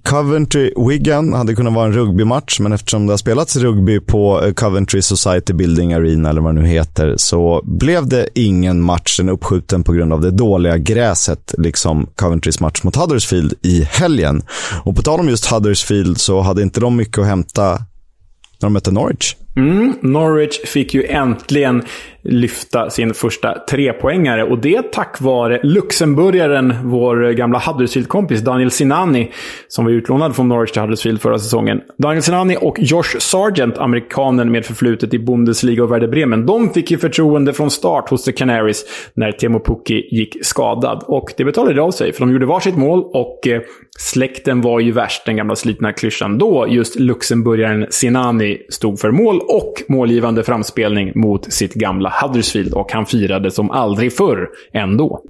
Coventry-Wigan 0.02 1.36
hade 1.36 1.54
kunnat 1.54 1.72
vara 1.72 1.86
en 1.86 1.92
rugbymatch, 1.92 2.60
men 2.60 2.72
eftersom 2.72 3.06
det 3.06 3.12
har 3.12 3.18
spelats 3.18 3.56
rugby 3.56 4.00
på 4.00 4.44
eh, 4.44 4.52
Coventry 4.52 5.02
Society 5.02 5.52
Building 5.52 5.92
Arena, 5.92 6.30
eller 6.30 6.40
vad 6.40 6.54
det 6.54 6.62
nu 6.62 6.68
heter, 6.68 7.14
så 7.16 7.62
blev 7.64 8.08
det 8.08 8.28
ingen 8.34 8.80
match. 8.80 9.16
Den 9.16 9.28
uppskjuten 9.28 9.82
på 9.82 9.92
grund 9.92 10.12
av 10.12 10.20
det 10.20 10.30
dåliga 10.30 10.78
gräset, 10.78 11.54
liksom 11.58 12.06
Coventrys 12.16 12.60
match 12.60 12.82
mot 12.82 12.96
Huddersfield 12.96 13.54
i 13.62 13.82
helgen. 13.82 14.42
Och 14.84 14.96
på 14.96 15.02
tal 15.02 15.20
om 15.20 15.28
just 15.28 15.46
Huddersfield 15.46 16.20
så 16.20 16.40
hade 16.40 16.62
inte 16.62 16.80
de 16.80 16.96
mycket 16.96 17.18
att 17.18 17.26
hämta 17.26 17.70
när 17.70 18.66
de 18.66 18.72
mötte 18.72 18.90
Norwich. 18.90 19.34
Mm, 19.56 19.94
Norwich 20.00 20.66
fick 20.66 20.94
ju 20.94 21.04
äntligen 21.04 21.82
lyfta 22.24 22.90
sin 22.90 23.14
första 23.14 23.58
trepoängare. 23.70 24.44
Och 24.44 24.58
det 24.58 24.92
tack 24.92 25.20
vare 25.20 25.60
luxemburgaren, 25.62 26.74
vår 26.84 27.32
gamla 27.32 27.58
Huddersfield-kompis 27.58 28.40
Daniel 28.40 28.70
Sinani, 28.70 29.30
som 29.68 29.84
var 29.84 29.92
utlånad 29.92 30.36
från 30.36 30.48
Norwich 30.48 30.72
till 30.72 30.82
Huddersfield 30.82 31.20
förra 31.20 31.38
säsongen. 31.38 31.80
Daniel 31.98 32.22
Sinani 32.22 32.56
och 32.60 32.76
Josh 32.78 33.18
Sargent, 33.18 33.78
amerikanen 33.78 34.52
med 34.52 34.64
förflutet 34.64 35.14
i 35.14 35.18
Bundesliga 35.18 35.84
och 35.84 35.92
Werder 35.92 36.08
Bremen, 36.08 36.46
de 36.46 36.70
fick 36.70 36.90
ju 36.90 36.98
förtroende 36.98 37.52
från 37.52 37.70
start 37.70 38.10
hos 38.10 38.24
The 38.24 38.32
Canaries 38.32 38.84
när 39.14 39.32
Teemu 39.32 39.60
Pukki 39.60 40.08
gick 40.10 40.46
skadad. 40.46 41.02
Och 41.06 41.32
det 41.36 41.44
betalade 41.44 41.82
av 41.82 41.90
sig, 41.90 42.12
för 42.12 42.20
de 42.20 42.32
gjorde 42.32 42.46
varsitt 42.46 42.76
mål 42.76 43.04
och 43.12 43.46
eh, 43.46 43.60
släkten 43.98 44.60
var 44.60 44.80
ju 44.80 44.92
värst, 44.92 45.26
den 45.26 45.36
gamla 45.36 45.56
slitna 45.56 45.92
klyschan. 45.92 46.38
Då 46.38 46.66
just 46.68 46.98
luxemburgaren 46.98 47.86
Sinani 47.90 48.58
stod 48.68 49.00
för 49.00 49.10
mål 49.10 49.40
och 49.48 49.74
målgivande 49.88 50.42
framspelning 50.42 51.12
mot 51.14 51.52
sitt 51.52 51.74
gamla 51.74 52.13
Huddersfield 52.22 52.74
och 52.74 52.92
han 52.92 53.06
firade 53.06 53.50
som 53.50 53.70
aldrig 53.70 54.16
förr 54.16 54.48
ändå. 54.72 55.22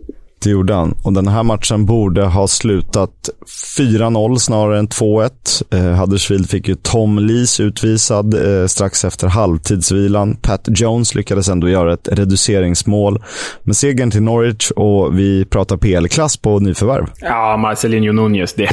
Det 0.45 0.51
gjorde 0.51 0.75
han. 0.75 0.95
Och 1.05 1.13
den 1.13 1.29
här 1.29 1.43
matchen 1.43 1.87
borde 1.87 2.23
ha 2.23 2.47
slutat 2.49 3.31
4-0 3.79 4.37
snarare 4.37 4.79
än 4.79 4.89
2-1. 4.89 5.31
Eh, 5.75 6.01
Huddersfield 6.01 6.51
fick 6.51 6.69
ju 6.69 6.75
Tom 6.75 7.19
Lees 7.19 7.61
utvisad 7.61 8.35
eh, 8.35 8.67
strax 8.67 9.05
efter 9.05 9.29
halvtidsvilan. 9.29 10.37
Pat 10.37 10.69
Jones 10.69 11.15
lyckades 11.15 11.49
ändå 11.49 11.69
göra 11.69 11.93
ett 11.93 12.09
reduceringsmål. 12.13 13.23
Med 13.63 13.77
segern 13.77 14.11
till 14.11 14.23
Norwich 14.23 14.71
och 14.71 15.19
vi 15.19 15.45
pratar 15.45 15.77
PL-klass 15.77 16.37
på 16.37 16.59
nyförvärv. 16.59 17.07
Ja, 17.21 17.57
Marcelinho 17.57 18.13
Nunez. 18.13 18.55
Det, 18.55 18.71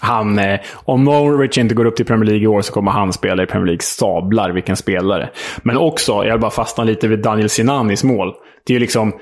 han, 0.00 0.38
eh, 0.38 0.60
om 0.74 1.04
Norwich 1.04 1.58
inte 1.58 1.74
går 1.74 1.84
upp 1.84 1.96
till 1.96 2.06
Premier 2.06 2.26
League 2.26 2.44
i 2.44 2.46
år 2.46 2.62
så 2.62 2.72
kommer 2.72 2.90
han 2.90 3.12
spela 3.12 3.42
i 3.42 3.46
Premier 3.46 3.66
League. 3.66 3.82
Sablar 3.82 4.50
vilken 4.50 4.76
spelare. 4.76 5.30
Men 5.62 5.76
också, 5.76 6.12
jag 6.12 6.32
vill 6.32 6.40
bara 6.40 6.50
fastna 6.50 6.84
lite 6.84 7.08
vid 7.08 7.22
Daniel 7.22 7.48
Sinanis 7.48 8.04
mål. 8.04 8.34
Det 8.68 8.72
är 8.72 8.74
ju 8.74 8.80
liksom 8.80 9.12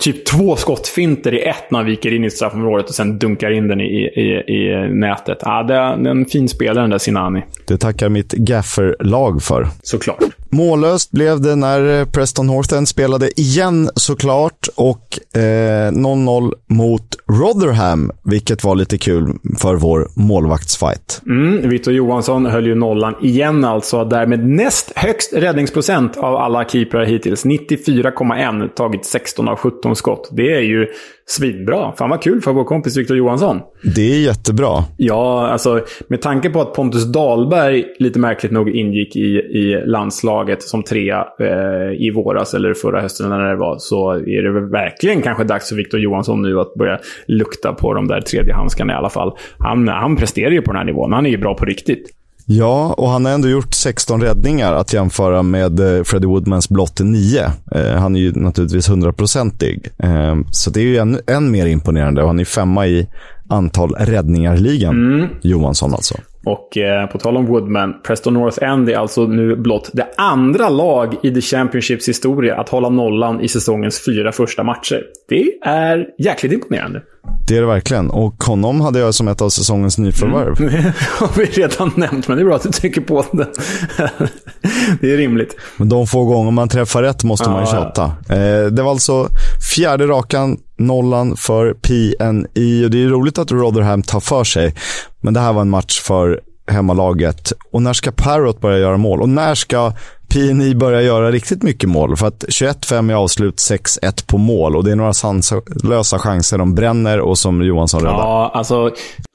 typ 0.00 0.26
två 0.26 0.56
skottfinter 0.56 1.34
i 1.34 1.42
ett 1.42 1.70
när 1.70 1.78
han 1.78 1.86
viker 1.86 2.14
in 2.14 2.24
i 2.24 2.30
straffområdet 2.30 2.88
och 2.88 2.94
sen 2.94 3.18
dunkar 3.18 3.50
in 3.50 3.68
den 3.68 3.80
i, 3.80 3.84
i, 3.84 4.54
i 4.54 4.88
nätet. 4.88 5.38
Ja, 5.40 5.62
det 5.62 5.74
är 5.74 6.08
en 6.08 6.24
fin 6.24 6.48
spelare 6.48 6.80
den 6.84 6.90
där 6.90 6.98
Sinani. 6.98 7.42
Det 7.66 7.76
tackar 7.76 8.08
mitt 8.08 8.32
gaffer-lag 8.32 9.42
för. 9.42 9.66
Såklart. 9.82 10.22
Mållöst 10.50 11.10
blev 11.10 11.40
det 11.40 11.56
när 11.56 12.00
eh, 12.00 12.06
Preston 12.06 12.46
North 12.46 12.74
End 12.74 12.88
spelade 12.88 13.40
igen 13.40 13.90
såklart 13.94 14.68
och 14.74 15.18
eh, 15.40 15.90
0-0 15.92 16.52
mot 16.66 17.16
Rotherham, 17.32 18.10
vilket 18.24 18.64
var 18.64 18.74
lite 18.74 18.98
kul 18.98 19.32
för 19.58 19.74
vår 19.74 20.08
målvaktsfight. 20.14 21.22
Mm, 21.26 21.68
Victor 21.68 21.94
Johansson 21.94 22.46
höll 22.46 22.66
ju 22.66 22.74
nollan 22.74 23.14
igen 23.22 23.64
alltså. 23.64 24.04
Därmed 24.04 24.48
näst 24.48 24.92
högst 24.96 25.32
räddningsprocent 25.32 26.16
av 26.16 26.36
alla 26.36 26.64
keeprar 26.64 27.04
hittills. 27.04 27.44
94,1. 27.44 28.68
Tagit 28.68 29.06
16 29.06 29.48
av 29.48 29.56
17 29.56 29.96
skott. 29.96 30.28
Det 30.32 30.54
är 30.54 30.60
ju 30.60 30.86
svinbra. 31.28 31.92
Fan 31.92 32.10
vad 32.10 32.22
kul 32.22 32.40
för 32.40 32.52
vår 32.52 32.64
kompis 32.64 32.96
Victor 32.96 33.16
Johansson. 33.16 33.60
Det 33.94 34.12
är 34.12 34.20
jättebra. 34.20 34.84
Ja, 34.96 35.48
alltså 35.48 35.84
med 36.08 36.22
tanke 36.22 36.50
på 36.50 36.60
att 36.60 36.74
Pontus 36.74 37.04
Dahlberg 37.04 37.84
lite 37.98 38.18
märkligt 38.18 38.52
nog 38.52 38.70
ingick 38.70 39.16
i, 39.16 39.28
i 39.36 39.82
landslaget 39.86 40.62
som 40.62 40.82
trea 40.82 41.26
eh, 41.40 42.06
i 42.06 42.12
våras 42.14 42.54
eller 42.54 42.74
förra 42.74 43.00
hösten 43.00 43.28
när 43.28 43.50
det 43.50 43.56
var 43.56 43.76
så 43.78 44.10
är 44.10 44.42
det 44.42 44.60
verkligen 44.60 45.22
kanske 45.22 45.44
dags 45.44 45.68
för 45.68 45.76
Victor 45.76 46.00
Johansson 46.00 46.42
nu 46.42 46.60
att 46.60 46.74
börja 46.74 46.98
lukta 47.26 47.72
på 47.72 47.94
de 47.94 48.08
där 48.08 48.20
tredjehandskarna 48.20 48.92
i 48.92 48.96
alla 48.96 49.10
fall. 49.10 49.36
Han, 49.58 49.88
han 49.88 50.16
presterar 50.16 50.50
ju 50.50 50.62
på 50.62 50.72
den 50.72 50.78
här 50.78 50.84
nivån. 50.84 51.12
Han 51.12 51.26
är 51.26 51.30
ju 51.30 51.38
bra 51.38 51.54
på 51.54 51.64
riktigt. 51.64 52.12
Ja, 52.48 52.94
och 52.98 53.08
han 53.08 53.24
har 53.24 53.32
ändå 53.32 53.48
gjort 53.48 53.74
16 53.74 54.22
räddningar 54.22 54.72
att 54.72 54.92
jämföra 54.92 55.42
med 55.42 55.80
eh, 55.80 56.02
Freddie 56.04 56.26
Woodmans 56.26 56.68
blott 56.68 57.00
9. 57.00 57.44
Eh, 57.74 57.92
han 57.92 58.16
är 58.16 58.20
ju 58.20 58.32
naturligtvis 58.32 58.88
hundraprocentig. 58.88 59.88
Eh, 59.98 60.36
så 60.50 60.70
det 60.70 60.80
är 60.80 60.84
ju 60.84 60.96
än, 60.96 61.20
än 61.26 61.50
mer 61.50 61.66
imponerande 61.66 62.22
och 62.22 62.28
han 62.28 62.40
är 62.40 62.44
femma 62.44 62.86
i 62.86 63.08
antal 63.48 63.94
räddningar-ligan. 63.94 65.14
Mm. 65.14 65.28
Johansson 65.42 65.94
alltså. 65.94 66.14
Och 66.46 66.76
eh, 66.76 67.06
på 67.06 67.18
tal 67.18 67.36
om 67.36 67.46
Woodman, 67.46 67.94
Preston 68.02 68.34
North 68.34 68.64
End 68.64 68.88
är 68.88 68.96
alltså 68.96 69.26
nu 69.26 69.56
blott 69.56 69.90
det 69.92 70.06
andra 70.16 70.68
lag 70.68 71.14
i 71.22 71.34
The 71.34 71.40
Championships 71.40 72.08
historia 72.08 72.56
att 72.56 72.68
hålla 72.68 72.88
nollan 72.88 73.40
i 73.40 73.48
säsongens 73.48 74.04
fyra 74.04 74.32
första 74.32 74.62
matcher. 74.62 75.02
Det 75.28 75.48
är 75.62 76.06
jäkligt 76.18 76.52
imponerande. 76.52 77.02
Det 77.48 77.56
är 77.56 77.60
det 77.60 77.66
verkligen. 77.66 78.10
Och 78.10 78.44
honom 78.44 78.80
hade 78.80 78.98
jag 78.98 79.14
som 79.14 79.28
ett 79.28 79.42
av 79.42 79.48
säsongens 79.48 79.98
nyförvärv. 79.98 80.60
Mm. 80.60 80.72
Det 80.82 80.94
har 81.18 81.30
vi 81.36 81.44
redan 81.44 81.92
nämnt, 81.96 82.28
men 82.28 82.36
det 82.36 82.42
är 82.42 82.44
bra 82.44 82.56
att 82.56 82.62
du 82.62 82.70
trycker 82.70 83.00
på 83.00 83.24
det. 83.32 83.48
det 85.00 85.12
är 85.12 85.16
rimligt. 85.16 85.56
Men 85.76 85.88
de 85.88 86.06
få 86.06 86.24
gånger 86.24 86.50
man 86.50 86.68
träffar 86.68 87.02
rätt 87.02 87.24
måste 87.24 87.48
ah, 87.48 87.52
man 87.52 87.60
ju 87.60 87.66
tjata. 87.66 88.12
Ja. 88.28 88.34
Eh, 88.34 88.66
det 88.66 88.82
var 88.82 88.90
alltså 88.90 89.28
fjärde 89.74 90.06
rakan 90.06 90.58
nollan 90.78 91.36
för 91.36 91.74
PNI. 91.74 92.84
Och 92.84 92.90
det 92.90 93.04
är 93.04 93.08
roligt 93.08 93.38
att 93.38 93.52
Rotherham 93.52 94.02
tar 94.02 94.20
för 94.20 94.44
sig. 94.44 94.74
Men 95.20 95.34
det 95.34 95.40
här 95.40 95.52
var 95.52 95.62
en 95.62 95.70
match 95.70 96.00
för 96.00 96.40
hemmalaget. 96.70 97.52
Och 97.72 97.82
när 97.82 97.92
ska 97.92 98.12
Parrot 98.12 98.60
börja 98.60 98.78
göra 98.78 98.96
mål? 98.96 99.22
Och 99.22 99.28
när 99.28 99.54
ska 99.54 99.92
PNI 100.28 100.74
börja 100.74 101.02
göra 101.02 101.30
riktigt 101.30 101.62
mycket 101.62 101.88
mål? 101.88 102.16
För 102.16 102.26
att 102.26 102.44
21-5 102.44 103.10
i 103.10 103.14
avslut, 103.14 103.56
6-1 103.56 104.26
på 104.26 104.38
mål. 104.38 104.76
Och 104.76 104.84
det 104.84 104.92
är 104.92 104.96
några 104.96 105.12
sanslösa 105.12 106.18
chanser 106.18 106.58
de 106.58 106.74
bränner 106.74 107.20
och 107.20 107.38
som 107.38 107.62
Johansson 107.62 108.00
räddar. 108.00 108.18
Ja, 108.18 108.50
alltså 108.54 108.90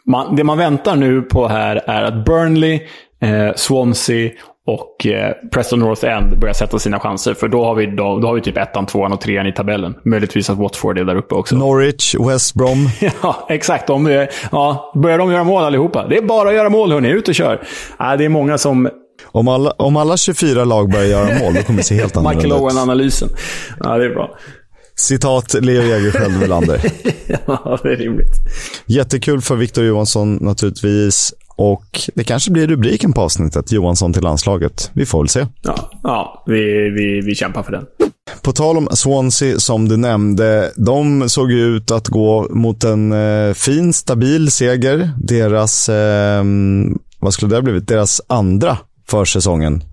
man, 0.06 0.36
det 0.36 0.44
man 0.44 0.58
väntar 0.58 0.96
nu 0.96 1.22
på 1.22 1.48
här 1.48 1.76
är 1.76 2.04
att 2.04 2.26
Burnley, 2.26 2.80
eh, 3.22 3.56
Swansea 3.56 4.32
och 4.72 5.06
eh, 5.06 5.34
Preston 5.52 5.80
North 5.80 6.06
End 6.06 6.40
börjar 6.40 6.54
sätta 6.54 6.80
sina 6.80 7.00
chanser. 7.00 7.34
För 7.34 7.48
då 7.48 7.66
har 7.66 7.76
vi, 7.76 7.86
då, 7.86 8.20
då 8.20 8.28
har 8.28 8.36
vi 8.36 8.42
typ 8.42 8.58
ettan, 8.58 8.86
tvåan 8.86 9.14
och 9.14 9.22
trean 9.22 9.48
i 9.48 9.54
tabellen. 9.54 9.96
Möjligtvis 10.06 10.50
att 10.50 10.58
Watford 10.58 10.98
är 10.98 11.04
där 11.04 11.16
uppe 11.16 11.36
också. 11.36 11.56
Norwich, 11.56 12.16
West 12.16 12.56
Brom. 12.56 12.90
ja, 13.22 13.48
exakt. 13.50 13.88
De, 13.88 14.28
ja, 14.52 14.92
börjar 14.96 15.18
de 15.18 15.32
göra 15.32 15.44
mål 15.44 15.64
allihopa? 15.64 16.08
Det 16.08 16.18
är 16.18 16.22
bara 16.22 16.50
att 16.50 16.56
göra 16.56 16.70
mål, 16.70 16.92
hörni. 16.92 17.10
Ut 17.10 17.28
och 17.28 17.36
kör. 17.36 17.62
Äh, 18.00 18.14
det 18.18 18.26
är 18.26 18.30
många 18.30 18.58
som... 18.58 18.90
Om 19.26 19.48
alla, 19.48 19.72
om 19.72 19.98
alla 19.98 20.18
24 20.18 20.66
lag 20.66 20.92
börjar 20.92 21.06
göra 21.06 21.40
mål, 21.40 21.54
då 21.54 21.62
kommer 21.64 21.78
det 21.78 21.84
se 21.84 21.96
helt 21.96 22.18
annorlunda 22.18 22.40
ut. 22.40 22.46
Michael 22.46 22.64
Owen-analysen. 22.64 23.30
Ja, 23.80 23.98
det 23.98 24.06
är 24.06 24.10
bra. 24.10 24.38
Citat 24.96 25.54
Leo 25.54 25.84
Jägerskiöld 25.84 26.38
Welander. 26.40 26.82
ja, 27.28 27.80
det 27.84 27.90
är 27.90 27.96
rimligt. 27.96 28.34
Jättekul 28.86 29.42
för 29.42 29.56
Victor 29.56 29.84
Johansson 29.84 30.36
naturligtvis. 30.36 31.34
Och 31.62 32.10
det 32.16 32.24
kanske 32.24 32.52
blir 32.52 32.68
rubriken 32.68 33.14
på 33.14 33.22
avsnittet, 33.22 33.72
Johansson 33.72 34.14
till 34.14 34.24
landslaget. 34.24 34.92
Vi 34.94 35.06
får 35.06 35.20
väl 35.20 35.30
se. 35.30 35.46
Ja, 35.62 35.92
ja 36.04 36.44
vi, 36.48 36.90
vi, 36.90 37.22
vi 37.22 37.36
kämpar 37.36 37.64
för 37.64 37.72
den. 37.72 37.86
På 38.42 38.52
tal 38.52 38.78
om 38.78 38.88
Swansea, 38.92 39.60
som 39.60 39.88
du 39.88 39.98
nämnde, 39.98 40.72
de 40.76 41.30
såg 41.30 41.52
ut 41.52 41.92
att 41.92 42.08
gå 42.08 42.48
mot 42.50 42.84
en 42.84 43.12
eh, 43.12 43.54
fin, 43.54 43.94
stabil 43.94 44.52
seger. 44.52 45.12
Deras, 45.18 45.90
eh, 45.90 46.44
vad 47.20 47.34
skulle 47.34 47.50
det 47.50 47.56
ha 47.56 47.62
blivit, 47.62 47.88
deras 47.88 48.22
andra 48.28 48.78
försäsongen. 49.10 49.84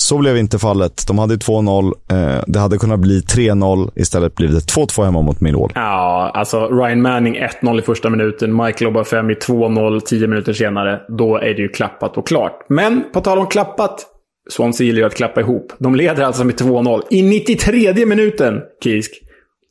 Så 0.00 0.18
blev 0.18 0.36
inte 0.36 0.58
fallet. 0.58 1.04
De 1.06 1.18
hade 1.18 1.36
2-0. 1.36 1.92
Eh, 2.10 2.42
det 2.46 2.58
hade 2.58 2.78
kunnat 2.78 3.00
bli 3.00 3.20
3-0. 3.20 3.90
Istället 3.94 4.34
blev 4.34 4.50
det 4.50 4.58
2-2 4.58 5.04
hemma 5.04 5.22
mot 5.22 5.40
Millwall. 5.40 5.72
Ja, 5.74 6.30
alltså 6.34 6.68
Ryan 6.68 7.02
Manning 7.02 7.36
1-0 7.62 7.78
i 7.78 7.82
första 7.82 8.10
minuten. 8.10 8.56
Michael 8.56 8.86
Obafemi 8.86 9.34
2-0 9.34 10.00
10 10.00 10.26
minuter 10.26 10.52
senare. 10.52 11.00
Då 11.18 11.36
är 11.36 11.54
det 11.54 11.62
ju 11.62 11.68
klappat 11.68 12.16
och 12.16 12.26
klart. 12.26 12.66
Men 12.68 13.04
på 13.12 13.20
tal 13.20 13.38
om 13.38 13.46
klappat. 13.46 14.06
Swansea 14.50 14.86
gillar 14.86 14.98
ju 14.98 15.06
att 15.06 15.14
klappa 15.14 15.40
ihop. 15.40 15.72
De 15.78 15.94
leder 15.94 16.22
alltså 16.22 16.44
med 16.44 16.54
2-0. 16.54 17.02
I 17.10 17.22
93 17.22 18.06
minuten, 18.06 18.60
Kisk, 18.84 19.10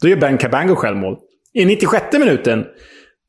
då 0.02 0.08
gör 0.08 0.18
Ben 0.18 0.38
Cabango 0.38 0.76
självmål. 0.76 1.18
I 1.54 1.66
96 1.66 2.06
minuten, 2.14 2.66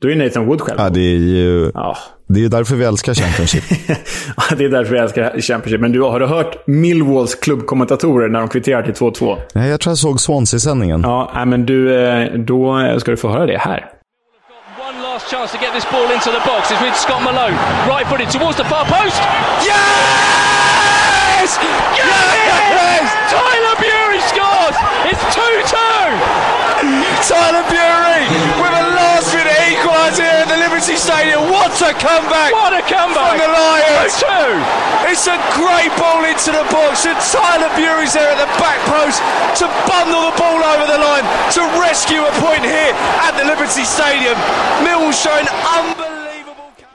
då 0.02 0.10
är 0.10 0.16
Nathan 0.16 0.46
Wood 0.46 0.60
självmål. 0.60 0.86
Ja, 0.86 0.90
det 0.90 1.00
är 1.00 1.18
ju 1.18 1.70
Ja. 1.74 1.96
Det 2.34 2.44
är 2.44 2.48
därför 2.48 2.76
vi 2.76 2.84
älskar 2.84 3.14
Championship. 3.14 3.64
Ja, 4.36 4.56
det 4.56 4.64
är 4.64 4.68
därför 4.68 4.94
jag 4.94 5.04
älskar 5.04 5.40
Championship. 5.40 5.80
Men 5.80 5.92
du, 5.92 6.00
har 6.02 6.20
du 6.20 6.26
hört 6.26 6.66
Millwalls 6.66 7.34
klubbkommentatorer 7.34 8.28
när 8.28 8.38
de 8.40 8.48
kvitterar 8.48 8.82
till 8.82 8.94
2-2? 8.94 9.38
Nej, 9.54 9.70
jag 9.70 9.80
tror 9.80 9.90
jag 9.90 9.98
såg 9.98 10.20
Swansea-sändningen. 10.20 11.00
Ja, 11.02 11.44
men 11.46 11.66
du, 11.66 12.00
eh, 12.00 12.32
då 12.32 12.90
ska 13.00 13.10
du 13.10 13.16
få 13.16 13.28
höra 13.28 13.46
det 13.46 13.58
här. 13.58 13.86
One 14.88 15.02
last 15.02 15.30
chance 15.30 15.56
to 15.56 15.64
get 15.64 15.72
this 15.74 15.86
ball 15.92 16.12
into 16.14 16.30
the 16.30 16.42
box. 16.50 16.70
It's 16.72 16.84
with 16.84 16.96
Scott 16.96 17.22
Malone. 17.24 17.56
Right 17.88 18.06
footed 18.08 18.30
towards 18.30 18.56
the 18.56 18.64
far 18.64 18.84
post. 18.84 19.22
Yes! 19.66 21.58
Yes! 21.96 22.19
What 31.80 31.96
a 31.96 31.98
comeback 32.08 32.52
What 32.52 32.72
a 32.80 32.82
comeback! 32.94 33.30
from 33.30 33.38
the 33.40 33.48
Lions! 33.48 34.12
2 34.20 35.10
It's 35.10 35.26
a 35.26 35.38
great 35.60 35.92
ball 36.00 36.22
into 36.30 36.50
the 36.58 36.64
box, 36.76 37.06
and 37.06 37.16
Tyler 37.32 37.70
Bury's 37.80 38.12
there 38.12 38.30
at 38.34 38.38
the 38.44 38.50
back 38.60 38.80
post 38.94 39.18
to 39.60 39.64
bundle 39.88 40.22
the 40.28 40.34
ball 40.42 40.60
over 40.72 40.86
the 40.92 40.98
line 41.08 41.24
to 41.56 41.62
rescue 41.86 42.20
a 42.20 42.32
point 42.44 42.64
here 42.76 42.92
at 43.26 43.32
the 43.38 43.44
Liberty 43.52 43.84
Stadium. 43.96 44.36
Millwall 44.84 45.12
showing 45.24 45.48
unbelievable. 45.78 46.20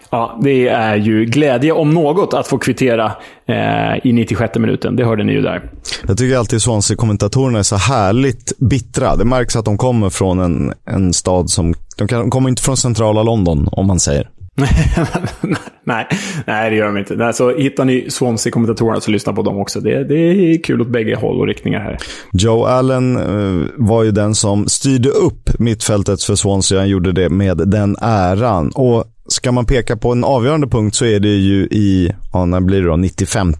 Ja, 0.09 0.39
det 0.41 0.67
är 0.67 0.95
ju 0.95 1.25
glädje 1.25 1.71
om 1.71 1.89
något 1.89 2.33
att 2.33 2.47
få 2.47 2.57
kvittera 2.57 3.11
eh, 3.47 4.07
i 4.07 4.13
96 4.13 4.55
minuten. 4.55 4.95
Det 4.95 5.05
hörde 5.05 5.23
ni 5.23 5.33
ju 5.33 5.41
där. 5.41 5.69
Jag 6.07 6.17
tycker 6.17 6.37
alltid 6.37 6.61
Swansea-kommentatorerna 6.61 7.59
är 7.59 7.63
så 7.63 7.75
härligt 7.75 8.57
bittra. 8.59 9.15
Det 9.15 9.25
märks 9.25 9.55
att 9.55 9.65
de 9.65 9.77
kommer 9.77 10.09
från 10.09 10.39
en, 10.39 10.73
en 10.89 11.13
stad 11.13 11.49
som... 11.49 11.73
De, 11.97 12.07
kan, 12.07 12.19
de 12.19 12.29
kommer 12.29 12.49
inte 12.49 12.61
från 12.61 12.77
centrala 12.77 13.23
London, 13.23 13.69
om 13.71 13.87
man 13.87 13.99
säger. 13.99 14.29
nej, 15.83 16.07
nej, 16.45 16.69
det 16.69 16.75
gör 16.75 16.85
de 16.85 16.97
inte. 16.97 17.15
Nej, 17.15 17.33
så 17.33 17.57
hittar 17.57 17.85
ni 17.85 18.09
Swansea-kommentatorerna 18.09 19.01
så 19.01 19.11
lyssna 19.11 19.33
på 19.33 19.41
dem 19.41 19.57
också. 19.57 19.79
Det, 19.79 20.03
det 20.03 20.15
är 20.15 20.63
kul 20.63 20.81
åt 20.81 20.87
bägge 20.87 21.15
håll 21.15 21.39
och 21.39 21.47
riktningar 21.47 21.79
här. 21.79 21.97
Joe 22.33 22.65
Allen 22.65 23.17
eh, 23.17 23.67
var 23.75 24.03
ju 24.03 24.11
den 24.11 24.35
som 24.35 24.67
styrde 24.67 25.09
upp 25.09 25.59
mittfältet 25.59 26.23
för 26.23 26.35
Swansea. 26.35 26.79
Han 26.79 26.89
gjorde 26.89 27.11
det 27.11 27.29
med 27.29 27.57
den 27.57 27.95
äran. 28.01 28.71
Och 28.75 29.03
ska 29.27 29.51
man 29.51 29.65
peka 29.65 29.97
på 29.97 30.11
en 30.11 30.23
avgörande 30.23 30.67
punkt 30.67 30.95
så 30.95 31.05
är 31.05 31.19
det 31.19 31.35
ju 31.35 31.63
i, 31.63 32.11
ja, 32.33 32.45
när 32.45 32.61
blir 32.61 32.81
det 32.81 32.87
då, 32.87 32.95
95. 32.95 33.53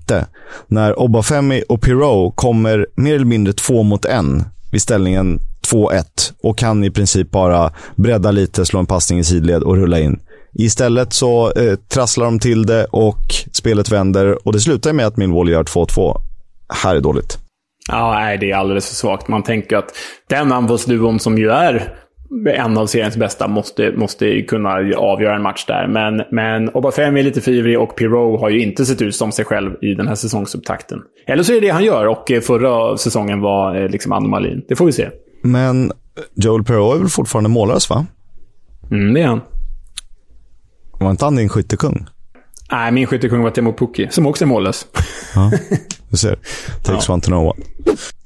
När 0.68 1.00
Obafemi 1.00 1.64
och 1.70 1.82
Pirou 1.82 2.32
kommer 2.32 2.88
mer 2.96 3.16
eller 3.16 3.26
mindre 3.26 3.54
två 3.54 3.84
mot 3.84 4.06
en 4.06 4.44
vid 4.72 4.82
ställningen 4.82 5.40
2-1 5.72 6.04
och 6.44 6.58
kan 6.58 6.84
i 6.84 6.92
princip 6.92 7.32
bara 7.32 7.72
bredda 7.96 8.32
lite, 8.32 8.66
slå 8.66 8.80
en 8.80 8.86
passning 8.86 9.20
i 9.20 9.24
sidled 9.24 9.64
och 9.64 9.76
rulla 9.76 10.00
in. 10.00 10.20
Istället 10.56 11.14
så 11.14 11.52
eh, 11.52 11.76
trasslar 11.76 12.26
de 12.26 12.40
till 12.40 12.66
det 12.66 12.86
och 12.86 13.26
spelet 13.52 13.92
vänder 13.92 14.48
och 14.48 14.54
det 14.54 14.60
slutar 14.60 14.94
med 14.94 15.06
att 15.06 15.18
Millwall 15.18 15.50
gör 15.50 15.64
2-2. 15.64 16.18
Här 16.84 16.96
är 16.96 17.02
dåligt. 17.02 17.38
Ja, 17.88 18.14
nej, 18.14 18.38
det 18.38 18.52
är 18.52 18.56
alldeles 18.56 18.88
för 18.88 18.96
svagt. 18.96 19.28
Man 19.28 19.44
tänker 19.44 19.78
att 19.78 19.92
den 20.30 20.52
anfallsduon 20.52 21.20
som 21.20 21.38
ju 21.38 21.50
är 21.50 21.94
en 22.48 22.78
av 22.78 22.86
seriens 22.86 23.18
bästa 23.18 23.48
måste, 23.48 23.92
måste 23.92 24.42
kunna 24.42 24.70
avgöra 24.98 25.36
en 25.36 25.42
match 25.42 25.66
där. 25.66 25.88
Men, 25.88 26.22
men 26.32 26.70
Obafemi 26.70 27.20
är 27.20 27.24
lite 27.24 27.42
för 27.42 27.52
ivrig 27.52 27.80
och 27.80 27.96
Pirou 27.96 28.38
har 28.38 28.50
ju 28.50 28.62
inte 28.62 28.86
sett 28.86 29.02
ut 29.02 29.16
som 29.16 29.32
sig 29.32 29.46
själv 29.46 29.72
i 29.82 29.94
den 29.94 30.08
här 30.08 30.16
säsongsupptakten. 30.16 31.00
Eller 31.28 31.44
så 31.44 31.52
är 31.52 31.62
det 31.62 31.68
det 31.68 31.74
han 31.74 31.84
gör 31.84 32.08
och 32.08 32.32
eh, 32.32 32.42
förra 32.42 32.98
säsongen 32.98 33.42
var 33.42 33.76
eh, 33.76 33.90
liksom 33.90 34.12
anomalin. 34.12 34.62
Det 34.68 34.76
får 34.76 34.86
vi 34.86 34.92
se. 34.92 35.10
Men 35.44 35.92
Joel 36.36 36.64
Perreault 36.64 36.96
är 36.96 37.00
väl 37.00 37.10
fortfarande 37.10 37.50
mållös, 37.50 37.90
va? 37.90 38.06
Mm, 38.92 39.14
det 39.14 39.22
är 39.22 39.28
han. 39.28 39.42
Var 41.06 41.12
inte 41.12 41.26
han 41.26 41.36
din 41.36 41.50
skyttekung? 41.50 42.06
Nej, 42.72 42.92
min 42.92 43.08
skyttekung 43.08 43.44
var 43.44 43.52
Temo 43.52 43.74
Pukki, 43.74 44.08
som 44.12 44.26
också 44.28 44.44
är 44.44 44.48
mållös. 44.48 44.88
Ja, 45.36 45.52
du 46.10 46.18
ser. 46.18 46.40
Takes 46.84 47.10
one 47.10 47.22
to 47.22 47.28
know 47.28 47.46
one. 47.46 47.64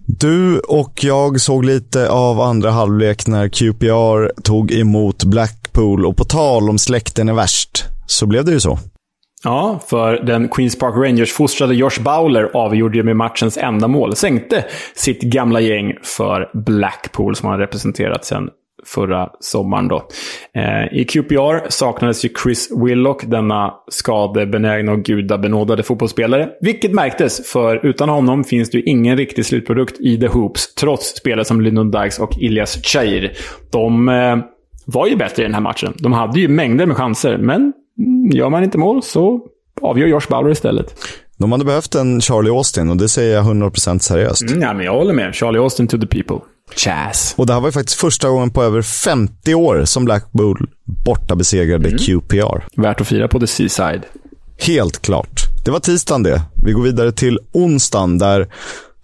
Du 0.07 0.59
och 0.59 1.03
jag 1.03 1.41
såg 1.41 1.65
lite 1.65 2.09
av 2.09 2.39
andra 2.41 2.71
halvlek 2.71 3.27
när 3.27 3.47
QPR 3.49 4.41
tog 4.41 4.71
emot 4.71 5.23
Blackpool 5.23 6.05
och 6.05 6.17
på 6.17 6.23
tal 6.23 6.69
om 6.69 6.77
släkten 6.77 7.30
är 7.30 7.34
värst, 7.34 7.86
så 8.05 8.25
blev 8.25 8.45
det 8.45 8.51
ju 8.51 8.59
så. 8.59 8.80
Ja, 9.43 9.80
för 9.88 10.13
den 10.13 10.49
Queens 10.49 10.80
Park 10.80 10.95
Rangers-fostrade 10.95 11.75
Josh 11.75 12.01
Bowler 12.01 12.51
avgjorde 12.53 12.97
ju 12.97 13.03
med 13.03 13.15
matchens 13.15 13.57
enda 13.57 13.88
mål. 13.88 14.15
Sänkte 14.15 14.65
sitt 14.95 15.21
gamla 15.21 15.59
gäng 15.59 15.93
för 16.03 16.49
Blackpool 16.53 17.36
som 17.36 17.49
han 17.49 17.59
representerat 17.59 18.25
sedan 18.25 18.49
förra 18.86 19.30
sommaren. 19.39 19.88
Då. 19.88 20.07
Eh, 20.55 20.99
I 20.99 21.05
QPR 21.05 21.69
saknades 21.69 22.25
ju 22.25 22.30
Chris 22.43 22.69
Willock, 22.86 23.23
denna 23.25 23.73
skadebenägna 23.88 24.91
och 24.91 25.03
gudabenådade 25.03 25.84
fotbollsspelare. 25.84 26.49
Vilket 26.61 26.93
märktes, 26.93 27.51
för 27.51 27.86
utan 27.86 28.09
honom 28.09 28.43
finns 28.43 28.69
det 28.69 28.77
ju 28.77 28.84
ingen 28.84 29.17
riktig 29.17 29.45
slutprodukt 29.45 29.99
i 29.99 30.17
The 30.17 30.27
Hoops, 30.27 30.73
trots 30.75 31.15
spelare 31.17 31.45
som 31.45 31.61
Lyndon 31.61 31.91
Dykes 31.91 32.19
och 32.19 32.38
Ilias 32.38 32.84
Chair. 32.84 33.32
De 33.71 34.09
eh, 34.09 34.38
var 34.86 35.07
ju 35.07 35.15
bättre 35.15 35.43
i 35.43 35.45
den 35.45 35.53
här 35.53 35.61
matchen. 35.61 35.93
De 35.97 36.13
hade 36.13 36.39
ju 36.39 36.47
mängder 36.47 36.86
med 36.86 36.97
chanser, 36.97 37.38
men 37.38 37.73
gör 38.34 38.49
man 38.49 38.63
inte 38.63 38.77
mål 38.77 39.03
så 39.03 39.41
avgör 39.82 40.07
Josh 40.07 40.30
Bowler 40.30 40.51
istället. 40.51 40.95
De 41.38 41.51
hade 41.51 41.65
behövt 41.65 41.95
en 41.95 42.21
Charlie 42.21 42.49
Austin 42.49 42.89
och 42.89 42.97
det 42.97 43.09
säger 43.09 43.36
jag 43.36 43.45
100% 43.45 43.99
seriöst. 43.99 44.49
Mm, 44.49 44.61
ja, 44.61 44.73
men 44.73 44.86
jag 44.86 44.93
håller 44.93 45.13
med. 45.13 45.36
Charlie 45.36 45.59
Austin 45.59 45.88
to 45.88 45.97
the 45.97 46.07
people. 46.07 46.38
Chaz. 46.76 47.34
Och 47.38 47.45
det 47.45 47.53
här 47.53 47.59
var 47.59 47.67
ju 47.67 47.72
faktiskt 47.72 47.99
första 47.99 48.30
gången 48.30 48.49
på 48.49 48.63
över 48.63 48.82
50 48.82 49.55
år 49.55 49.86
som 49.86 50.05
Blackpool 50.05 50.70
borta 51.05 51.36
besegrade 51.36 51.91
QPR. 51.91 52.82
Värt 52.82 53.01
att 53.01 53.07
fira 53.07 53.28
på 53.28 53.39
the 53.39 53.47
seaside. 53.47 54.01
Helt 54.59 55.01
klart. 55.01 55.41
Det 55.65 55.72
var 55.72 55.80
tisdagen 55.80 56.24
det. 56.24 56.41
Vi 56.65 56.72
går 56.72 56.84
vidare 56.84 57.11
till 57.11 57.39
onsdagen 57.51 58.17
där 58.17 58.47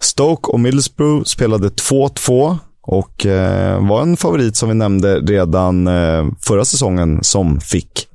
Stoke 0.00 0.50
och 0.50 0.60
Middlesbrough 0.60 1.24
spelade 1.24 1.68
2-2 1.68 2.58
och 2.82 3.26
eh, 3.26 3.88
var 3.88 4.02
en 4.02 4.16
favorit 4.16 4.56
som 4.56 4.68
vi 4.68 4.74
nämnde 4.74 5.18
redan 5.18 5.86
eh, 5.86 6.26
förra 6.40 6.64
säsongen 6.64 7.18
som 7.22 7.60
fick 7.60 8.08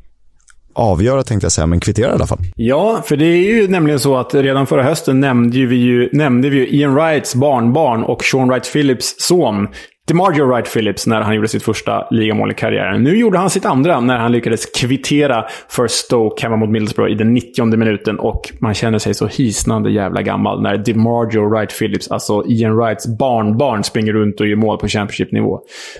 avgöra 0.73 1.23
tänkte 1.23 1.45
jag 1.45 1.51
säga, 1.51 1.67
men 1.67 1.79
kvittera 1.79 2.11
i 2.11 2.13
alla 2.13 2.27
fall. 2.27 2.39
Ja, 2.55 3.03
för 3.05 3.17
det 3.17 3.25
är 3.25 3.53
ju 3.55 3.67
nämligen 3.67 3.99
så 3.99 4.17
att 4.17 4.33
redan 4.33 4.67
förra 4.67 4.83
hösten 4.83 5.19
nämnde 5.19 5.65
vi 5.65 5.75
ju, 5.75 6.09
nämnde 6.11 6.49
vi 6.49 6.57
ju 6.57 6.67
Ian 6.67 6.95
Wrights 6.95 7.35
barnbarn 7.35 8.03
och 8.03 8.23
Sean 8.23 8.49
Wright 8.49 8.73
Phillips 8.73 9.15
son. 9.17 9.67
DeMarjo 10.07 10.45
Wright 10.45 10.73
Phillips 10.73 11.07
när 11.07 11.21
han 11.21 11.35
gjorde 11.35 11.47
sitt 11.47 11.63
första 11.63 12.07
ligamål 12.11 12.51
i 12.51 12.53
karriären. 12.53 13.03
Nu 13.03 13.17
gjorde 13.17 13.37
han 13.37 13.49
sitt 13.49 13.65
andra 13.65 13.99
när 13.99 14.17
han 14.17 14.31
lyckades 14.31 14.65
kvittera 14.65 15.45
för 15.69 15.87
Stoke 15.87 16.43
hemma 16.43 16.55
mot 16.55 16.69
Middlesbrough 16.69 17.11
i 17.11 17.15
den 17.15 17.33
90 17.33 17.77
minuten. 17.77 18.19
Och 18.19 18.41
man 18.59 18.73
känner 18.73 18.99
sig 18.99 19.13
så 19.13 19.27
hisnande 19.27 19.91
jävla 19.91 20.21
gammal 20.21 20.61
när 20.61 20.77
DeMarjo 20.77 21.49
Wright 21.49 21.79
Phillips, 21.79 22.11
alltså 22.11 22.43
Ian 22.47 22.75
Wrights 22.75 23.17
barnbarn, 23.17 23.83
springer 23.83 24.13
runt 24.13 24.39
och 24.39 24.47
gör 24.47 24.55
mål 24.55 24.77
på 24.77 24.87
Championship-nivå. 24.87 25.59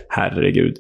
Herregud. 0.10 0.76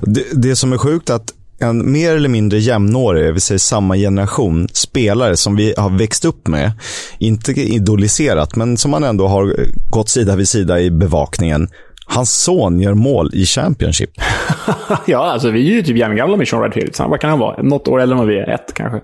Det, 0.00 0.42
det 0.42 0.56
som 0.56 0.72
är 0.72 0.78
sjukt 0.78 1.10
att 1.10 1.35
en 1.58 1.92
mer 1.92 2.16
eller 2.16 2.28
mindre 2.28 2.58
jämnårig, 2.58 3.24
det 3.24 3.32
vill 3.32 3.40
säga 3.40 3.58
samma 3.58 3.96
generation, 3.96 4.68
spelare 4.72 5.36
som 5.36 5.56
vi 5.56 5.74
har 5.76 5.98
växt 5.98 6.24
upp 6.24 6.48
med, 6.48 6.72
inte 7.18 7.52
idoliserat, 7.52 8.56
men 8.56 8.76
som 8.76 8.90
man 8.90 9.04
ändå 9.04 9.28
har 9.28 9.56
gått 9.90 10.08
sida 10.08 10.36
vid 10.36 10.48
sida 10.48 10.80
i 10.80 10.90
bevakningen. 10.90 11.68
Hans 12.08 12.42
son 12.42 12.80
gör 12.80 12.94
mål 12.94 13.30
i 13.32 13.44
Championship. 13.44 14.10
ja, 15.06 15.18
alltså 15.18 15.50
vi 15.50 15.70
är 15.70 15.74
ju 15.76 15.82
typ 15.82 15.96
jämngamla 15.96 16.36
med 16.36 16.48
Sean 16.48 16.60
Wright 16.60 16.74
Phillips. 16.74 17.00
Vad 17.00 17.20
kan 17.20 17.30
han 17.30 17.38
vara? 17.38 17.62
Något 17.62 17.88
år 17.88 18.00
äldre 18.00 18.14
än 18.14 18.18
vad 18.18 18.26
vi 18.26 18.38
är. 18.38 18.48
Ett 18.48 18.74
kanske. 18.74 19.00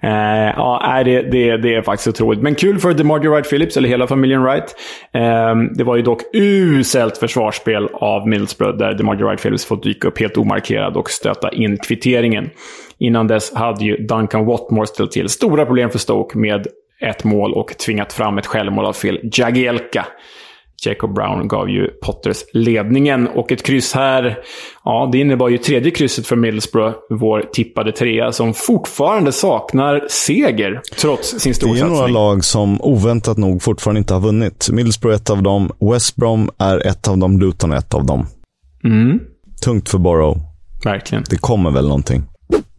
Eh, 0.00 0.54
ja, 0.56 1.02
det, 1.04 1.22
det, 1.22 1.56
det 1.56 1.74
är 1.74 1.82
faktiskt 1.82 2.08
otroligt. 2.08 2.42
Men 2.42 2.54
kul 2.54 2.78
för 2.78 2.94
DeMarge 2.94 3.28
Wright 3.28 3.50
Phillips, 3.50 3.76
eller 3.76 3.88
hela 3.88 4.06
familjen 4.06 4.42
Wright. 4.42 4.74
Eh, 5.14 5.54
det 5.76 5.84
var 5.84 5.96
ju 5.96 6.02
dock 6.02 6.22
uselt 6.32 7.18
försvarsspel 7.18 7.88
av 7.92 8.28
Middlesbrough, 8.28 8.78
där 8.78 8.94
DeMarge 8.94 9.24
Wright 9.24 9.42
Phillips 9.42 9.64
fått 9.64 9.82
dyka 9.82 10.08
upp 10.08 10.20
helt 10.20 10.36
omarkerad 10.36 10.96
och 10.96 11.10
stöta 11.10 11.52
in 11.52 11.78
kvitteringen. 11.78 12.50
Innan 12.98 13.26
dess 13.26 13.54
hade 13.54 13.84
ju 13.84 13.96
Duncan 13.96 14.44
Watmore 14.44 14.86
ställt 14.86 15.12
till 15.12 15.28
stora 15.28 15.66
problem 15.66 15.90
för 15.90 15.98
Stoke 15.98 16.38
med 16.38 16.66
ett 17.00 17.24
mål 17.24 17.54
och 17.54 17.78
tvingat 17.78 18.12
fram 18.12 18.38
ett 18.38 18.46
självmål 18.46 18.84
av 18.84 18.92
Phil 18.92 19.30
Jagielka. 19.32 20.06
Jacob 20.86 21.14
Brown 21.14 21.48
gav 21.48 21.70
ju 21.70 21.86
Potters 21.86 22.36
ledningen. 22.52 23.28
Och 23.28 23.52
ett 23.52 23.62
kryss 23.62 23.92
här, 23.92 24.38
ja, 24.84 25.08
det 25.12 25.18
innebar 25.18 25.48
ju 25.48 25.58
tredje 25.58 25.90
krysset 25.90 26.26
för 26.26 26.36
Middlesbrough, 26.36 26.94
vår 27.10 27.44
tippade 27.52 27.92
trea, 27.92 28.32
som 28.32 28.54
fortfarande 28.54 29.32
saknar 29.32 30.06
seger, 30.08 30.80
trots 31.00 31.28
sin 31.28 31.54
storsatsning. 31.54 31.88
Det 31.88 31.94
är 31.94 31.98
några 31.98 32.06
lag 32.06 32.44
som 32.44 32.80
oväntat 32.80 33.38
nog 33.38 33.62
fortfarande 33.62 33.98
inte 33.98 34.14
har 34.14 34.20
vunnit. 34.20 34.68
Middlesbrough 34.72 35.14
är 35.14 35.20
ett 35.20 35.30
av 35.30 35.42
dem, 35.42 35.70
West 35.92 36.16
Brom 36.16 36.50
är 36.58 36.86
ett 36.86 37.08
av 37.08 37.18
dem, 37.18 37.40
Luton 37.40 37.72
är 37.72 37.76
ett 37.76 37.94
av 37.94 38.06
dem. 38.06 38.26
Mm. 38.84 39.20
Tungt 39.64 39.88
för 39.88 39.98
Borough. 39.98 40.38
Verkligen. 40.84 41.24
Det 41.30 41.36
kommer 41.36 41.70
väl 41.70 41.84
någonting. 41.84 42.22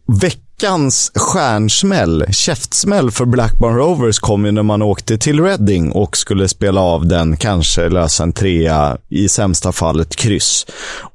Veckans 0.06 1.12
stjärnsmäll, 1.14 2.24
käftsmäll 2.30 3.10
för 3.10 3.24
Blackburn 3.24 3.76
Rovers 3.76 4.18
kom 4.18 4.44
ju 4.44 4.52
när 4.52 4.62
man 4.62 4.82
åkte 4.82 5.18
till 5.18 5.40
Reading 5.40 5.92
och 5.92 6.16
skulle 6.16 6.48
spela 6.48 6.80
av 6.80 7.06
den, 7.06 7.36
kanske 7.36 7.88
lösa 7.88 8.22
en 8.22 8.32
trea, 8.32 8.96
i 9.08 9.28
sämsta 9.28 9.72
fall 9.72 10.00
ett 10.00 10.16
kryss. 10.16 10.66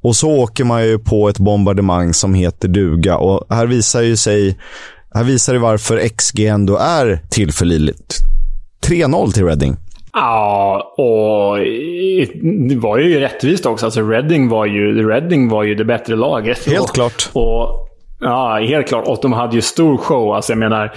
Och 0.02 0.16
så 0.16 0.30
åker 0.30 0.64
man 0.64 0.86
ju 0.86 1.00
på 1.00 1.30
ett 1.30 1.38
bombardemang 1.38 2.14
som 2.14 2.34
heter 2.34 2.68
duga 2.68 3.18
och 3.18 3.56
här 3.56 3.66
visar 3.66 4.02
ju 4.02 4.18
sig, 4.18 4.58
här 5.14 5.24
visar 5.24 5.54
det 5.54 5.60
varför 5.60 6.08
XG 6.18 6.46
ändå 6.46 6.78
är 6.78 7.20
tillförlitligt. 7.30 8.20
3-0 8.88 9.32
till 9.32 9.46
Reading. 9.46 9.78
Ja, 10.14 10.94
och 10.98 11.58
det 12.70 12.76
var 12.76 12.98
ju 12.98 13.20
rättvist 13.20 13.66
också. 13.66 13.86
Alltså 13.86 14.02
Reading 14.02 14.50
var 14.50 14.66
ju, 14.66 15.10
Reading 15.10 15.50
var 15.50 15.64
ju 15.64 15.76
det 15.76 15.86
bättre 15.86 16.16
laget. 16.16 16.68
Helt 16.68 16.80
och, 16.80 16.96
klart. 16.96 17.30
Och 17.34 17.87
Ja, 18.20 18.60
helt 18.60 18.88
klart. 18.88 19.08
Och 19.08 19.20
de 19.22 19.34
hade 19.34 19.56
ju 19.56 19.62
stor 19.62 19.98
show. 19.98 20.34
Alltså 20.34 20.52
jag 20.52 20.60
menar, 20.60 20.94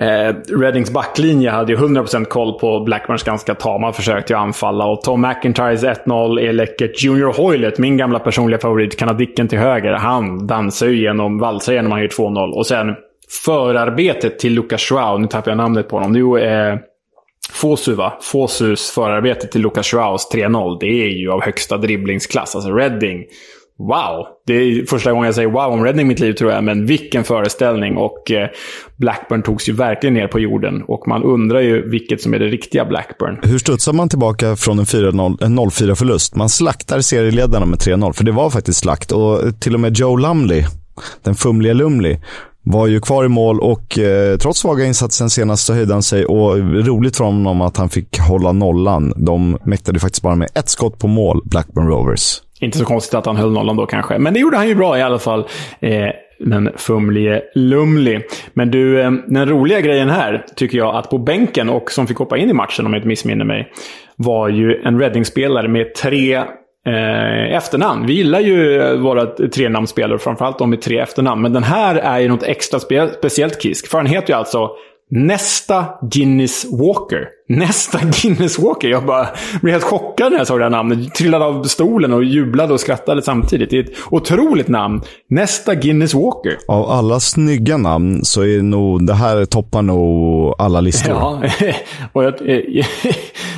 eh, 0.00 0.34
Reddings 0.60 0.90
backlinje 0.90 1.50
hade 1.50 1.72
ju 1.72 1.78
100% 1.78 2.24
koll 2.24 2.58
på 2.58 2.80
Blackburns 2.80 3.22
ganska 3.22 3.54
tama 3.54 3.92
försök 3.92 4.26
till 4.26 4.36
att 4.36 4.42
anfalla. 4.42 4.86
Och 4.86 5.02
Tom 5.02 5.20
McIntyres 5.20 5.84
1-0 5.84 6.40
är 6.40 6.52
läckert. 6.52 7.02
Junior 7.04 7.32
Hoylet, 7.32 7.78
min 7.78 7.96
gamla 7.96 8.18
personliga 8.18 8.60
favorit, 8.60 8.98
kanadicken 8.98 9.48
till 9.48 9.58
höger, 9.58 9.92
han 9.92 10.46
dansar 10.46 10.86
ju 10.86 11.02
genom, 11.02 11.38
valsar 11.38 11.72
genom, 11.72 11.92
han 11.92 12.00
gör 12.00 12.08
2-0. 12.08 12.52
Och 12.52 12.66
sen 12.66 12.94
förarbetet 13.44 14.38
till 14.38 14.54
Lucas 14.54 14.80
Schwau, 14.80 15.18
nu 15.18 15.26
tappar 15.26 15.50
jag 15.50 15.58
namnet 15.58 15.88
på 15.88 15.96
honom. 15.96 16.16
Jo, 16.16 16.38
eh, 16.38 16.76
Fosu 17.52 17.94
va? 17.94 18.12
Fosus 18.20 18.90
förarbete 18.90 19.46
till 19.46 19.60
Lucas 19.60 19.86
Schwaus 19.86 20.28
3-0, 20.34 20.78
det 20.80 20.86
är 20.86 21.08
ju 21.08 21.30
av 21.30 21.42
högsta 21.42 21.76
dribblingsklass. 21.76 22.54
Alltså 22.54 22.70
Redding 22.70 23.24
Wow! 23.78 24.26
Det 24.46 24.54
är 24.54 24.86
första 24.86 25.12
gången 25.12 25.26
jag 25.26 25.34
säger 25.34 25.48
wow 25.48 25.72
om 25.72 25.84
Reading 25.84 26.00
i 26.00 26.04
mitt 26.04 26.20
liv 26.20 26.32
tror 26.32 26.52
jag, 26.52 26.64
men 26.64 26.86
vilken 26.86 27.24
föreställning. 27.24 27.96
Och 27.96 28.30
eh, 28.30 28.48
Blackburn 28.96 29.42
togs 29.42 29.68
ju 29.68 29.72
verkligen 29.72 30.14
ner 30.14 30.28
på 30.28 30.40
jorden. 30.40 30.82
Och 30.88 31.08
man 31.08 31.22
undrar 31.22 31.60
ju 31.60 31.90
vilket 31.90 32.22
som 32.22 32.34
är 32.34 32.38
det 32.38 32.46
riktiga 32.46 32.84
Blackburn. 32.84 33.38
Hur 33.42 33.58
studsar 33.58 33.92
man 33.92 34.08
tillbaka 34.08 34.56
från 34.56 34.78
en, 34.78 34.84
0-4-förlust? 34.84 36.36
Man 36.36 36.48
slaktar 36.48 37.00
serieledarna 37.00 37.66
med 37.66 37.78
3-0, 37.78 38.12
för 38.12 38.24
det 38.24 38.32
var 38.32 38.50
faktiskt 38.50 38.78
slakt. 38.78 39.12
Och 39.12 39.42
eh, 39.42 39.50
till 39.50 39.74
och 39.74 39.80
med 39.80 39.98
Joe 39.98 40.16
Lumley, 40.16 40.64
den 41.22 41.34
fumliga 41.34 41.72
Lumley, 41.72 42.18
var 42.62 42.86
ju 42.86 43.00
kvar 43.00 43.24
i 43.24 43.28
mål 43.28 43.60
och 43.60 43.98
eh, 43.98 44.38
trots 44.38 44.60
svaga 44.60 44.84
insatsen 44.84 45.30
senast 45.30 45.66
så 45.66 45.74
höjde 45.74 45.92
han 45.92 46.02
sig 46.02 46.24
och 46.24 46.58
roligt 46.86 47.16
för 47.16 47.24
honom 47.24 47.60
att 47.60 47.76
han 47.76 47.88
fick 47.88 48.18
hålla 48.18 48.52
nollan. 48.52 49.12
De 49.16 49.58
mäktade 49.64 50.00
faktiskt 50.00 50.22
bara 50.22 50.36
med 50.36 50.48
ett 50.54 50.68
skott 50.68 50.98
på 50.98 51.08
mål, 51.08 51.42
Blackburn 51.44 51.88
Rovers. 51.88 52.43
Inte 52.60 52.78
så 52.78 52.84
konstigt 52.84 53.14
att 53.14 53.26
han 53.26 53.36
höll 53.36 53.52
nollan 53.52 53.76
då 53.76 53.86
kanske. 53.86 54.18
Men 54.18 54.34
det 54.34 54.40
gjorde 54.40 54.56
han 54.56 54.68
ju 54.68 54.74
bra 54.74 54.98
i 54.98 55.02
alla 55.02 55.18
fall. 55.18 55.46
Eh, 55.80 56.08
den 56.38 56.70
fumlige 56.76 57.42
Lumli. 57.54 58.20
Men 58.52 58.70
du, 58.70 59.00
eh, 59.00 59.10
den 59.26 59.48
roliga 59.48 59.80
grejen 59.80 60.10
här 60.10 60.46
tycker 60.56 60.78
jag 60.78 60.96
att 60.96 61.10
på 61.10 61.18
bänken 61.18 61.68
och 61.68 61.90
som 61.90 62.06
fick 62.06 62.16
hoppa 62.16 62.36
in 62.36 62.50
i 62.50 62.52
matchen 62.52 62.86
om 62.86 62.92
jag 62.92 62.98
inte 62.98 63.08
missminner 63.08 63.44
mig. 63.44 63.72
Var 64.16 64.48
ju 64.48 64.82
en 64.84 65.00
räddningsspelare 65.00 65.68
med 65.68 65.94
tre 65.94 66.34
eh, 66.86 67.54
efternamn. 67.56 68.06
Vi 68.06 68.12
gillar 68.12 68.40
ju 68.40 68.96
våra 68.96 69.26
trenamnsspelare, 69.26 70.18
framförallt 70.18 70.58
de 70.58 70.70
med 70.70 70.82
tre 70.82 70.98
efternamn. 70.98 71.42
Men 71.42 71.52
den 71.52 71.62
här 71.62 71.94
är 71.94 72.18
ju 72.18 72.28
något 72.28 72.42
extra 72.42 72.80
spe 72.80 73.08
speciellt 73.08 73.62
Kisk. 73.62 73.90
För 73.90 73.98
han 73.98 74.06
heter 74.06 74.32
ju 74.32 74.38
alltså 74.38 74.70
Nästa 75.10 75.86
Guinness 76.10 76.66
Walker. 76.72 77.28
Nästa 77.48 77.98
Guinness 78.22 78.58
Walker. 78.58 78.88
Jag 78.88 79.06
bara 79.06 79.28
blev 79.62 79.72
helt 79.72 79.84
chockad 79.84 80.32
när 80.32 80.38
jag 80.38 80.46
såg 80.46 80.58
det 80.58 80.64
här 80.64 80.70
namnet. 80.70 81.14
Trillade 81.14 81.44
av 81.44 81.62
stolen 81.62 82.12
och 82.12 82.24
jublade 82.24 82.72
och 82.72 82.80
skrattade 82.80 83.22
samtidigt. 83.22 83.70
Det 83.70 83.78
är 83.78 83.82
ett 83.82 83.96
otroligt 84.10 84.68
namn. 84.68 85.02
Nästa 85.30 85.74
Guinness 85.74 86.14
Walker. 86.14 86.58
Av 86.68 86.90
alla 86.90 87.20
snygga 87.20 87.76
namn 87.76 88.24
så 88.24 88.42
är 88.42 88.62
nog 88.62 89.06
det 89.06 89.14
här 89.14 89.44
toppar 89.44 89.82
nog 89.82 90.54
alla 90.58 90.80
listor. 90.80 91.14
Ja, 91.14 91.42
och 92.12 92.24
jag, 92.24 92.34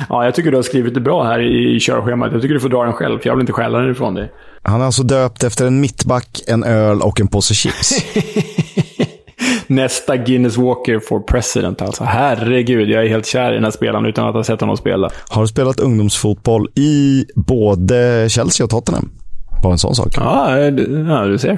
ja, 0.09 0.25
jag 0.25 0.35
tycker 0.35 0.51
du 0.51 0.57
har 0.57 0.63
skrivit 0.63 0.93
det 0.93 1.01
bra 1.01 1.23
här 1.23 1.39
i 1.39 1.79
körschemat. 1.79 2.31
Jag 2.31 2.41
tycker 2.41 2.53
du 2.53 2.59
får 2.59 2.69
dra 2.69 2.83
den 2.83 2.93
själv, 2.93 3.19
för 3.19 3.27
jag 3.27 3.35
vill 3.35 3.41
inte 3.41 3.53
stjäla 3.53 3.79
den 3.79 3.91
ifrån 3.91 4.13
dig. 4.13 4.31
Han 4.61 4.81
är 4.81 4.85
alltså 4.85 5.03
döpt 5.03 5.43
efter 5.43 5.67
en 5.67 5.81
mittback, 5.81 6.41
en 6.47 6.63
öl 6.63 7.01
och 7.01 7.21
en 7.21 7.27
påse 7.27 7.53
chips. 7.53 7.93
Nästa 9.67 10.17
Guinness 10.17 10.57
Walker 10.57 10.99
for 10.99 11.19
president 11.19 11.81
alltså. 11.81 12.03
Herregud, 12.03 12.89
jag 12.89 13.03
är 13.03 13.09
helt 13.09 13.25
kär 13.25 13.51
i 13.51 13.55
den 13.55 13.63
här 13.63 13.71
spelaren 13.71 14.05
utan 14.05 14.27
att 14.27 14.35
ha 14.35 14.43
sett 14.43 14.61
honom 14.61 14.77
spela. 14.77 15.09
Har 15.29 15.41
du 15.41 15.47
spelat 15.47 15.79
ungdomsfotboll 15.79 16.69
i 16.75 17.25
både 17.35 18.27
Chelsea 18.29 18.63
och 18.63 18.69
Tottenham? 18.69 19.09
Bara 19.63 19.73
en 19.73 19.79
sån 19.79 19.95
sak. 19.95 20.07
Ja, 20.15 20.59
ja 20.59 21.25
du 21.25 21.37
ser. 21.37 21.57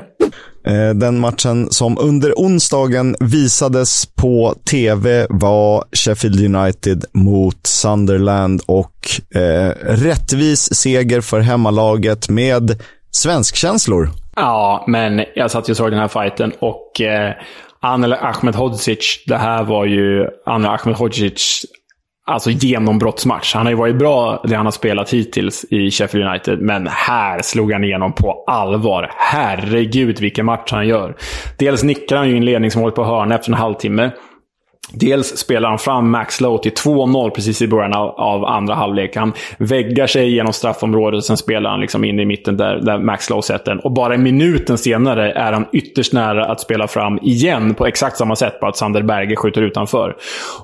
Eh, 0.67 0.89
den 0.95 1.19
matchen 1.19 1.71
som 1.71 1.97
under 1.97 2.33
onsdagen 2.35 3.15
visades 3.19 4.05
på 4.05 4.55
tv 4.69 5.27
var 5.29 5.83
Sheffield 5.91 6.55
United 6.55 7.05
mot 7.13 7.67
Sunderland 7.67 8.61
och 8.65 8.93
eh, 9.35 9.71
rättvis 9.81 10.73
seger 10.75 11.21
för 11.21 11.39
hemmalaget 11.39 12.29
med 12.29 12.81
svenskkänslor. 13.11 14.09
Ja, 14.35 14.83
men 14.87 15.25
jag 15.35 15.51
satt 15.51 15.69
ju 15.69 15.71
och 15.71 15.77
såg 15.77 15.91
den 15.91 15.99
här 15.99 16.07
fighten 16.07 16.51
och 16.59 17.01
eh, 17.01 17.33
Anel 17.81 18.13
Ahmedhodzic, 18.13 19.23
det 19.27 19.37
här 19.37 19.63
var 19.63 19.85
ju 19.85 20.27
Anel 20.45 20.71
Ahmedhodzic 20.71 21.65
alltså 22.29 22.49
genombrottsmatch. 22.51 23.55
Han 23.55 23.65
har 23.65 23.71
ju 23.71 23.77
varit 23.77 23.95
bra 23.95 24.43
det 24.47 24.55
han 24.55 24.65
har 24.65 24.71
spelat 24.71 25.13
hittills 25.13 25.65
i 25.69 25.91
Sheffield 25.91 26.27
United, 26.27 26.61
men 26.61 26.87
här 26.87 27.41
slog 27.41 27.71
han 27.71 27.83
igenom 27.83 28.13
på 28.13 28.43
allvar. 28.47 29.11
Herregud 29.17 30.19
vilken 30.19 30.45
match 30.45 30.71
han 30.71 30.87
gör. 30.87 31.15
Dels 31.57 31.83
nickar 31.83 32.15
han 32.15 32.29
ju 32.29 32.37
in 32.37 32.45
ledningsmålet 32.45 32.95
på 32.95 33.03
hörna 33.03 33.35
efter 33.35 33.51
en 33.51 33.57
halvtimme. 33.57 34.11
Dels 34.93 35.37
spelar 35.37 35.69
han 35.69 35.79
fram 35.79 36.11
Max 36.11 36.41
Lowe 36.41 36.63
till 36.63 36.71
2-0 36.71 37.29
precis 37.29 37.61
i 37.61 37.67
början 37.67 37.93
av, 37.93 38.09
av, 38.09 38.45
andra 38.45 38.75
halvlek. 38.75 39.15
Han 39.15 39.33
väggar 39.57 40.07
sig 40.07 40.35
genom 40.35 40.53
straffområdet, 40.53 41.17
och 41.17 41.23
sen 41.23 41.37
spelar 41.37 41.69
han 41.69 41.79
liksom 41.81 42.03
in 42.03 42.19
i 42.19 42.25
mitten 42.25 42.57
där, 42.57 42.75
där 42.75 42.97
Max 42.97 43.29
Lowe 43.29 43.41
sätter 43.41 43.71
den. 43.71 43.79
Och 43.79 43.91
bara 43.91 44.17
minuten 44.17 44.77
senare 44.77 45.31
är 45.31 45.53
han 45.53 45.65
ytterst 45.73 46.13
nära 46.13 46.45
att 46.45 46.61
spela 46.61 46.87
fram 46.87 47.19
igen 47.21 47.73
på 47.73 47.85
exakt 47.85 48.17
samma 48.17 48.35
sätt, 48.35 48.59
bara 48.59 48.69
att 48.69 48.77
Sander 48.77 49.01
Berge 49.01 49.35
skjuter 49.35 49.61
utanför. 49.61 50.15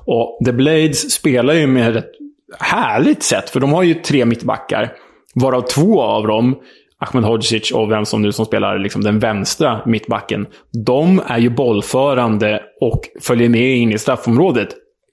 Och 0.04 0.38
The 0.44 0.52
Blades 0.52 1.12
spelar 1.12 1.54
ju 1.54 1.66
med 1.66 1.96
ett 1.96 2.10
härligt 2.58 3.22
sätt, 3.22 3.50
för 3.50 3.60
de 3.60 3.72
har 3.72 3.82
ju 3.82 3.94
tre 3.94 4.24
mittbackar. 4.24 4.92
Varav 5.34 5.60
två 5.62 6.02
av 6.02 6.26
dem 6.26 6.56
Ahmed 6.98 7.24
Hodzic 7.24 7.72
och 7.72 7.90
vem 7.90 8.04
som 8.04 8.22
nu 8.22 8.32
som 8.32 8.44
spelar 8.44 8.78
liksom 8.78 9.04
den 9.04 9.18
vänstra 9.18 9.80
mittbacken. 9.86 10.46
De 10.86 11.20
är 11.26 11.38
ju 11.38 11.50
bollförande 11.50 12.62
och 12.80 13.00
följer 13.22 13.48
med 13.48 13.76
in 13.76 13.92
i 13.92 13.98
straffområdet 13.98 14.68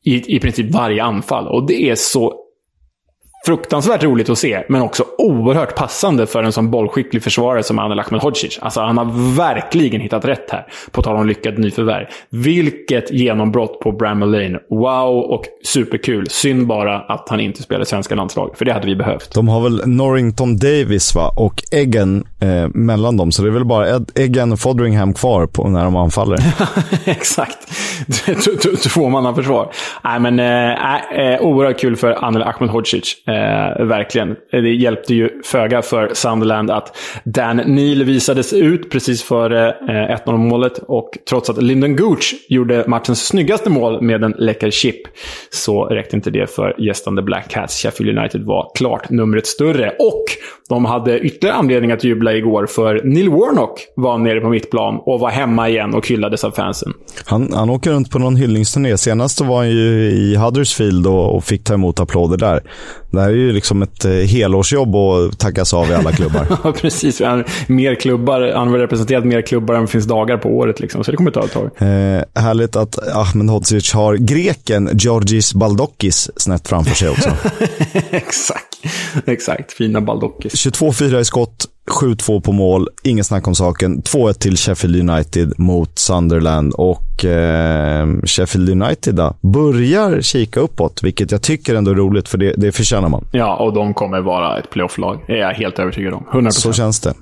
i, 0.06 0.36
i 0.36 0.40
princip 0.40 0.74
varje 0.74 1.04
anfall. 1.04 1.48
Och 1.48 1.68
det 1.68 1.90
är 1.90 1.96
så 1.96 2.43
fruktansvärt 3.46 4.04
roligt 4.04 4.30
att 4.30 4.38
se, 4.38 4.64
men 4.70 4.82
också 4.82 5.06
oerhört 5.18 5.76
passande 5.76 6.28
för 6.28 6.44
en 6.44 6.52
sån 6.52 6.72
bollskicklig 6.72 7.24
försvarare 7.24 7.64
som 7.64 7.80
Anel 7.80 8.00
Ahmedhodzic. 8.00 8.60
Alltså, 8.62 8.82
han 8.82 8.98
har 8.98 9.36
verkligen 9.36 10.02
hittat 10.02 10.26
rätt 10.26 10.52
här, 10.52 10.66
på 10.92 11.02
tal 11.02 11.16
om 11.16 11.28
lyckad 11.28 11.60
nyförvärv. 11.60 12.06
Vilket 12.30 13.12
genombrott 13.12 13.80
på 13.80 13.92
Bramall 13.92 14.32
Lane. 14.32 14.60
Wow 14.70 15.18
och 15.18 15.46
superkul. 15.64 16.30
Synd 16.30 16.68
bara 16.68 17.00
att 17.00 17.30
han 17.30 17.40
inte 17.40 17.64
spelar 17.64 17.84
svenska 17.84 18.16
landslaget, 18.16 18.58
för 18.58 18.66
det 18.66 18.74
hade 18.74 18.88
vi 18.88 18.96
behövt. 18.96 19.34
De 19.34 19.48
har 19.48 19.62
väl 19.62 19.82
Norrington 19.86 20.58
Davis 20.58 21.16
va? 21.16 21.34
och 21.38 21.64
Eggen 21.72 22.28
eh, 22.40 22.68
mellan 22.68 23.18
dem, 23.18 23.32
så 23.32 23.42
det 23.42 23.50
är 23.50 23.52
väl 23.52 23.66
bara 23.66 24.02
Eggen 24.16 24.52
och 24.52 24.60
Fodringham 24.60 25.14
kvar 25.14 25.48
på 25.48 25.70
när 25.70 25.84
de 25.84 25.96
anfaller. 25.96 26.40
Exakt. 27.06 27.58
Två 28.84 29.10
man 29.10 29.36
försvar. 29.36 29.72
Nej, 30.04 30.20
men 30.20 30.40
eh, 30.40 30.96
eh, 30.96 31.42
oerhört 31.42 31.80
kul 31.80 31.96
för 31.96 32.26
Anel 32.26 32.44
Ahmedhodzic. 32.44 33.16
Eh, 33.34 33.86
verkligen. 33.86 34.36
Det 34.52 34.74
hjälpte 34.74 35.14
ju 35.14 35.30
föga 35.44 35.82
för 35.82 36.14
Sunderland 36.14 36.72
att 36.72 36.98
Dan 37.24 37.58
Neil 37.58 38.04
visades 38.04 38.54
ut 38.54 38.92
precis 38.92 39.24
före 39.24 39.70
eh, 39.70 40.26
1-0 40.26 40.38
målet. 40.38 40.78
Och 40.78 41.18
trots 41.30 41.50
att 41.50 41.64
Lyndon 41.64 41.96
Gooch 41.96 42.36
gjorde 42.48 42.84
matchens 42.88 43.28
snyggaste 43.28 43.70
mål 43.70 44.02
med 44.02 44.24
en 44.24 44.36
läcker 44.38 44.72
chip 44.72 45.02
så 45.50 45.86
räckte 45.86 46.16
inte 46.16 46.30
det 46.30 46.56
för 46.56 46.76
gästande 46.82 47.22
Black 47.22 47.50
Cats. 47.50 47.82
Sheffield 47.82 48.18
United 48.18 48.44
var 48.44 48.72
klart 48.76 49.10
numret 49.10 49.48
större. 49.48 49.90
Och 49.90 50.24
de 50.74 50.86
hade 50.86 51.20
ytterligare 51.20 51.58
anledning 51.58 51.92
att 51.92 52.04
jubla 52.04 52.34
igår 52.34 52.66
för 52.66 53.02
Neil 53.04 53.30
Warnock 53.30 53.80
var 53.96 54.18
nere 54.18 54.40
på 54.40 54.50
mittplan 54.50 55.00
och 55.06 55.20
var 55.20 55.30
hemma 55.30 55.70
igen 55.70 55.94
och 55.94 56.08
hyllades 56.08 56.44
av 56.44 56.52
fansen. 56.52 56.94
Han, 57.26 57.54
han 57.54 57.70
åker 57.70 57.92
runt 57.92 58.12
på 58.12 58.20
någon 58.20 58.36
hyllningsturné. 58.36 58.98
Senast 58.98 59.42
var 59.42 59.58
han 59.58 59.70
ju 59.70 60.12
i 60.12 60.36
Huddersfield 60.36 61.08
och, 61.08 61.36
och 61.36 61.44
fick 61.44 61.64
ta 61.64 61.74
emot 61.74 62.00
applåder 62.00 62.38
där. 62.38 62.64
Det 63.12 63.22
här 63.22 63.30
är 63.30 63.34
ju 63.34 63.52
liksom 63.52 63.82
ett 63.82 64.06
eh, 64.06 64.12
helårsjobb 64.12 64.96
att 64.96 65.40
tackas 65.40 65.74
av 65.74 65.90
i 65.90 65.94
alla 65.94 66.12
klubbar. 66.12 66.48
Ja, 66.64 66.72
precis. 66.72 67.22
Han, 67.22 67.44
mer 67.68 67.96
klubbar, 67.96 68.52
han 68.56 68.68
har 68.68 68.78
representerat 68.78 69.26
mer 69.26 69.42
klubbar 69.42 69.76
än 69.76 69.82
det 69.82 69.88
finns 69.88 70.06
dagar 70.06 70.38
på 70.38 70.50
året. 70.50 70.80
Liksom, 70.80 71.04
så 71.04 71.12
det 71.12 71.18
kommer 71.18 71.32
ta 71.32 71.44
ett 71.44 71.52
tag. 71.52 71.66
Eh, 71.66 72.42
härligt 72.44 72.76
att 72.76 73.08
Ahmed 73.16 73.50
Hodzic 73.50 73.94
har 73.94 74.16
greken 74.16 74.90
Georgis 74.94 75.54
Baldokis 75.54 76.32
snett 76.36 76.68
framför 76.68 76.96
sig 76.96 77.10
också. 77.10 77.30
exakt. 78.12 78.73
Exakt. 79.26 79.72
Fina 79.72 80.02
Baldokis. 80.02 80.54
22-4 80.54 81.20
i 81.20 81.26
skott, 81.26 81.66
7-2 82.02 82.42
på 82.42 82.52
mål, 82.52 82.88
ingen 83.04 83.24
snack 83.24 83.48
om 83.48 83.56
saken. 83.56 84.02
2-1 84.02 84.34
till 84.34 84.58
Sheffield 84.58 85.10
United 85.10 85.60
mot 85.60 86.00
Sunderland 86.00 86.74
och 86.74 87.26
eh, 87.26 88.08
Sheffield 88.26 88.70
United 88.70 89.16
då, 89.16 89.36
börjar 89.42 90.22
kika 90.22 90.60
uppåt, 90.60 91.04
vilket 91.04 91.32
jag 91.32 91.42
tycker 91.42 91.76
ändå 91.76 91.92
är 91.92 91.96
roligt, 91.96 92.30
för 92.30 92.38
det, 92.38 92.54
det 92.58 92.72
förtjänar 92.72 93.10
man. 93.10 93.26
Ja, 93.32 93.56
och 93.56 93.74
de 93.74 93.94
kommer 93.94 94.22
vara 94.22 94.60
ett 94.60 94.70
playoff-lag. 94.70 95.24
Det 95.28 95.34
är 95.34 95.38
jag 95.38 95.54
helt 95.54 95.80
övertygad 95.80 96.14
om. 96.14 96.26
100%. 96.32 96.50
Så 96.50 96.74
känns 96.74 97.00
det. 97.00 97.14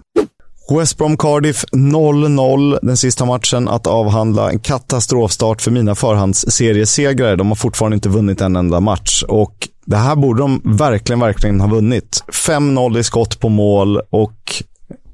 West 0.69 0.97
Brom 0.97 1.17
Cardiff 1.17 1.65
0-0 1.71 2.79
den 2.81 2.97
sista 2.97 3.25
matchen 3.25 3.67
att 3.67 3.87
avhandla. 3.87 4.51
En 4.51 4.59
katastrofstart 4.59 5.61
för 5.61 5.71
mina 5.71 5.95
förhandsseriesegrare. 5.95 7.35
De 7.35 7.47
har 7.47 7.55
fortfarande 7.55 7.95
inte 7.95 8.09
vunnit 8.09 8.41
en 8.41 8.55
enda 8.55 8.79
match 8.79 9.23
och 9.27 9.67
det 9.85 9.97
här 9.97 10.15
borde 10.15 10.41
de 10.41 10.61
verkligen, 10.63 11.19
verkligen 11.19 11.61
ha 11.61 11.67
vunnit. 11.67 12.23
5-0 12.47 12.97
i 12.97 13.03
skott 13.03 13.39
på 13.39 13.49
mål 13.49 14.01
och 14.09 14.63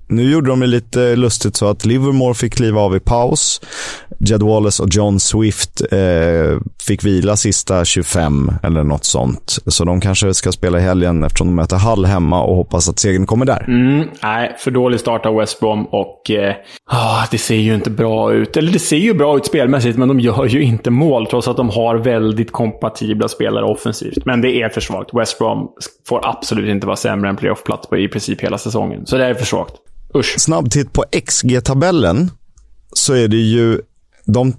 nu 0.10 0.32
gjorde 0.32 0.50
de 0.50 0.60
det 0.60 0.68
lite 0.68 1.16
lustigt 1.16 1.56
så 1.56 1.68
att 1.68 1.86
Livermore 1.86 2.34
fick 2.34 2.54
kliva 2.54 2.82
av 2.82 2.96
i 2.96 3.00
paus. 3.00 3.62
Jed 4.20 4.44
Wallace 4.44 4.84
och 4.84 4.90
John 4.92 5.20
Swift 5.20 5.82
eh, 5.92 6.60
fick 6.88 7.04
vila 7.04 7.36
sista 7.36 7.86
25 7.86 8.52
eller 8.64 8.84
något 8.84 9.04
sånt. 9.04 9.58
Så 9.66 9.84
de 9.84 10.02
kanske 10.02 10.34
ska 10.34 10.52
spela 10.52 10.80
i 10.80 10.82
helgen 10.82 11.24
eftersom 11.24 11.48
de 11.48 11.56
möter 11.56 11.78
Hall 11.78 12.06
hemma 12.06 12.44
och 12.44 12.56
hoppas 12.56 12.90
att 12.90 13.00
segern 13.00 13.26
kommer 13.26 13.46
där. 13.46 13.66
Mm, 13.68 14.08
nej, 14.24 14.56
för 14.60 14.72
dålig 14.72 15.00
start 15.00 15.26
av 15.26 15.36
West 15.36 15.60
Brom 15.60 15.86
och 15.86 16.32
eh, 16.32 16.56
ah, 16.86 17.26
det 17.32 17.38
ser 17.38 17.56
ju 17.56 17.76
inte 17.76 17.90
bra 17.90 18.34
ut. 18.34 18.58
Eller 18.58 18.72
det 18.72 18.80
ser 18.80 18.98
ju 18.98 19.14
bra 19.14 19.38
ut 19.38 19.46
spelmässigt, 19.46 19.98
men 19.98 20.08
de 20.08 20.20
gör 20.20 20.46
ju 20.46 20.64
inte 20.64 20.90
mål 20.90 21.28
trots 21.28 21.48
att 21.48 21.58
de 21.58 21.70
har 21.70 21.96
väldigt 21.96 22.52
kompatibla 22.52 23.28
spelare 23.28 23.66
offensivt. 23.66 24.26
Men 24.26 24.42
det 24.42 24.62
är 24.62 24.70
för 24.70 24.82
svagt. 24.82 25.10
West 25.14 25.40
Brom 25.40 25.68
får 26.08 26.28
absolut 26.28 26.70
inte 26.70 26.88
vara 26.88 26.98
sämre 26.98 27.30
än 27.30 27.36
playoff-plats 27.36 27.88
på 27.90 27.98
i 27.98 28.08
princip 28.08 28.42
hela 28.42 28.58
säsongen. 28.58 29.06
Så 29.06 29.18
det 29.18 29.26
är 29.26 29.34
för 29.34 29.46
svagt. 29.46 29.74
Usch. 30.16 30.36
Snabb 30.40 30.72
titt 30.72 30.94
på 30.94 31.04
XG-tabellen 31.12 32.32
så 32.94 33.14
är 33.14 33.28
det 33.28 33.38
ju 33.38 33.82
de 34.28 34.54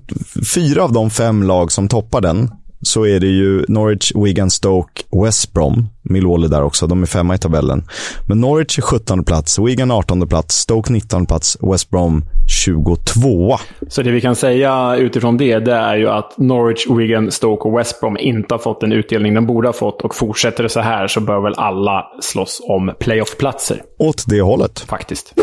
fyra 0.54 0.84
av 0.84 0.92
de 0.92 1.10
fem 1.10 1.42
lag 1.42 1.72
som 1.72 1.88
toppar 1.88 2.20
den 2.20 2.50
så 2.82 3.06
är 3.06 3.20
det 3.20 3.26
ju 3.26 3.64
Norwich, 3.68 4.12
Wigan, 4.14 4.50
Stoke, 4.50 5.02
West 5.24 5.52
Brom. 5.52 5.88
Millwall 6.02 6.50
där 6.50 6.62
också, 6.62 6.86
de 6.86 7.02
är 7.02 7.06
femma 7.06 7.34
i 7.34 7.38
tabellen. 7.38 7.84
Men 8.28 8.40
Norwich 8.40 8.78
är 8.78 8.82
17 8.82 9.24
plats, 9.24 9.58
Wigan 9.58 9.90
18 9.90 10.28
plats, 10.28 10.54
Stoke 10.54 10.92
19 10.92 11.26
plats, 11.26 11.58
West 11.60 11.90
Brom 11.90 12.24
22. 12.64 13.56
Så 13.88 14.02
det 14.02 14.10
vi 14.10 14.20
kan 14.20 14.36
säga 14.36 14.96
utifrån 14.96 15.36
det, 15.36 15.58
det 15.58 15.74
är 15.74 15.96
ju 15.96 16.08
att 16.08 16.38
Norwich, 16.38 16.86
Wigan, 16.90 17.30
Stoke 17.30 17.68
och 17.68 17.78
West 17.78 18.00
Brom 18.00 18.16
inte 18.16 18.54
har 18.54 18.58
fått 18.58 18.80
den 18.80 18.92
utdelning 18.92 19.34
de 19.34 19.46
borde 19.46 19.68
ha 19.68 19.72
fått. 19.72 20.02
Och 20.02 20.14
fortsätter 20.14 20.62
det 20.62 20.68
så 20.68 20.80
här 20.80 21.08
så 21.08 21.20
bör 21.20 21.40
väl 21.40 21.54
alla 21.56 22.06
slåss 22.20 22.60
om 22.68 22.92
playoff-platser. 23.00 23.82
Åt 23.98 24.24
det 24.26 24.40
hållet. 24.40 24.80
Faktiskt. 24.80 25.34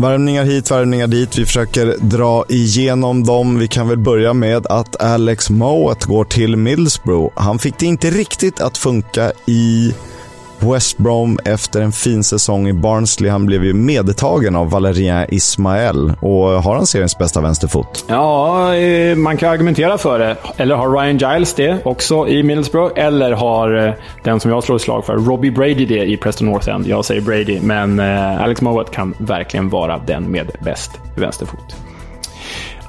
Värvningar 0.00 0.44
hit, 0.44 0.70
värvningar 0.70 1.06
dit. 1.06 1.38
Vi 1.38 1.46
försöker 1.46 1.96
dra 2.00 2.44
igenom 2.48 3.24
dem. 3.24 3.58
Vi 3.58 3.68
kan 3.68 3.88
väl 3.88 3.98
börja 3.98 4.32
med 4.32 4.66
att 4.66 5.02
Alex 5.02 5.50
Mowat 5.50 6.04
går 6.04 6.24
till 6.24 6.56
Middlesbrough. 6.56 7.32
Han 7.34 7.58
fick 7.58 7.78
det 7.78 7.86
inte 7.86 8.10
riktigt 8.10 8.60
att 8.60 8.78
funka 8.78 9.32
i 9.46 9.94
West 10.62 10.98
Brom 10.98 11.38
efter 11.44 11.80
en 11.80 11.92
fin 11.92 12.24
säsong 12.24 12.68
i 12.68 12.72
Barnsley. 12.72 13.30
Han 13.30 13.46
blev 13.46 13.64
ju 13.64 13.74
medtagen 13.74 14.56
av 14.56 14.70
Valerien 14.70 15.26
Ismael 15.28 16.12
och 16.20 16.42
har 16.42 16.74
han 16.74 16.86
seriens 16.86 17.18
bästa 17.18 17.40
vänsterfot? 17.40 18.04
Ja, 18.08 18.74
eh, 18.74 19.16
man 19.16 19.36
kan 19.36 19.50
argumentera 19.50 19.98
för 19.98 20.18
det. 20.18 20.36
Eller 20.56 20.74
har 20.74 20.90
Ryan 20.90 21.18
Giles 21.18 21.54
det 21.54 21.78
också 21.84 22.28
i 22.28 22.42
Middlesbrough? 22.42 22.92
Eller 22.96 23.32
har 23.32 23.86
eh, 23.86 23.92
den 24.24 24.40
som 24.40 24.50
jag 24.50 24.64
slår 24.64 24.76
ett 24.76 24.82
slag 24.82 25.04
för, 25.04 25.16
Robbie 25.16 25.50
Brady 25.50 25.86
det 25.86 26.04
i 26.04 26.16
Preston 26.16 26.46
North 26.46 26.68
End? 26.68 26.86
Jag 26.86 27.04
säger 27.04 27.20
Brady, 27.20 27.60
men 27.60 28.00
eh, 28.00 28.42
Alex 28.42 28.60
Mowat 28.60 28.90
kan 28.90 29.14
verkligen 29.18 29.68
vara 29.68 29.98
den 30.06 30.30
med 30.30 30.50
bäst 30.64 30.90
vänsterfot. 31.16 31.89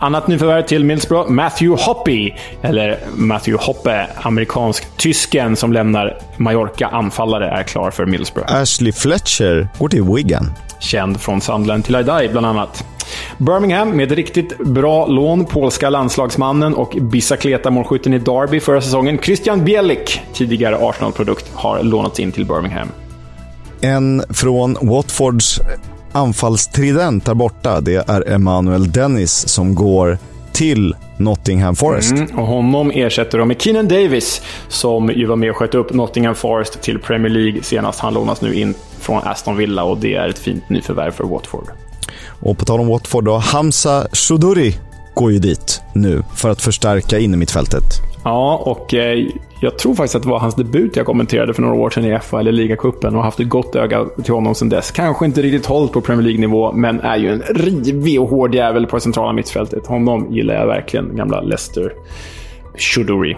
Annat 0.02 0.28
nyförvärv 0.28 0.66
till 0.66 0.86
Middlesbrough, 0.86 1.32
Matthew 1.32 1.84
Hoppy, 1.84 2.34
eller 2.62 3.00
Matthew 3.16 3.66
Hoppe, 3.66 4.08
amerikansk-tysken 4.16 5.56
som 5.56 5.74
lämnar 5.74 6.18
Mallorca. 6.38 6.88
Anfallare 6.88 7.50
är 7.50 7.64
klar 7.64 7.92
för 7.92 8.06
Middlesbrough. 8.06 8.56
Ashley 8.56 8.92
Fletcher 8.92 9.70
går 9.80 9.90
till 9.90 10.04
Wigan. 10.04 10.52
Känd 10.80 11.22
från 11.22 11.42
Sunderland 11.42 11.86
till 11.86 11.96
I 11.96 12.30
bland 12.32 12.46
annat. 12.46 12.86
Birmingham 13.38 13.90
med 13.90 14.12
riktigt 14.12 14.58
bra 14.58 15.08
lån. 15.08 15.46
Polska 15.46 15.90
landslagsmannen 15.90 16.74
och 16.74 16.98
Bicicleta-målskytten 17.02 18.14
i 18.14 18.20
Derby 18.20 18.60
förra 18.60 18.82
säsongen. 18.82 19.18
Christian 19.18 19.66
Bielik, 19.66 20.22
tidigare 20.34 20.78
Arsenal-produkt, 20.78 21.52
har 21.54 21.84
lånats 21.84 22.20
in 22.20 22.32
till 22.32 22.46
Birmingham. 22.46 22.88
En 23.82 24.24
från 24.30 24.78
Watfords 24.82 25.62
anfallstrident 26.12 27.26
där 27.26 27.34
borta, 27.34 27.82
det 27.82 28.10
är 28.10 28.32
Emmanuel 28.32 28.92
Dennis 28.92 29.48
som 29.48 29.76
går 29.76 30.18
till 30.52 30.96
Nottingham 31.18 31.76
Forest. 31.76 32.12
Mm, 32.12 32.40
och 32.40 32.48
honom 32.48 32.92
ersätter 32.92 33.38
de 33.38 33.48
med 33.48 33.62
Keenan 33.62 33.88
Davis, 33.88 34.42
som 34.68 35.10
ju 35.10 35.26
var 35.26 35.36
med 35.36 35.50
och 35.50 35.58
sköt 35.58 35.76
upp 35.76 35.94
Nottingham 35.94 36.36
Forest 36.36 36.82
till 36.82 37.00
Premier 37.00 37.30
League 37.30 37.64
senast. 37.64 38.00
Han 38.00 38.14
lånas 38.14 38.42
nu 38.42 38.54
in 38.54 38.74
från 39.00 39.22
Aston 39.24 39.58
Villa 39.58 39.84
och 39.84 39.98
det 39.98 40.16
är 40.16 40.30
ett 40.30 40.40
fint 40.40 40.70
nyförvärv 40.70 41.12
för 41.12 41.24
Watford. 41.24 41.66
Och 42.28 42.58
på 42.58 42.66
tal 42.66 42.80
om 42.80 42.88
Watford 42.88 43.26
då, 43.26 43.38
Hamza 43.38 44.08
Shuduri 44.14 44.76
går 45.14 45.32
ju 45.32 45.40
dit 45.40 45.82
nu 45.94 46.24
för 46.36 46.50
att 46.50 46.62
förstärka 46.62 47.20
in 47.20 47.34
i 47.34 47.38
mittfältet. 47.38 48.11
Ja, 48.24 48.62
och 48.66 48.94
eh, 48.94 49.28
jag 49.60 49.78
tror 49.78 49.96
faktiskt 49.96 50.16
att 50.16 50.24
det 50.24 50.30
var 50.30 50.40
hans 50.40 50.56
debut 50.56 50.96
jag 50.96 51.06
kommenterade 51.06 51.54
för 51.54 51.62
några 51.62 51.76
år 51.76 51.90
sedan 51.90 52.06
i 52.06 52.20
FA 52.20 52.40
eller 52.40 52.52
ligacupen 52.52 53.16
och 53.16 53.24
haft 53.24 53.40
ett 53.40 53.50
gott 53.50 53.76
öga 53.76 54.06
till 54.24 54.34
honom 54.34 54.56
sedan 54.56 54.70
dess. 54.70 54.92
Kanske 54.92 55.26
inte 55.26 55.42
riktigt 55.42 55.66
hållit 55.66 55.92
på 55.92 56.02
Premier 56.02 56.24
League-nivå, 56.24 56.72
men 56.72 57.00
är 57.00 57.18
ju 57.18 57.30
en 57.30 57.42
rivig 57.42 58.22
och 58.22 58.30
hård 58.30 58.56
jävel 58.56 58.88
på 58.88 58.96
det 58.96 59.02
centrala 59.02 59.34
mittfältet. 59.34 59.88
Honom 59.88 60.28
gillar 60.34 60.54
jag 60.54 60.68
verkligen, 60.68 61.16
gamla 61.16 61.42
Leicester. 61.42 61.94
Shuduri. 62.78 63.38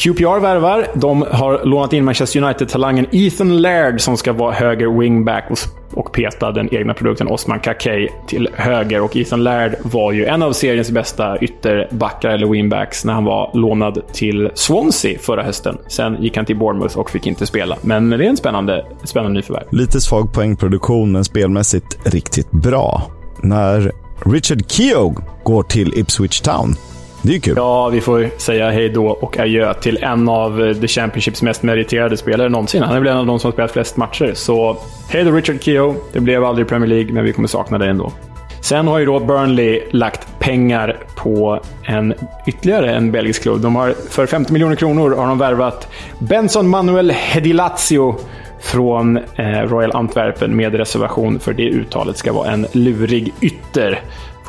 QPR 0.00 0.40
värvar. 0.40 0.86
De 0.94 1.24
har 1.30 1.64
lånat 1.64 1.92
in 1.92 2.04
Manchester 2.04 2.42
United-talangen 2.42 3.06
Ethan 3.12 3.62
Laird 3.62 4.00
som 4.00 4.16
ska 4.16 4.32
vara 4.32 4.52
höger 4.52 4.98
wingback 4.98 5.50
och, 5.94 6.12
peta 6.12 6.52
den 6.52 6.74
egna 6.74 6.94
produkten 6.94 7.28
Osman 7.28 7.60
Kakay 7.60 8.08
till 8.26 8.48
höger. 8.54 9.00
Och 9.00 9.16
Ethan 9.16 9.42
Laird 9.42 9.76
var 9.82 10.12
ju 10.12 10.26
en 10.26 10.42
av 10.42 10.52
seriens 10.52 10.90
bästa 10.90 11.38
ytterbackar 11.38 12.30
eller 12.30 12.46
wingbacks 12.46 13.04
när 13.04 13.12
han 13.12 13.24
var 13.24 13.50
lånad 13.54 14.02
till 14.12 14.50
Swansea 14.54 15.18
förra 15.18 15.42
hösten. 15.42 15.78
Sen 15.88 16.22
gick 16.22 16.36
han 16.36 16.46
till 16.46 16.56
Bournemouth 16.56 16.98
och 16.98 17.10
fick 17.10 17.26
inte 17.26 17.46
spela. 17.46 17.76
Men 17.82 18.10
det 18.10 18.16
är 18.16 18.28
en 18.28 18.36
spännande, 18.36 18.86
spännande 19.04 19.38
nyförvärv. 19.38 19.64
Lite 19.70 20.00
svag 20.00 20.32
poängproduktion, 20.32 21.12
men 21.12 21.24
spelmässigt 21.24 22.12
riktigt 22.14 22.50
bra. 22.50 23.02
När 23.42 23.92
Richard 24.26 24.70
Keogh 24.70 25.20
går 25.44 25.62
till 25.62 25.98
Ipswich 25.98 26.40
Town 26.40 26.74
det 27.22 27.34
är 27.34 27.40
kul. 27.40 27.54
Ja, 27.56 27.88
vi 27.88 28.00
får 28.00 28.38
säga 28.38 28.70
hej 28.70 28.88
då 28.88 29.06
och 29.06 29.38
adjö 29.38 29.74
till 29.74 29.98
en 30.02 30.28
av 30.28 30.62
eh, 30.62 30.74
The 30.74 30.88
Championships 30.88 31.42
mest 31.42 31.62
meriterade 31.62 32.16
spelare 32.16 32.48
någonsin. 32.48 32.82
Han 32.82 32.96
är 32.96 33.00
väl 33.00 33.08
en 33.08 33.16
av 33.16 33.26
de 33.26 33.40
som 33.40 33.48
har 33.48 33.52
spelat 33.52 33.70
flest 33.70 33.96
matcher. 33.96 34.32
Så 34.34 34.76
hej 35.08 35.24
då 35.24 35.30
Richard 35.30 35.62
Keogh. 35.62 35.96
Det 36.12 36.20
blev 36.20 36.44
aldrig 36.44 36.68
Premier 36.68 36.88
League, 36.88 37.12
men 37.12 37.24
vi 37.24 37.32
kommer 37.32 37.48
sakna 37.48 37.78
dig 37.78 37.88
ändå. 37.88 38.12
Sen 38.60 38.88
har 38.88 38.98
ju 38.98 39.06
då 39.06 39.20
Burnley 39.20 39.82
lagt 39.90 40.38
pengar 40.38 40.96
på 41.16 41.60
en, 41.82 42.14
ytterligare 42.46 42.94
en 42.94 43.12
belgisk 43.12 43.42
klubb. 43.42 43.60
De 43.60 43.76
har, 43.76 43.94
för 44.10 44.26
50 44.26 44.52
miljoner 44.52 44.76
kronor 44.76 45.16
har 45.16 45.26
de 45.26 45.38
värvat 45.38 45.88
Benson 46.18 46.68
Manuel 46.68 47.10
Hedilazio 47.10 48.16
från 48.60 49.16
eh, 49.16 49.62
Royal 49.62 49.92
Antwerpen 49.92 50.56
med 50.56 50.74
reservation 50.74 51.38
för 51.38 51.52
det 51.52 51.68
uttalet 51.68 52.16
ska 52.16 52.32
vara 52.32 52.50
en 52.50 52.66
lurig 52.72 53.32
ytter 53.40 54.00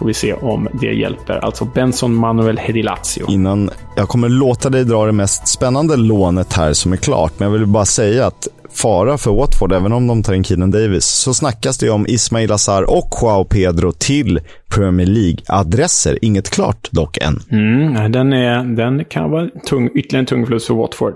Får 0.01 0.07
vi 0.07 0.13
se 0.13 0.33
om 0.33 0.67
det 0.73 0.93
hjälper. 0.93 1.45
Alltså 1.45 1.65
Benson 1.65 2.15
Manuel 2.15 2.57
Hedilazio. 2.57 3.25
Innan 3.29 3.69
jag 3.95 4.07
kommer 4.07 4.29
låta 4.29 4.69
dig 4.69 4.83
dra 4.83 5.05
det 5.05 5.11
mest 5.11 5.47
spännande 5.47 5.95
lånet 5.95 6.53
här 6.53 6.73
som 6.73 6.93
är 6.93 6.97
klart, 6.97 7.33
men 7.37 7.51
jag 7.51 7.57
vill 7.57 7.67
bara 7.67 7.85
säga 7.85 8.27
att 8.27 8.47
fara 8.73 9.17
för 9.17 9.31
Watford, 9.31 9.73
även 9.73 9.91
om 9.91 10.07
de 10.07 10.23
tar 10.23 10.33
in 10.33 10.43
Keenan 10.43 10.71
Davis, 10.71 11.05
så 11.05 11.33
snackas 11.33 11.77
det 11.77 11.89
om 11.89 12.07
Ismail 12.07 12.51
Azar 12.51 12.83
och 12.83 13.09
Joao 13.21 13.43
Pedro 13.43 13.91
till 13.91 14.39
Premier 14.75 15.07
League-adresser. 15.07 16.17
Inget 16.21 16.49
klart 16.49 16.91
dock 16.91 17.17
än. 17.17 17.39
Mm, 17.51 18.11
den, 18.11 18.33
är, 18.33 18.63
den 18.63 19.05
kan 19.05 19.31
vara 19.31 19.47
tung, 19.65 19.89
ytterligare 19.95 20.21
en 20.21 20.25
tung 20.25 20.45
förlust 20.45 20.67
för 20.67 20.73
Watford. 20.73 21.13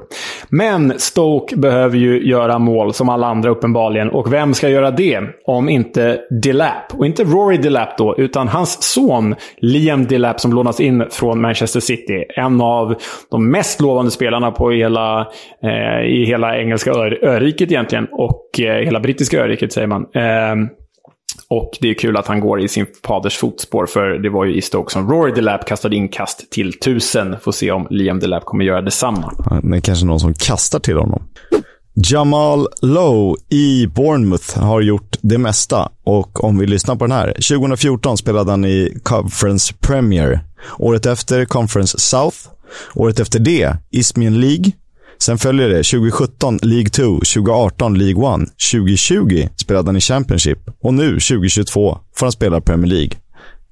Men 0.49 0.93
Stoke 0.97 1.55
behöver 1.55 1.97
ju 1.97 2.27
göra 2.27 2.59
mål, 2.59 2.93
som 2.93 3.09
alla 3.09 3.27
andra 3.27 3.49
uppenbarligen. 3.49 4.09
Och 4.09 4.33
vem 4.33 4.53
ska 4.53 4.69
göra 4.69 4.91
det? 4.91 5.19
Om 5.45 5.69
inte 5.69 6.19
Delap. 6.41 6.93
Och 6.93 7.05
inte 7.05 7.23
Rory 7.23 7.57
Delap 7.57 7.97
då, 7.97 8.15
utan 8.17 8.47
hans 8.47 8.83
son 8.83 9.35
Liam 9.57 10.05
Delap 10.05 10.39
som 10.39 10.53
lånas 10.53 10.79
in 10.79 11.05
från 11.11 11.41
Manchester 11.41 11.79
City. 11.79 12.23
En 12.35 12.61
av 12.61 12.95
de 13.31 13.51
mest 13.51 13.81
lovande 13.81 14.11
spelarna 14.11 14.51
på 14.51 14.71
hela, 14.71 15.27
eh, 15.63 16.05
i 16.05 16.25
hela 16.25 16.57
engelska 16.57 16.91
öriket 17.21 17.71
egentligen. 17.71 18.07
Och 18.11 18.59
eh, 18.59 18.85
hela 18.85 18.99
brittiska 18.99 19.43
öriket 19.43 19.73
säger 19.73 19.87
man. 19.87 20.01
Eh, 20.13 20.69
och 21.49 21.71
det 21.81 21.89
är 21.89 21.93
kul 21.93 22.17
att 22.17 22.27
han 22.27 22.39
går 22.39 22.61
i 22.61 22.67
sin 22.67 22.85
faders 23.03 23.37
fotspår, 23.37 23.85
för 23.85 24.09
det 24.09 24.29
var 24.29 24.45
ju 24.45 24.55
i 24.55 24.61
Stoke 24.61 24.93
som 24.93 25.11
Rory 25.11 25.31
Delap 25.31 25.67
kastade 25.67 25.95
inkast 25.95 26.51
till 26.51 26.79
tusen. 26.79 27.35
Får 27.41 27.51
se 27.51 27.71
om 27.71 27.87
Liam 27.89 28.19
Delap 28.19 28.45
kommer 28.45 28.65
göra 28.65 28.81
detsamma. 28.81 29.31
Det 29.63 29.77
är 29.77 29.81
kanske 29.81 30.05
någon 30.05 30.19
som 30.19 30.33
kastar 30.33 30.79
till 30.79 30.97
honom. 30.97 31.23
Jamal 31.95 32.67
Lowe 32.81 33.35
i 33.49 33.87
Bournemouth 33.87 34.59
har 34.59 34.81
gjort 34.81 35.17
det 35.21 35.37
mesta 35.37 35.89
och 36.03 36.43
om 36.43 36.57
vi 36.57 36.67
lyssnar 36.67 36.95
på 36.95 37.03
den 37.05 37.11
här. 37.11 37.27
2014 37.27 38.17
spelade 38.17 38.51
han 38.51 38.65
i 38.65 38.99
Conference 39.03 39.73
Premier. 39.79 40.39
Året 40.77 41.05
efter 41.05 41.45
Conference 41.45 41.99
South. 41.99 42.37
Året 42.93 43.19
efter 43.19 43.39
det 43.39 43.75
Ismian 43.91 44.39
League. 44.39 44.71
Sen 45.19 45.37
följer 45.37 45.69
det 45.69 45.83
2017 45.83 46.59
League 46.61 46.89
2, 46.89 47.03
2018 47.03 47.97
League 47.97 48.35
1, 48.35 48.49
2020 48.71 49.47
spelade 49.55 49.87
han 49.87 49.97
i 49.97 50.01
Championship 50.01 50.59
och 50.83 50.93
nu 50.93 51.11
2022 51.11 51.97
får 52.15 52.25
han 52.25 52.31
spela 52.31 52.61
Premier 52.61 52.91
League. 52.91 53.11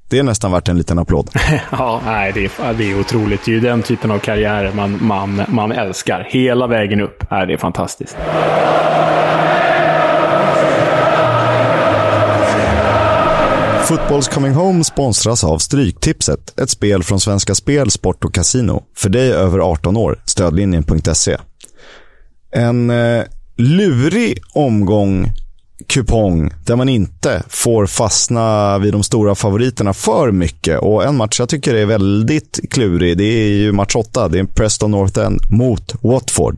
Det 0.10 0.20
är 0.20 0.24
nästan 0.24 0.52
värt 0.52 0.68
en 0.68 0.78
liten 0.78 1.00
applåd. 1.00 1.30
ja, 1.72 2.02
nej, 2.06 2.32
det, 2.34 2.46
är, 2.46 2.74
det 2.74 2.92
är 2.92 3.00
otroligt. 3.00 3.46
Det 3.46 3.52
är 3.52 3.56
ju 3.56 3.60
den 3.60 3.82
typen 3.82 4.12
av 4.12 4.20
karriär 4.20 4.72
man, 4.76 4.98
man, 5.02 5.42
man 5.48 5.72
älskar. 5.72 6.28
Hela 6.30 6.68
vägen 6.68 7.02
upp. 7.02 7.24
Nej, 7.32 7.48
det 7.48 7.54
är 7.54 7.58
fantastiskt. 7.58 8.18
Fotbolls 13.88 14.28
Coming 14.28 14.54
Home 14.54 14.84
sponsras 14.84 15.44
av 15.44 15.58
Stryktipset, 15.58 16.60
ett 16.60 16.70
spel 16.70 17.04
från 17.04 17.20
Svenska 17.20 17.56
Spel, 17.56 17.92
Sport 17.92 18.26
och 18.26 18.34
Casino. 18.34 18.84
För 18.96 19.10
dig 19.10 19.32
över 19.32 19.60
18 19.60 19.98
år, 19.98 20.20
stödlinjen.se. 20.26 21.38
En 22.52 22.90
eh, 22.90 23.24
lurig 23.58 24.40
omgång 24.54 25.32
kupong 25.88 26.52
där 26.66 26.76
man 26.76 26.90
inte 26.90 27.44
får 27.50 27.86
fastna 27.86 28.78
vid 28.78 28.94
de 28.94 29.04
stora 29.04 29.36
favoriterna 29.36 29.94
för 29.94 30.32
mycket. 30.32 30.80
Och 30.80 31.04
en 31.04 31.18
match 31.18 31.40
jag 31.40 31.50
tycker 31.50 31.74
är 31.74 31.86
väldigt 31.86 32.60
klurig, 32.72 33.18
det 33.18 33.24
är 33.24 33.48
ju 33.48 33.72
match 33.72 33.96
8. 33.96 34.28
Det 34.28 34.40
är 34.40 34.44
Preston 34.44 34.92
North 34.92 35.20
End 35.20 35.42
mot 35.50 35.96
Watford. 36.02 36.58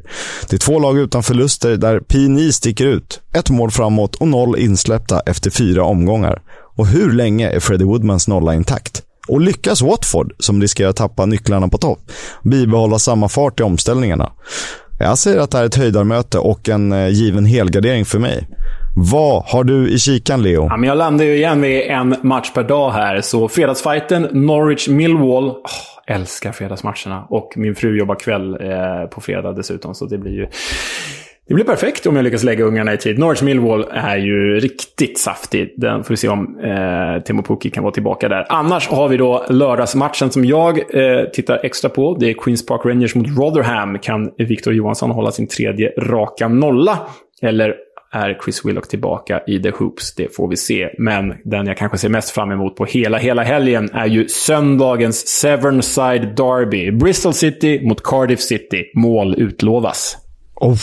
Det 0.49 0.55
är 0.55 0.59
två 0.59 0.79
lag 0.79 0.97
utan 0.97 1.23
förluster 1.23 1.77
där 1.77 1.99
P9 1.99 2.51
sticker 2.51 2.85
ut. 2.85 3.21
Ett 3.33 3.49
mål 3.49 3.71
framåt 3.71 4.15
och 4.15 4.27
noll 4.27 4.59
insläppta 4.59 5.19
efter 5.19 5.49
fyra 5.51 5.83
omgångar. 5.83 6.41
Och 6.77 6.87
hur 6.87 7.11
länge 7.11 7.49
är 7.49 7.59
Freddie 7.59 7.85
Woodmans 7.85 8.27
nolla 8.27 8.53
intakt? 8.53 9.01
Och 9.27 9.41
lyckas 9.41 9.81
Watford, 9.81 10.33
som 10.39 10.61
riskerar 10.61 10.89
att 10.89 10.95
tappa 10.95 11.25
nycklarna 11.25 11.67
på 11.67 11.77
topp, 11.77 11.99
bibehålla 12.43 12.99
samma 12.99 13.29
fart 13.29 13.59
i 13.59 13.63
omställningarna? 13.63 14.31
Jag 14.99 15.17
säger 15.17 15.39
att 15.39 15.51
det 15.51 15.57
här 15.57 15.63
är 15.63 15.67
ett 15.67 15.75
höjdarmöte 15.75 16.39
och 16.39 16.69
en 16.69 16.91
eh, 16.91 17.07
given 17.07 17.45
helgardering 17.45 18.05
för 18.05 18.19
mig. 18.19 18.47
Vad 18.95 19.43
har 19.45 19.63
du 19.63 19.89
i 19.89 19.99
kikan, 19.99 20.43
Leo? 20.43 20.67
Ja, 20.69 20.77
men 20.77 20.89
jag 20.89 20.97
landar 20.97 21.25
ju 21.25 21.35
igen 21.35 21.61
vid 21.61 21.81
en 21.81 22.15
match 22.21 22.51
per 22.53 22.63
dag 22.63 22.91
här. 22.91 23.21
Så 23.21 23.47
fredagsfighten, 23.47 24.27
Norwich-Millwall. 24.31 25.49
Oh, 25.49 25.59
älskar 26.07 26.51
fredagsmatcherna. 26.51 27.25
Och 27.29 27.53
min 27.55 27.75
fru 27.75 27.97
jobbar 27.97 28.15
kväll 28.15 28.53
eh, 28.53 29.09
på 29.11 29.21
fredag 29.21 29.53
dessutom, 29.53 29.95
så 29.95 30.05
det 30.05 30.17
blir 30.17 30.31
ju 30.31 30.47
det 31.47 31.53
blir 31.53 31.65
perfekt 31.65 32.05
om 32.05 32.15
jag 32.15 32.23
lyckas 32.23 32.43
lägga 32.43 32.63
ungarna 32.63 32.93
i 32.93 32.97
tid. 32.97 33.19
Norwich 33.19 33.41
Millwall 33.41 33.85
är 33.91 34.17
ju 34.17 34.59
riktigt 34.59 35.19
saftig. 35.19 35.73
Den 35.77 36.03
får 36.03 36.09
vi 36.09 36.17
se 36.17 36.27
om 36.27 36.59
eh, 36.59 37.23
Timo 37.23 37.43
Pukki 37.43 37.69
kan 37.69 37.83
vara 37.83 37.93
tillbaka 37.93 38.29
där. 38.29 38.45
Annars 38.49 38.87
har 38.87 39.09
vi 39.09 39.17
då 39.17 39.45
lördagsmatchen 39.49 40.31
som 40.31 40.45
jag 40.45 40.77
eh, 40.77 41.25
tittar 41.33 41.59
extra 41.63 41.89
på. 41.89 42.17
Det 42.19 42.29
är 42.29 42.33
Queens 42.33 42.65
Park 42.65 42.81
Rangers 42.85 43.15
mot 43.15 43.27
Rotherham. 43.27 43.99
Kan 43.99 44.31
Victor 44.37 44.73
Johansson 44.73 45.11
hålla 45.11 45.31
sin 45.31 45.47
tredje 45.47 45.89
raka 45.97 46.47
nolla? 46.47 46.99
Eller 47.41 47.75
är 48.11 48.39
Chris 48.43 48.65
Willock 48.65 48.87
tillbaka 48.87 49.41
i 49.47 49.59
The 49.59 49.69
Hoops? 49.69 50.15
Det 50.15 50.35
får 50.35 50.47
vi 50.47 50.57
se. 50.57 50.89
Men 50.97 51.33
den 51.43 51.67
jag 51.67 51.77
kanske 51.77 51.97
ser 51.97 52.09
mest 52.09 52.29
fram 52.29 52.51
emot 52.51 52.75
på 52.75 52.85
hela, 52.85 53.17
hela 53.17 53.43
helgen 53.43 53.89
är 53.93 54.05
ju 54.05 54.27
söndagens 54.27 55.27
Severnside 55.27 56.35
Derby. 56.35 56.91
Bristol 56.91 57.33
City 57.33 57.87
mot 57.87 58.03
Cardiff 58.03 58.39
City. 58.39 58.91
Mål 58.95 59.35
utlovas. 59.37 60.17
Oh. 60.55 60.75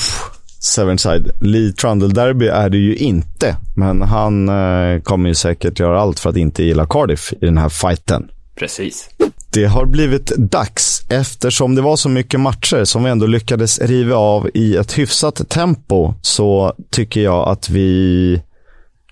Severnside. 0.63 1.31
Lee 1.41 1.73
Trundle-derby 1.73 2.49
är 2.49 2.71
det 2.71 2.79
ju 2.79 2.97
inte, 2.97 3.57
men 3.77 4.03
han 4.03 4.49
eh, 4.49 5.01
kommer 5.01 5.29
ju 5.29 5.35
säkert 5.35 5.79
göra 5.79 6.01
allt 6.01 6.21
för 6.21 6.31
att 6.31 6.37
inte 6.37 6.65
gilla 6.65 6.87
Cardiff 6.87 7.33
i 7.33 7.47
den 7.47 7.59
här 7.59 7.69
fighten. 7.69 8.29
Precis. 8.55 9.11
Det 9.51 9.65
har 9.65 9.87
blivit 9.87 10.27
dags 10.37 11.03
eftersom 11.09 11.75
det 11.75 11.83
var 11.83 11.97
så 11.97 12.09
mycket 12.09 12.41
matcher 12.41 12.85
som 12.85 13.05
vi 13.05 13.11
ändå 13.11 13.27
lyckades 13.27 13.79
riva 13.79 14.17
av 14.17 14.51
i 14.55 14.77
ett 14.77 14.99
hyfsat 14.99 15.49
tempo 15.49 16.15
så 16.23 16.75
tycker 16.91 17.21
jag 17.21 17.49
att 17.49 17.71
vi 17.71 18.43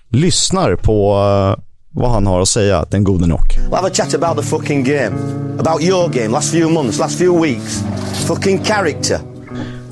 lyssnar 0.09 0.75
på 0.75 1.13
uh, 1.13 1.63
vad 1.89 2.11
han 2.11 2.27
har 2.27 2.41
att 2.41 2.47
säga, 2.47 2.85
den 2.89 3.03
gode 3.03 3.27
Nock. 3.27 3.57
We'll 3.57 3.75
have 3.75 3.87
a 3.87 3.93
chat 3.93 4.13
about 4.13 4.43
the 4.43 4.49
fucking 4.49 4.83
game. 4.83 5.11
About 5.59 5.81
your 5.81 6.09
game, 6.09 6.27
last 6.27 6.51
few 6.51 6.73
months, 6.73 6.99
last 6.99 7.17
few 7.17 7.47
weeks. 7.47 7.83
Fucking 8.27 8.63
character. 8.63 9.19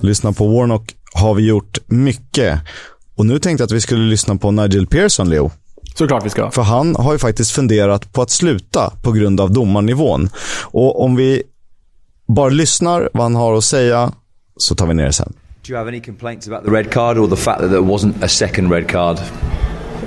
Lyssna 0.01 0.34
på 0.34 0.47
Warnock 0.47 0.95
har 1.20 1.34
vi 1.34 1.47
gjort 1.47 1.78
mycket. 1.88 2.59
Och 3.15 3.26
nu 3.26 3.39
tänkte 3.39 3.61
jag 3.61 3.65
att 3.65 3.72
vi 3.72 3.82
skulle 3.82 4.03
lyssna 4.03 4.36
på 4.36 4.51
Nigel 4.51 4.88
Pearson, 4.88 5.30
Leo. 5.30 5.51
Såklart 5.95 6.26
vi 6.26 6.30
ska. 6.30 6.51
För 6.51 6.61
han 6.61 6.95
har 6.95 7.13
ju 7.13 7.20
faktiskt 7.20 7.51
funderat 7.51 8.13
på 8.13 8.22
att 8.22 8.30
sluta 8.30 8.93
på 9.01 9.11
grund 9.11 9.41
av 9.41 9.51
domarnivån. 9.51 10.30
Och 10.61 11.03
om 11.03 11.15
vi 11.15 11.43
bara 12.28 12.49
lyssnar 12.49 13.09
vad 13.13 13.24
han 13.24 13.36
har 13.36 13.57
att 13.57 13.63
säga 13.63 14.11
så 14.57 14.76
tar 14.76 14.88
vi 14.88 14.93
ner 14.93 15.05
det 15.05 15.13
sen. 15.13 15.34
Do 15.67 15.72
you 15.72 15.78
have 15.78 15.89
any 15.89 16.01
complaints 16.01 16.47
about 16.47 16.65
the 16.65 16.72
red 16.72 16.91
card 16.91 17.17
or 17.17 17.28
the 17.28 17.36
fact 17.36 17.59
that 17.59 17.70
there 17.70 17.82
wasn't 17.82 18.24
a 18.24 18.28
second 18.28 18.72
red 18.72 18.88
card? 18.88 19.17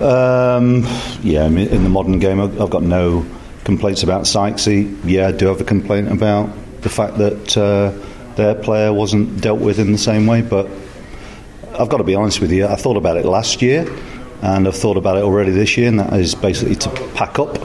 Um, 0.01 0.87
yeah, 1.23 1.47
in 1.47 1.69
the 1.69 1.89
modern 1.89 2.19
game, 2.19 2.41
I've 2.41 2.71
got 2.71 2.83
no 2.83 3.25
complaints 3.65 4.03
about 4.03 4.27
Sykesy. 4.27 4.97
Yeah, 5.05 5.29
I 5.29 5.33
do 5.33 5.47
have 5.47 5.61
a 5.61 5.65
complaint 5.65 6.11
about 6.11 6.49
the 6.83 6.89
fact 6.89 7.19
that 7.19 7.57
uh, 7.57 7.93
their 8.35 8.55
player 8.55 8.93
wasn't 8.93 9.41
dealt 9.41 9.61
with 9.61 9.79
in 9.79 9.93
the 9.93 9.99
same 9.99 10.27
way, 10.27 10.43
but 10.43 10.67
I've 11.79 11.89
got 11.89 11.99
to 11.99 12.05
be 12.05 12.15
honest 12.15 12.41
with 12.41 12.53
you, 12.53 12.67
I 12.67 12.77
thought 12.77 12.97
about 12.97 13.17
it 13.17 13.25
last 13.25 13.63
year 13.63 13.87
and 14.43 14.67
I've 14.67 14.77
thought 14.77 14.97
about 14.97 15.17
it 15.17 15.23
already 15.23 15.53
this 15.53 15.77
year, 15.77 15.89
and 15.89 16.01
that 16.01 16.13
is 16.15 16.35
basically 16.35 16.75
to 16.75 16.91
pack 17.15 17.39
up 17.39 17.57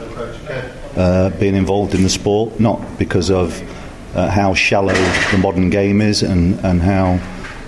uh, 0.96 1.30
being 1.30 1.56
involved 1.56 1.94
in 1.94 2.04
the 2.04 2.08
sport, 2.08 2.58
not 2.60 2.80
because 2.98 3.30
of 3.30 3.60
uh, 4.16 4.30
how 4.30 4.54
shallow 4.54 4.94
the 5.32 5.38
modern 5.38 5.70
game 5.70 6.00
is 6.00 6.22
and, 6.22 6.58
and 6.64 6.80
how 6.80 7.18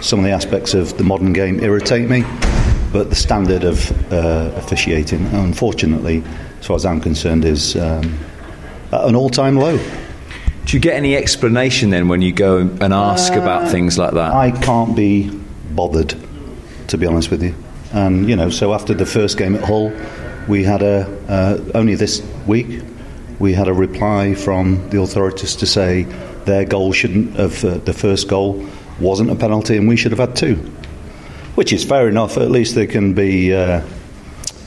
some 0.01 0.20
of 0.20 0.24
the 0.24 0.30
aspects 0.30 0.74
of 0.74 0.97
the 0.97 1.03
modern 1.03 1.32
game 1.32 1.59
irritate 1.61 2.09
me, 2.09 2.22
but 2.93 3.11
the 3.11 3.16
standard 3.16 3.64
of 3.64 4.12
uh, 4.12 4.53
officiating, 4.55 5.26
unfortunately, 5.26 6.22
as 6.61 6.66
far 6.66 6.76
as 6.76 6.86
I'm 6.86 7.01
concerned, 7.01 7.45
is 7.45 7.74
um, 7.76 8.16
at 8.93 9.05
an 9.05 9.16
all 9.16 9.28
time 9.28 9.57
low. 9.57 9.76
Do 10.66 10.76
you 10.76 10.80
get 10.80 10.95
any 10.95 11.16
explanation 11.16 11.91
then 11.91 12.07
when 12.07 12.22
you 12.22 12.32
go 12.32 12.59
and 12.59 12.95
ask 12.95 13.32
about 13.32 13.70
things 13.70 13.99
like 13.99 14.14
that? 14.14 14.32
I 14.32 14.53
can't 14.53 14.95
be 14.95 15.30
bothered 15.72 16.14
to 16.91 16.99
be 16.99 17.07
honest 17.07 17.30
with 17.30 17.43
you. 17.43 17.55
And 17.93 18.28
you 18.28 18.36
know, 18.36 18.51
so 18.51 18.72
after 18.72 18.95
the 18.95 19.07
first 19.07 19.36
game 19.36 19.57
at 19.57 19.64
Hull, 19.64 19.93
we 20.49 20.64
had 20.64 20.82
a 20.82 21.07
uh, 21.28 21.59
only 21.74 21.95
this 21.95 22.22
week 22.47 22.82
we 23.41 23.55
had 23.55 23.68
a 23.68 23.72
reply 23.72 24.34
from 24.34 24.88
the 24.91 25.01
authorities 25.01 25.57
to 25.57 25.66
say 25.66 26.03
their 26.45 26.64
goal 26.64 26.93
shouldn't 26.93 27.34
have 27.36 27.64
uh, 27.64 27.78
the 27.78 27.93
first 27.93 28.28
goal 28.28 28.64
wasn't 29.01 29.30
a 29.30 29.34
penalty 29.34 29.78
and 29.78 29.88
we 29.88 29.97
should 29.97 30.12
have 30.12 30.20
had 30.20 30.36
two, 30.36 30.57
which 31.55 31.72
is 31.72 31.82
fair 31.82 32.07
enough. 32.07 32.36
At 32.36 32.51
least 32.51 32.74
they 32.74 32.86
can 32.86 33.14
be 33.14 33.55
uh, 33.55 33.82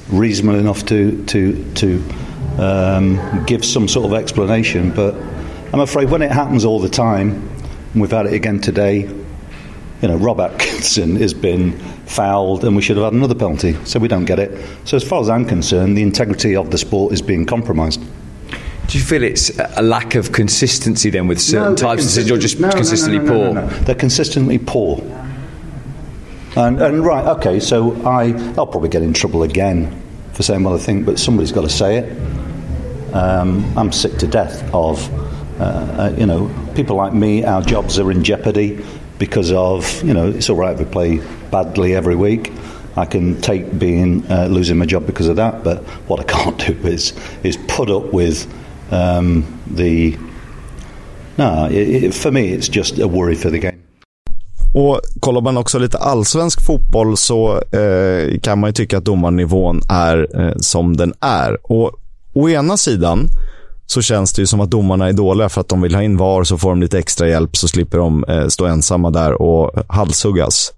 reasonable 0.10 0.60
enough 0.60 0.86
to 0.88 1.24
to 1.26 1.74
to 1.76 2.04
um, 2.58 3.46
give 3.46 3.64
some 3.64 3.88
sort 3.88 4.08
of 4.08 4.14
explanation. 4.14 4.92
But 4.92 5.14
I'm 5.72 5.80
afraid 5.80 6.10
when 6.10 6.24
it 6.24 6.32
happens 6.32 6.66
all 6.66 6.80
the 6.80 6.90
time, 6.90 7.48
and 7.94 8.02
we've 8.02 8.12
had 8.12 8.26
it 8.26 8.34
again 8.34 8.60
today, 8.60 9.02
you 9.02 10.08
know, 10.08 10.18
Rob 10.18 10.40
Atkinson 10.40 11.16
has 11.18 11.34
been 11.34 11.80
fouled 12.14 12.64
and 12.64 12.76
we 12.76 12.82
should 12.82 12.98
have 12.98 13.06
had 13.06 13.14
another 13.14 13.36
penalty. 13.36 13.74
So 13.86 14.00
we 14.00 14.08
don't 14.08 14.26
get 14.26 14.40
it. 14.40 14.52
So 14.86 14.98
as 14.98 15.04
far 15.04 15.22
as 15.22 15.30
I'm 15.30 15.46
concerned, 15.46 15.98
the 15.98 16.04
integrity 16.04 16.56
of 16.56 16.72
the 16.72 16.78
sport 16.78 17.14
is 17.14 17.22
being 17.22 17.46
compromised. 17.46 18.02
Do 18.88 18.98
you 18.98 19.04
feel 19.04 19.24
it's 19.24 19.50
a 19.78 19.82
lack 19.82 20.16
of 20.16 20.32
consistency 20.32 21.10
then 21.10 21.28
with 21.28 21.40
certain 21.40 21.76
types 21.76 22.04
of 22.04 22.10
decisions, 22.10 22.32
or 22.32 22.38
just 22.38 22.60
no, 22.60 22.68
no, 22.68 22.74
no, 22.74 22.78
consistently 22.78 23.20
no, 23.20 23.26
no, 23.26 23.32
poor? 23.32 23.54
no, 23.54 23.62
no. 23.62 23.68
They're 23.84 23.96
consistently 23.96 24.58
poor. 24.60 25.02
And, 26.56 26.80
and 26.82 27.04
right, 27.04 27.26
okay, 27.38 27.60
so 27.60 27.96
I, 28.06 28.34
I'll 28.58 28.68
probably 28.68 28.90
get 28.90 29.02
in 29.02 29.14
trouble 29.14 29.42
again 29.44 30.00
for 30.34 30.44
saying 30.44 30.64
what 30.64 30.74
I 30.74 30.84
think, 30.84 31.06
but 31.06 31.18
somebody's 31.18 31.52
got 31.52 31.62
to 31.62 31.70
say 31.70 31.98
it. 31.98 33.14
Um, 33.16 33.76
I'm 33.78 33.92
sick 33.92 34.18
to 34.18 34.28
death 34.28 34.64
of, 34.74 35.10
uh, 35.60 35.64
uh, 35.64 36.16
you 36.18 36.26
know, 36.26 36.54
people 36.76 36.96
like 36.96 37.14
me, 37.14 37.44
our 37.44 37.62
jobs 37.62 37.98
are 37.98 38.12
in 38.12 38.24
jeopardy 38.24 38.86
because 39.18 39.52
of, 39.52 40.04
you 40.04 40.14
know, 40.14 40.30
it's 40.30 40.50
all 40.50 40.58
right 40.58 40.74
if 40.74 40.80
we 40.80 40.86
play 40.86 41.22
badly 41.54 41.96
every 41.96 42.16
week. 42.16 42.52
I 42.96 43.06
can 43.06 43.42
take 43.42 43.64
being 43.80 44.24
uh, 44.30 44.48
losing 44.56 44.78
my 44.78 44.86
job 44.86 45.06
because 45.06 45.30
of 45.30 45.36
that, 45.36 45.64
but 45.64 45.78
what 46.08 46.20
I 46.20 46.24
can't 46.38 46.58
do 46.68 46.74
is 46.88 47.14
is 47.44 47.58
put 47.78 47.90
up 47.90 48.14
with 48.14 48.48
um, 48.92 49.46
the. 49.78 50.18
No, 51.38 51.68
it, 51.72 52.04
it, 52.04 52.14
for 52.14 52.32
me, 52.32 52.42
it's 52.56 52.70
just 52.70 53.00
a 53.00 53.08
worry 53.08 53.36
for 53.36 53.52
the 53.52 53.60
game. 53.60 53.80
Och 54.76 55.02
kollar 55.20 55.42
man 55.42 55.58
också 55.58 55.80
lite 55.80 55.98
allsvensk 55.98 56.66
fotboll 56.66 57.18
så 57.18 57.62
eh, 57.72 58.40
kan 58.40 58.60
man 58.60 58.70
ju 58.70 58.74
tycka 58.74 58.98
att 58.98 59.06
domarnivån 59.06 59.82
är 59.90 60.42
eh, 60.42 60.54
som 60.58 60.98
den 60.98 61.14
är. 61.20 61.72
Och 61.72 61.92
å 62.34 62.50
ena 62.50 62.78
sidan 62.78 63.30
så 63.86 64.02
känns 64.02 64.34
det 64.34 64.42
ju 64.42 64.48
som 64.48 64.62
att 64.62 64.72
domarna 64.72 65.08
är 65.08 65.14
dåliga 65.14 65.50
för 65.50 65.62
att 65.62 65.70
de 65.70 65.82
vill 65.82 65.96
ha 65.96 66.04
in 66.04 66.18
VAR 66.18 66.44
så 66.44 66.58
får 66.58 66.70
de 66.70 66.82
lite 66.82 67.00
extra 67.00 67.28
hjälp 67.28 67.58
så 67.58 67.68
slipper 67.68 67.98
de 67.98 68.24
eh, 68.24 68.48
stå 68.48 68.66
ensamma 68.66 69.10
där 69.10 69.42
och 69.42 69.72
halshuggas. 69.88 70.74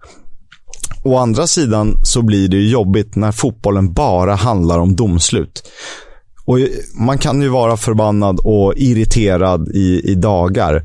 Å 1.05 1.17
andra 1.17 1.47
sidan 1.47 1.95
så 2.03 2.21
blir 2.21 2.47
det 2.47 2.57
ju 2.57 2.69
jobbigt 2.69 3.15
när 3.15 3.31
fotbollen 3.31 3.93
bara 3.93 4.35
handlar 4.35 4.79
om 4.79 4.95
domslut. 4.95 5.71
Och 6.45 6.57
man 6.99 7.17
kan 7.17 7.41
ju 7.41 7.47
vara 7.47 7.77
förbannad 7.77 8.39
och 8.43 8.73
irriterad 8.75 9.67
i, 9.67 10.11
i 10.11 10.15
dagar. 10.15 10.83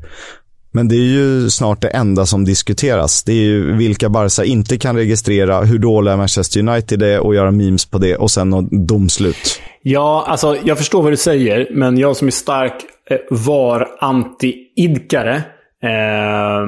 Men 0.71 0.87
det 0.87 0.95
är 0.95 1.09
ju 1.09 1.49
snart 1.49 1.81
det 1.81 1.87
enda 1.87 2.25
som 2.25 2.45
diskuteras. 2.45 3.23
Det 3.23 3.31
är 3.31 3.43
ju 3.43 3.77
vilka 3.77 4.09
Barca 4.09 4.43
inte 4.43 4.77
kan 4.77 4.95
registrera, 4.95 5.61
hur 5.61 5.79
dåliga 5.79 6.17
Manchester 6.17 6.59
United 6.59 7.03
är 7.03 7.19
och 7.19 7.35
göra 7.35 7.51
memes 7.51 7.85
på 7.85 7.97
det 7.97 8.15
och 8.15 8.31
sen 8.31 8.49
något 8.49 8.71
domslut. 8.71 9.61
Ja, 9.81 10.25
alltså 10.27 10.57
jag 10.63 10.77
förstår 10.77 11.03
vad 11.03 11.11
du 11.11 11.17
säger, 11.17 11.67
men 11.71 11.97
jag 11.97 12.15
som 12.15 12.27
är 12.27 12.31
stark 12.31 12.73
eh, 13.09 13.17
VAR-anti-idkare, 13.29 15.35
eh, 15.83 16.61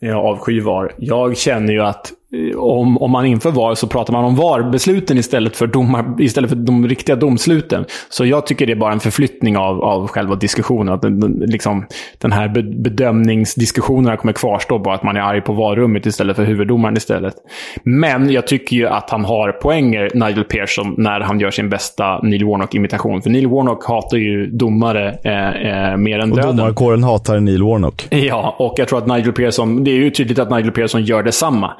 jag 0.00 0.26
avskyr 0.26 0.60
VAR. 0.60 0.94
Jag 0.98 1.36
känner 1.36 1.72
ju 1.72 1.82
att 1.82 2.12
om, 2.56 2.98
om 2.98 3.10
man 3.10 3.26
inför 3.26 3.50
VAR 3.50 3.74
så 3.74 3.86
pratar 3.86 4.12
man 4.12 4.24
om 4.24 4.36
VAR-besluten 4.36 5.18
istället 5.18 5.56
för, 5.56 5.66
domar, 5.66 6.16
istället 6.18 6.50
för 6.50 6.56
de 6.56 6.88
riktiga 6.88 7.16
domsluten. 7.16 7.84
Så 8.08 8.24
jag 8.24 8.46
tycker 8.46 8.66
det 8.66 8.72
är 8.72 8.76
bara 8.76 8.92
en 8.92 9.00
förflyttning 9.00 9.56
av, 9.56 9.82
av 9.82 10.08
själva 10.08 10.34
diskussionen. 10.34 10.94
Att 10.94 11.02
den, 11.02 11.20
den, 11.20 11.32
liksom, 11.32 11.86
den 12.18 12.32
här 12.32 12.48
bedömningsdiskussionerna 12.82 14.16
kommer 14.16 14.32
kvarstå, 14.32 14.78
bara 14.78 14.94
att 14.94 15.02
man 15.02 15.16
är 15.16 15.20
arg 15.20 15.40
på 15.40 15.52
VAR-rummet 15.52 16.06
istället 16.06 16.36
för 16.36 16.44
huvuddomaren 16.44 16.96
istället. 16.96 17.34
Men 17.82 18.30
jag 18.30 18.46
tycker 18.46 18.76
ju 18.76 18.86
att 18.86 19.10
han 19.10 19.24
har 19.24 19.52
poänger, 19.52 20.10
Nigel 20.14 20.44
Pearson, 20.44 20.94
när 20.98 21.20
han 21.20 21.40
gör 21.40 21.50
sin 21.50 21.68
bästa 21.68 22.20
Neil 22.22 22.44
Warnock-imitation. 22.44 23.22
För 23.22 23.30
Neil 23.30 23.46
Warnock 23.48 23.86
hatar 23.86 24.16
ju 24.16 24.46
domare 24.46 25.18
eh, 25.24 25.90
eh, 25.92 25.96
mer 25.96 26.18
än 26.18 26.30
och 26.30 26.36
döden. 26.36 26.50
Och 26.50 26.56
domarkåren 26.56 27.04
hatar 27.04 27.40
Neil 27.40 27.62
Warnock. 27.62 28.06
Ja, 28.10 28.54
och 28.58 28.74
jag 28.76 28.88
tror 28.88 28.98
att 28.98 29.06
Nigel 29.06 29.32
Pearson, 29.32 29.84
det 29.84 29.90
är 29.90 29.94
ju 29.94 30.10
tydligt 30.10 30.38
att 30.38 30.50
Nigel 30.50 30.70
Pearson 30.70 31.04
gör 31.04 31.22
detsamma. 31.22 31.72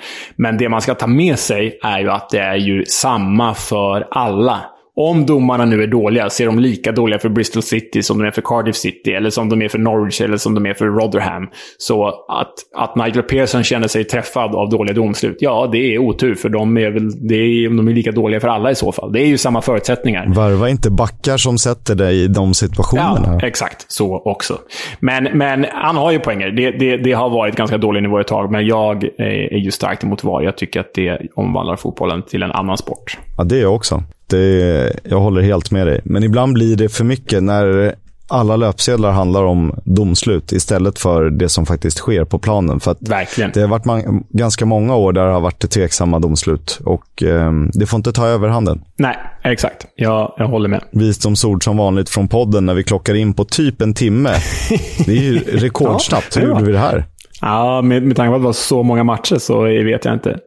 Men 0.42 0.58
det 0.58 0.68
man 0.68 0.80
ska 0.80 0.94
ta 0.94 1.06
med 1.06 1.38
sig 1.38 1.78
är 1.82 2.00
ju 2.00 2.10
att 2.10 2.30
det 2.30 2.38
är 2.38 2.56
ju 2.56 2.84
samma 2.84 3.54
för 3.54 4.08
alla. 4.10 4.60
Om 4.96 5.26
domarna 5.26 5.64
nu 5.64 5.82
är 5.82 5.86
dåliga, 5.86 6.30
ser 6.30 6.46
de 6.46 6.58
lika 6.58 6.92
dåliga 6.92 7.18
för 7.18 7.28
Bristol 7.28 7.62
City 7.62 8.02
som 8.02 8.18
de 8.18 8.26
är 8.26 8.30
för 8.30 8.42
Cardiff 8.42 8.76
City, 8.76 9.12
eller 9.12 9.30
som 9.30 9.48
de 9.48 9.62
är 9.62 9.68
för 9.68 9.78
Norwich, 9.78 10.20
eller 10.20 10.36
som 10.36 10.54
de 10.54 10.66
är 10.66 10.74
för 10.74 10.86
Rotherham. 10.86 11.48
Så 11.78 12.08
att, 12.08 12.52
att 12.76 12.96
Nigel 12.96 13.22
Pearson 13.22 13.62
känner 13.62 13.88
sig 13.88 14.04
träffad 14.04 14.54
av 14.54 14.70
dåliga 14.70 14.94
domslut, 14.94 15.36
ja, 15.40 15.68
det 15.72 15.94
är 15.94 15.98
otur. 15.98 16.34
För 16.34 16.48
de 16.48 16.78
är 16.78 16.90
väl 16.90 17.28
det 17.28 17.34
är, 17.34 17.76
de 17.76 17.88
är 17.88 17.92
lika 17.92 18.12
dåliga 18.12 18.40
för 18.40 18.48
alla 18.48 18.70
i 18.70 18.74
så 18.74 18.92
fall. 18.92 19.12
Det 19.12 19.20
är 19.20 19.26
ju 19.26 19.38
samma 19.38 19.62
förutsättningar. 19.62 20.26
Varva 20.26 20.68
inte 20.68 20.90
backar 20.90 21.36
som 21.36 21.58
sätter 21.58 21.94
dig 21.94 22.24
i 22.24 22.28
de 22.28 22.54
situationerna. 22.54 23.38
Ja, 23.40 23.46
exakt. 23.46 23.84
Så 23.88 24.16
också. 24.16 24.58
Men, 25.00 25.24
men 25.24 25.66
han 25.72 25.96
har 25.96 26.12
ju 26.12 26.18
poänger. 26.18 26.50
Det, 26.50 26.70
det, 26.70 26.96
det 26.96 27.12
har 27.12 27.30
varit 27.30 27.56
ganska 27.56 27.78
dålig 27.78 28.02
nivå 28.02 28.20
ett 28.20 28.26
tag, 28.26 28.52
men 28.52 28.66
jag 28.66 29.04
är 29.18 29.58
ju 29.58 29.70
starkt 29.70 30.04
emot 30.04 30.24
VAR. 30.24 30.42
Jag 30.42 30.56
tycker 30.56 30.80
att 30.80 30.94
det 30.94 31.18
omvandlar 31.34 31.76
fotbollen 31.76 32.22
till 32.22 32.42
en 32.42 32.52
annan 32.52 32.78
sport. 32.78 33.18
Ja, 33.38 33.44
det 33.44 33.56
är 33.56 33.62
jag 33.62 33.74
också. 33.74 34.02
Det, 34.32 34.92
jag 35.02 35.20
håller 35.20 35.42
helt 35.42 35.70
med 35.70 35.86
dig. 35.86 36.00
Men 36.04 36.24
ibland 36.24 36.54
blir 36.54 36.76
det 36.76 36.88
för 36.88 37.04
mycket 37.04 37.42
när 37.42 37.94
alla 38.32 38.56
löpsedlar 38.56 39.12
handlar 39.12 39.44
om 39.44 39.80
domslut 39.84 40.52
istället 40.52 40.98
för 40.98 41.30
det 41.30 41.48
som 41.48 41.66
faktiskt 41.66 41.98
sker 41.98 42.24
på 42.24 42.38
planen. 42.38 42.80
För 42.80 42.96
Verkligen. 43.00 43.50
Det 43.54 43.60
har 43.60 43.68
varit 43.68 43.84
man, 43.84 44.24
ganska 44.28 44.66
många 44.66 44.96
år 44.96 45.12
där 45.12 45.26
det 45.26 45.32
har 45.32 45.40
varit 45.40 45.70
tveksamma 45.70 46.18
domslut 46.18 46.80
och 46.84 47.22
eh, 47.22 47.52
det 47.72 47.86
får 47.86 47.96
inte 47.96 48.12
ta 48.12 48.26
överhanden. 48.26 48.82
Nej, 48.96 49.16
exakt. 49.42 49.86
Jag, 49.94 50.34
jag 50.36 50.48
håller 50.48 50.68
med. 50.68 50.80
Visdomsord 50.90 51.64
som 51.64 51.76
vanligt 51.76 52.10
från 52.10 52.28
podden 52.28 52.66
när 52.66 52.74
vi 52.74 52.84
klockar 52.84 53.14
in 53.14 53.34
på 53.34 53.44
typ 53.44 53.82
en 53.82 53.94
timme. 53.94 54.30
Det 55.06 55.12
är 55.12 55.22
ju 55.22 55.38
rekordsnabbt. 55.38 56.36
Hur 56.36 56.46
gjorde 56.46 56.64
vi 56.64 56.72
det 56.72 56.78
här? 56.78 57.04
Ja, 57.40 57.82
med, 57.82 58.02
med 58.02 58.16
tanke 58.16 58.30
på 58.30 58.34
att 58.34 58.40
det 58.40 58.44
var 58.44 58.52
så 58.52 58.82
många 58.82 59.04
matcher 59.04 59.38
så 59.38 59.62
vet 59.62 60.04
jag 60.04 60.14
inte. 60.14 60.38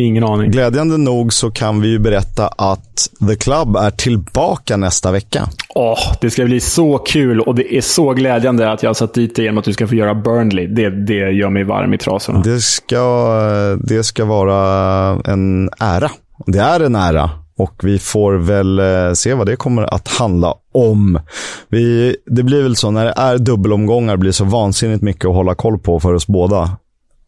Ingen 0.00 0.24
aning. 0.24 0.50
Glädjande 0.50 0.96
nog 0.96 1.32
så 1.32 1.50
kan 1.50 1.80
vi 1.80 1.88
ju 1.88 1.98
berätta 1.98 2.48
att 2.48 3.08
The 3.28 3.36
Club 3.36 3.76
är 3.76 3.90
tillbaka 3.90 4.76
nästa 4.76 5.12
vecka. 5.12 5.48
Åh, 5.74 5.92
oh, 5.92 6.14
det 6.20 6.30
ska 6.30 6.44
bli 6.44 6.60
så 6.60 6.98
kul 6.98 7.40
och 7.40 7.54
det 7.54 7.76
är 7.76 7.80
så 7.80 8.12
glädjande 8.12 8.72
att 8.72 8.82
jag 8.82 8.90
har 8.90 8.94
satt 8.94 9.14
dit 9.14 9.36
dig 9.36 9.44
genom 9.44 9.58
att 9.58 9.64
du 9.64 9.72
ska 9.72 9.86
få 9.86 9.94
göra 9.94 10.14
Burnley. 10.14 10.66
Det, 10.66 10.90
det 10.90 11.30
gör 11.30 11.50
mig 11.50 11.64
varm 11.64 11.94
i 11.94 11.98
trasorna. 11.98 12.40
Det 12.40 12.60
ska, 12.60 13.76
det 13.84 14.04
ska 14.04 14.24
vara 14.24 14.56
en 15.24 15.70
ära. 15.80 16.10
Det 16.46 16.58
är 16.58 16.80
en 16.80 16.94
ära. 16.94 17.30
Och 17.56 17.74
vi 17.82 17.98
får 17.98 18.32
väl 18.32 18.80
se 19.16 19.34
vad 19.34 19.46
det 19.46 19.56
kommer 19.56 19.94
att 19.94 20.08
handla 20.08 20.54
om. 20.72 21.20
Vi, 21.68 22.16
det 22.26 22.42
blir 22.42 22.62
väl 22.62 22.76
så 22.76 22.90
när 22.90 23.04
det 23.04 23.14
är 23.16 23.38
dubbelomgångar 23.38 24.16
blir 24.16 24.28
det 24.28 24.32
så 24.32 24.44
vansinnigt 24.44 25.02
mycket 25.02 25.24
att 25.24 25.34
hålla 25.34 25.54
koll 25.54 25.78
på 25.78 26.00
för 26.00 26.14
oss 26.14 26.26
båda. 26.26 26.70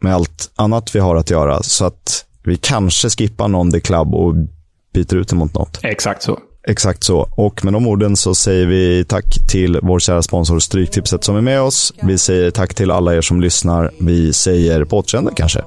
Med 0.01 0.15
allt 0.15 0.51
annat 0.57 0.95
vi 0.95 1.01
har 1.01 1.17
att 1.17 1.31
göra. 1.31 1.63
Så 1.63 1.85
att 1.85 2.25
vi 2.45 2.57
kanske 2.57 3.11
skippar 3.11 3.49
någon 3.49 3.71
The 3.71 3.81
Club 3.81 4.15
och 4.15 4.35
byter 4.95 5.15
ut 5.15 5.29
det 5.29 5.37
mot 5.37 5.55
något. 5.55 5.79
Exakt 5.83 6.23
så. 6.23 6.39
Exakt 6.69 7.05
så. 7.05 7.29
Och 7.31 7.65
med 7.65 7.73
de 7.73 7.87
orden 7.87 8.17
så 8.17 8.35
säger 8.35 8.67
vi 8.67 9.05
tack 9.05 9.25
till 9.51 9.79
vår 9.83 9.99
kära 9.99 10.23
sponsor 10.23 10.59
Stryktipset 10.59 11.25
som 11.25 11.37
är 11.37 11.41
med 11.41 11.61
oss. 11.61 11.93
Vi 12.03 12.19
säger 12.19 12.51
tack 12.51 12.75
till 12.75 12.91
alla 12.91 13.15
er 13.15 13.21
som 13.21 13.41
lyssnar. 13.41 13.91
Vi 14.01 14.33
säger 14.33 14.85
på 14.85 14.99
återseende 14.99 15.33
kanske. 15.37 15.63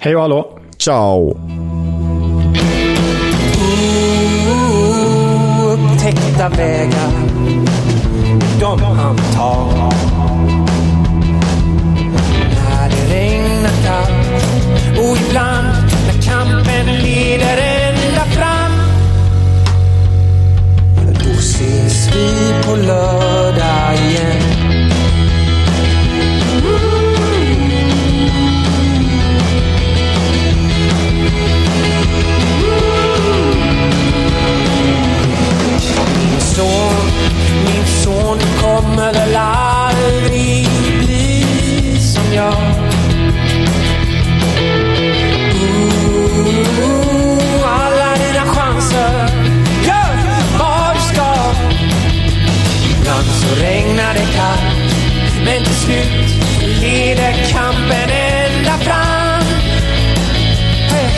Hej 0.00 0.16
och 0.16 0.22
hallå. 0.22 0.58
Ciao. 0.78 1.30
Upptäckta 5.72 6.48
vägar, 6.48 7.12
de 8.60 8.80
han 8.82 9.16
tar. 9.16 9.77
Vi 22.18 22.54
på 22.64 22.76
lördag 22.76 23.94
igen. 23.94 24.37
så 53.48 53.54
regnar 53.62 54.14
det 54.14 54.28
kallt. 54.34 54.94
Men 55.44 55.64
till 55.64 55.74
slut 55.74 56.44
leder 56.80 57.32
kampen 57.52 58.10
ända 58.10 58.78
fram. 58.78 59.42
Hey. 60.90 61.10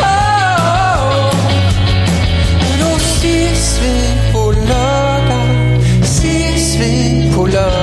Oh, 0.00 1.34
Då 2.80 2.96
ses 2.96 3.80
vi 3.82 4.32
på 4.32 4.52
lördag, 4.52 5.80
ses 6.02 6.76
vi 6.76 7.32
på 7.36 7.46
lördag. 7.46 7.73